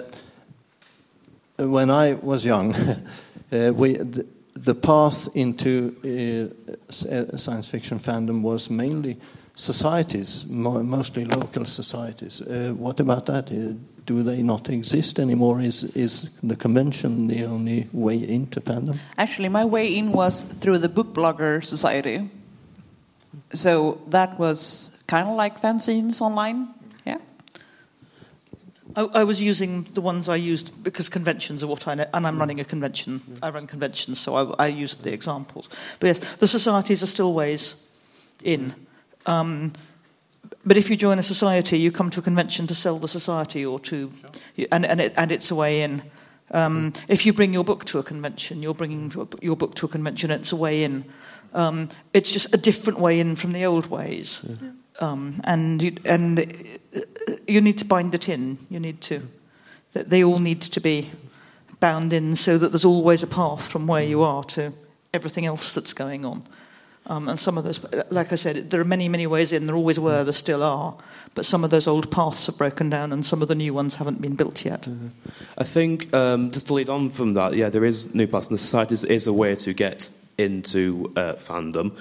when 1.58 1.90
I 1.90 2.14
was 2.22 2.44
young, 2.44 2.74
uh, 3.52 3.72
we, 3.74 3.94
the, 3.94 4.26
the 4.54 4.74
path 4.74 5.28
into 5.34 5.94
uh, 6.04 6.72
uh, 7.08 7.36
science 7.38 7.66
fiction 7.66 7.98
fandom 7.98 8.42
was 8.42 8.68
mainly 8.68 9.16
societies, 9.54 10.44
mostly 10.48 11.24
local 11.24 11.64
societies. 11.64 12.40
Uh, 12.40 12.72
what 12.76 13.00
about 13.00 13.26
that? 13.26 13.50
Uh, 13.50 13.74
do 14.06 14.22
they 14.22 14.42
not 14.42 14.68
exist 14.68 15.18
anymore? 15.18 15.60
Is, 15.60 15.84
is 15.94 16.30
the 16.42 16.56
convention 16.56 17.28
the 17.28 17.44
only 17.44 17.88
way 17.92 18.16
into 18.16 18.60
fandom? 18.60 18.98
Actually, 19.16 19.48
my 19.48 19.64
way 19.64 19.96
in 19.96 20.12
was 20.12 20.42
through 20.42 20.78
the 20.78 20.88
Book 20.88 21.14
Blogger 21.14 21.64
Society. 21.64 22.28
So 23.54 24.00
that 24.08 24.38
was 24.38 24.90
kind 25.06 25.28
of 25.28 25.36
like 25.36 25.60
fanzines 25.60 26.20
online. 26.20 26.68
Yeah. 27.04 27.18
I, 28.96 29.02
I 29.02 29.24
was 29.24 29.40
using 29.40 29.84
the 29.94 30.00
ones 30.00 30.28
I 30.28 30.36
used 30.36 30.82
because 30.82 31.08
conventions 31.08 31.62
are 31.62 31.68
what 31.68 31.86
I 31.86 31.94
know, 31.94 32.06
and 32.12 32.26
I'm 32.26 32.38
running 32.38 32.60
a 32.60 32.64
convention. 32.64 33.20
I 33.42 33.50
run 33.50 33.66
conventions, 33.66 34.18
so 34.18 34.34
I, 34.34 34.64
I 34.64 34.66
used 34.68 35.04
the 35.04 35.12
examples. 35.12 35.68
But 36.00 36.06
yes, 36.08 36.18
the 36.36 36.48
societies 36.48 37.02
are 37.02 37.06
still 37.06 37.34
ways 37.34 37.76
in. 38.42 38.74
Um, 39.26 39.72
but 40.64 40.76
if 40.76 40.90
you 40.90 40.96
join 40.96 41.18
a 41.18 41.22
society, 41.22 41.78
you 41.78 41.90
come 41.90 42.10
to 42.10 42.20
a 42.20 42.22
convention 42.22 42.66
to 42.68 42.74
sell 42.74 42.98
the 42.98 43.08
society 43.08 43.64
or 43.66 43.80
to, 43.80 44.12
and, 44.70 44.86
and, 44.86 45.00
it, 45.00 45.12
and 45.16 45.32
it's 45.32 45.50
a 45.50 45.54
way 45.54 45.82
in. 45.82 46.02
Um, 46.52 46.92
if 47.08 47.24
you 47.24 47.32
bring 47.32 47.54
your 47.54 47.64
book 47.64 47.84
to 47.86 47.98
a 47.98 48.02
convention, 48.02 48.62
you're 48.62 48.74
bringing 48.74 49.12
your 49.40 49.56
book 49.56 49.74
to 49.76 49.86
a 49.86 49.88
convention, 49.88 50.30
it's 50.30 50.52
a 50.52 50.56
way 50.56 50.84
in. 50.84 51.04
Um, 51.54 51.88
it's 52.12 52.32
just 52.32 52.54
a 52.54 52.58
different 52.58 52.98
way 52.98 53.20
in 53.20 53.36
from 53.36 53.52
the 53.52 53.64
old 53.64 53.86
ways. 53.86 54.42
Um, 55.00 55.40
and 55.44 55.82
you, 55.82 55.96
and 56.04 56.38
uh, 56.38 57.00
you 57.48 57.60
need 57.60 57.78
to 57.78 57.84
bind 57.84 58.14
it 58.14 58.28
in. 58.28 58.58
You 58.70 58.80
need 58.80 59.00
to. 59.02 59.22
that 59.94 60.10
They 60.10 60.22
all 60.22 60.38
need 60.38 60.60
to 60.62 60.80
be 60.80 61.10
bound 61.80 62.12
in 62.12 62.36
so 62.36 62.58
that 62.58 62.70
there's 62.70 62.84
always 62.84 63.22
a 63.22 63.26
path 63.26 63.66
from 63.66 63.86
where 63.86 64.04
you 64.04 64.22
are 64.22 64.44
to 64.44 64.72
everything 65.12 65.46
else 65.46 65.72
that's 65.72 65.92
going 65.92 66.24
on. 66.24 66.44
Um, 67.06 67.28
and 67.28 67.38
some 67.38 67.58
of 67.58 67.64
those, 67.64 67.80
like 68.10 68.32
I 68.32 68.36
said, 68.36 68.70
there 68.70 68.80
are 68.80 68.84
many, 68.84 69.08
many 69.08 69.26
ways 69.26 69.52
in. 69.52 69.66
There 69.66 69.74
always 69.74 69.98
were, 69.98 70.22
there 70.22 70.32
still 70.32 70.62
are. 70.62 70.96
But 71.34 71.44
some 71.44 71.64
of 71.64 71.70
those 71.70 71.86
old 71.86 72.10
paths 72.10 72.46
have 72.46 72.56
broken 72.56 72.90
down, 72.90 73.12
and 73.12 73.26
some 73.26 73.42
of 73.42 73.48
the 73.48 73.54
new 73.54 73.74
ones 73.74 73.96
haven't 73.96 74.20
been 74.20 74.34
built 74.34 74.64
yet. 74.64 74.86
I 75.58 75.64
think 75.64 76.14
um, 76.14 76.50
just 76.52 76.68
to 76.68 76.74
lead 76.74 76.88
on 76.88 77.10
from 77.10 77.34
that, 77.34 77.56
yeah, 77.56 77.70
there 77.70 77.84
is 77.84 78.14
new 78.14 78.26
paths, 78.26 78.48
and 78.48 78.54
the 78.54 78.62
society 78.62 78.94
is, 78.94 79.04
is 79.04 79.26
a 79.26 79.32
way 79.32 79.56
to 79.56 79.72
get 79.72 80.10
into 80.38 81.12
uh, 81.16 81.34
fandom. 81.34 81.92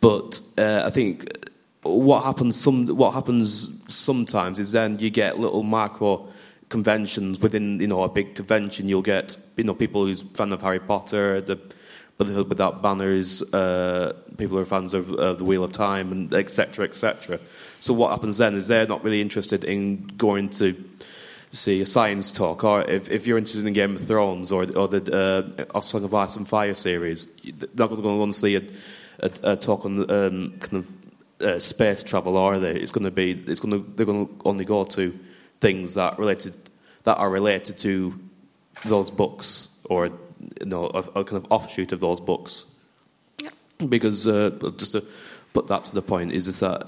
But 0.00 0.40
uh, 0.58 0.82
I 0.84 0.90
think 0.90 1.48
what 1.82 2.24
happens 2.24 2.60
some 2.60 2.86
what 2.88 3.14
happens 3.14 3.70
sometimes 3.92 4.58
is 4.58 4.72
then 4.72 4.98
you 4.98 5.08
get 5.08 5.38
little 5.38 5.62
micro 5.62 6.26
conventions 6.68 7.40
within 7.40 7.80
you 7.80 7.86
know 7.86 8.02
a 8.02 8.08
big 8.08 8.34
convention. 8.34 8.88
You'll 8.88 9.02
get 9.02 9.36
you 9.56 9.64
know 9.64 9.74
people 9.74 10.04
who's 10.04 10.22
fan 10.22 10.52
of 10.52 10.62
Harry 10.62 10.80
Potter, 10.80 11.40
the 11.40 11.58
Brotherhood 12.20 12.50
Without 12.50 12.82
Banners, 12.82 13.40
uh, 13.54 14.12
people 14.36 14.58
who 14.58 14.62
are 14.62 14.66
fans 14.66 14.92
of 14.92 15.38
the 15.38 15.42
Wheel 15.42 15.64
of 15.64 15.72
Time, 15.72 16.12
and 16.12 16.34
etc. 16.34 16.84
etc. 16.84 17.40
So 17.78 17.94
what 17.94 18.10
happens 18.10 18.36
then 18.36 18.54
is 18.54 18.68
they're 18.68 18.86
not 18.86 19.02
really 19.02 19.22
interested 19.22 19.64
in 19.64 20.06
going 20.18 20.50
to 20.50 20.76
see 21.50 21.80
a 21.80 21.86
science 21.86 22.30
talk, 22.30 22.62
or 22.62 22.82
if, 22.82 23.10
if 23.10 23.26
you're 23.26 23.38
interested 23.38 23.66
in 23.66 23.72
Game 23.72 23.96
of 23.96 24.06
Thrones 24.06 24.52
or 24.52 24.64
or 24.76 24.86
the 24.86 25.66
uh, 25.74 25.80
Song 25.80 26.04
of 26.04 26.12
Ice 26.12 26.36
and 26.36 26.46
Fire 26.46 26.74
series, 26.74 27.24
they're 27.42 27.88
not 27.88 27.88
going 27.88 28.32
to 28.32 28.38
see 28.38 28.56
a, 28.56 28.62
a, 29.20 29.52
a 29.52 29.56
talk 29.56 29.86
on 29.86 30.00
um, 30.10 30.58
kind 30.60 30.84
of 30.84 31.42
uh, 31.42 31.58
space 31.58 32.02
travel, 32.02 32.36
are 32.36 32.58
they? 32.58 32.76
It's 32.76 32.92
going 32.92 33.04
to 33.04 33.10
be 33.10 33.30
it's 33.46 33.62
going 33.62 33.72
to 33.72 33.90
they're 33.96 34.04
going 34.04 34.26
to 34.26 34.34
only 34.44 34.66
go 34.66 34.84
to 34.84 35.18
things 35.62 35.94
that 35.94 36.18
related 36.18 36.52
that 37.04 37.16
are 37.16 37.30
related 37.30 37.78
to 37.78 38.20
those 38.84 39.10
books 39.10 39.70
or 39.84 40.10
you 40.60 40.66
know 40.66 40.86
a, 40.94 41.20
a 41.20 41.24
kind 41.24 41.36
of 41.36 41.46
offshoot 41.50 41.92
of 41.92 42.00
those 42.00 42.20
books. 42.20 42.66
Because 43.88 44.26
uh, 44.26 44.50
just 44.76 44.92
to 44.92 45.04
put 45.52 45.66
that 45.68 45.84
to 45.84 45.94
the 45.94 46.02
point 46.02 46.32
is 46.32 46.44
just 46.44 46.60
that 46.60 46.84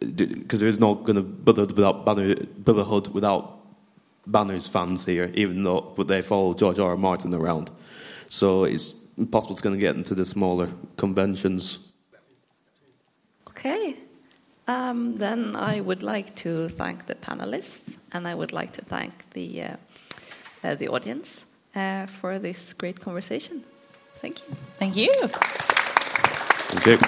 because 0.00 0.60
there 0.60 0.68
is 0.68 0.78
no 0.78 0.94
going 0.94 1.16
to 1.16 1.22
brotherhood 1.22 1.72
without 1.72 2.04
banner, 2.04 2.34
brotherhood 2.58 3.08
without 3.08 3.58
banners 4.26 4.66
fans 4.66 5.04
here, 5.06 5.30
even 5.34 5.64
though 5.64 5.92
but 5.96 6.08
they 6.08 6.22
follow 6.22 6.54
George 6.54 6.78
R. 6.78 6.90
R. 6.90 6.96
Martin 6.96 7.34
around. 7.34 7.70
So 8.28 8.64
it's 8.64 8.94
impossible 9.16 9.56
to 9.56 9.76
get 9.76 9.96
into 9.96 10.14
the 10.14 10.24
smaller 10.24 10.68
conventions. 10.96 11.78
Okay. 13.48 13.96
Um, 14.66 15.18
then 15.18 15.56
I 15.56 15.80
would 15.80 16.02
like 16.02 16.34
to 16.36 16.68
thank 16.68 17.06
the 17.06 17.14
panelists, 17.14 17.98
and 18.12 18.26
I 18.26 18.34
would 18.34 18.52
like 18.52 18.72
to 18.72 18.82
thank 18.82 19.30
the 19.30 19.62
uh, 19.62 19.76
uh, 20.62 20.74
the 20.74 20.88
audience 20.88 21.44
uh, 21.76 22.06
for 22.06 22.38
this 22.38 22.72
great 22.72 23.00
conversation. 23.00 23.64
Thank 24.20 24.48
you. 24.48 24.54
Thank 24.78 24.96
you. 24.96 25.12
Thank 26.68 26.86
you. 26.86 26.98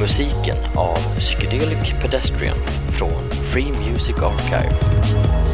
Musiken 0.00 0.56
av 0.76 0.96
Psychedelic 1.18 2.02
Pedestrian 2.02 2.56
från 2.98 3.30
Free 3.30 3.72
Music 3.72 4.16
Archive. 4.22 5.53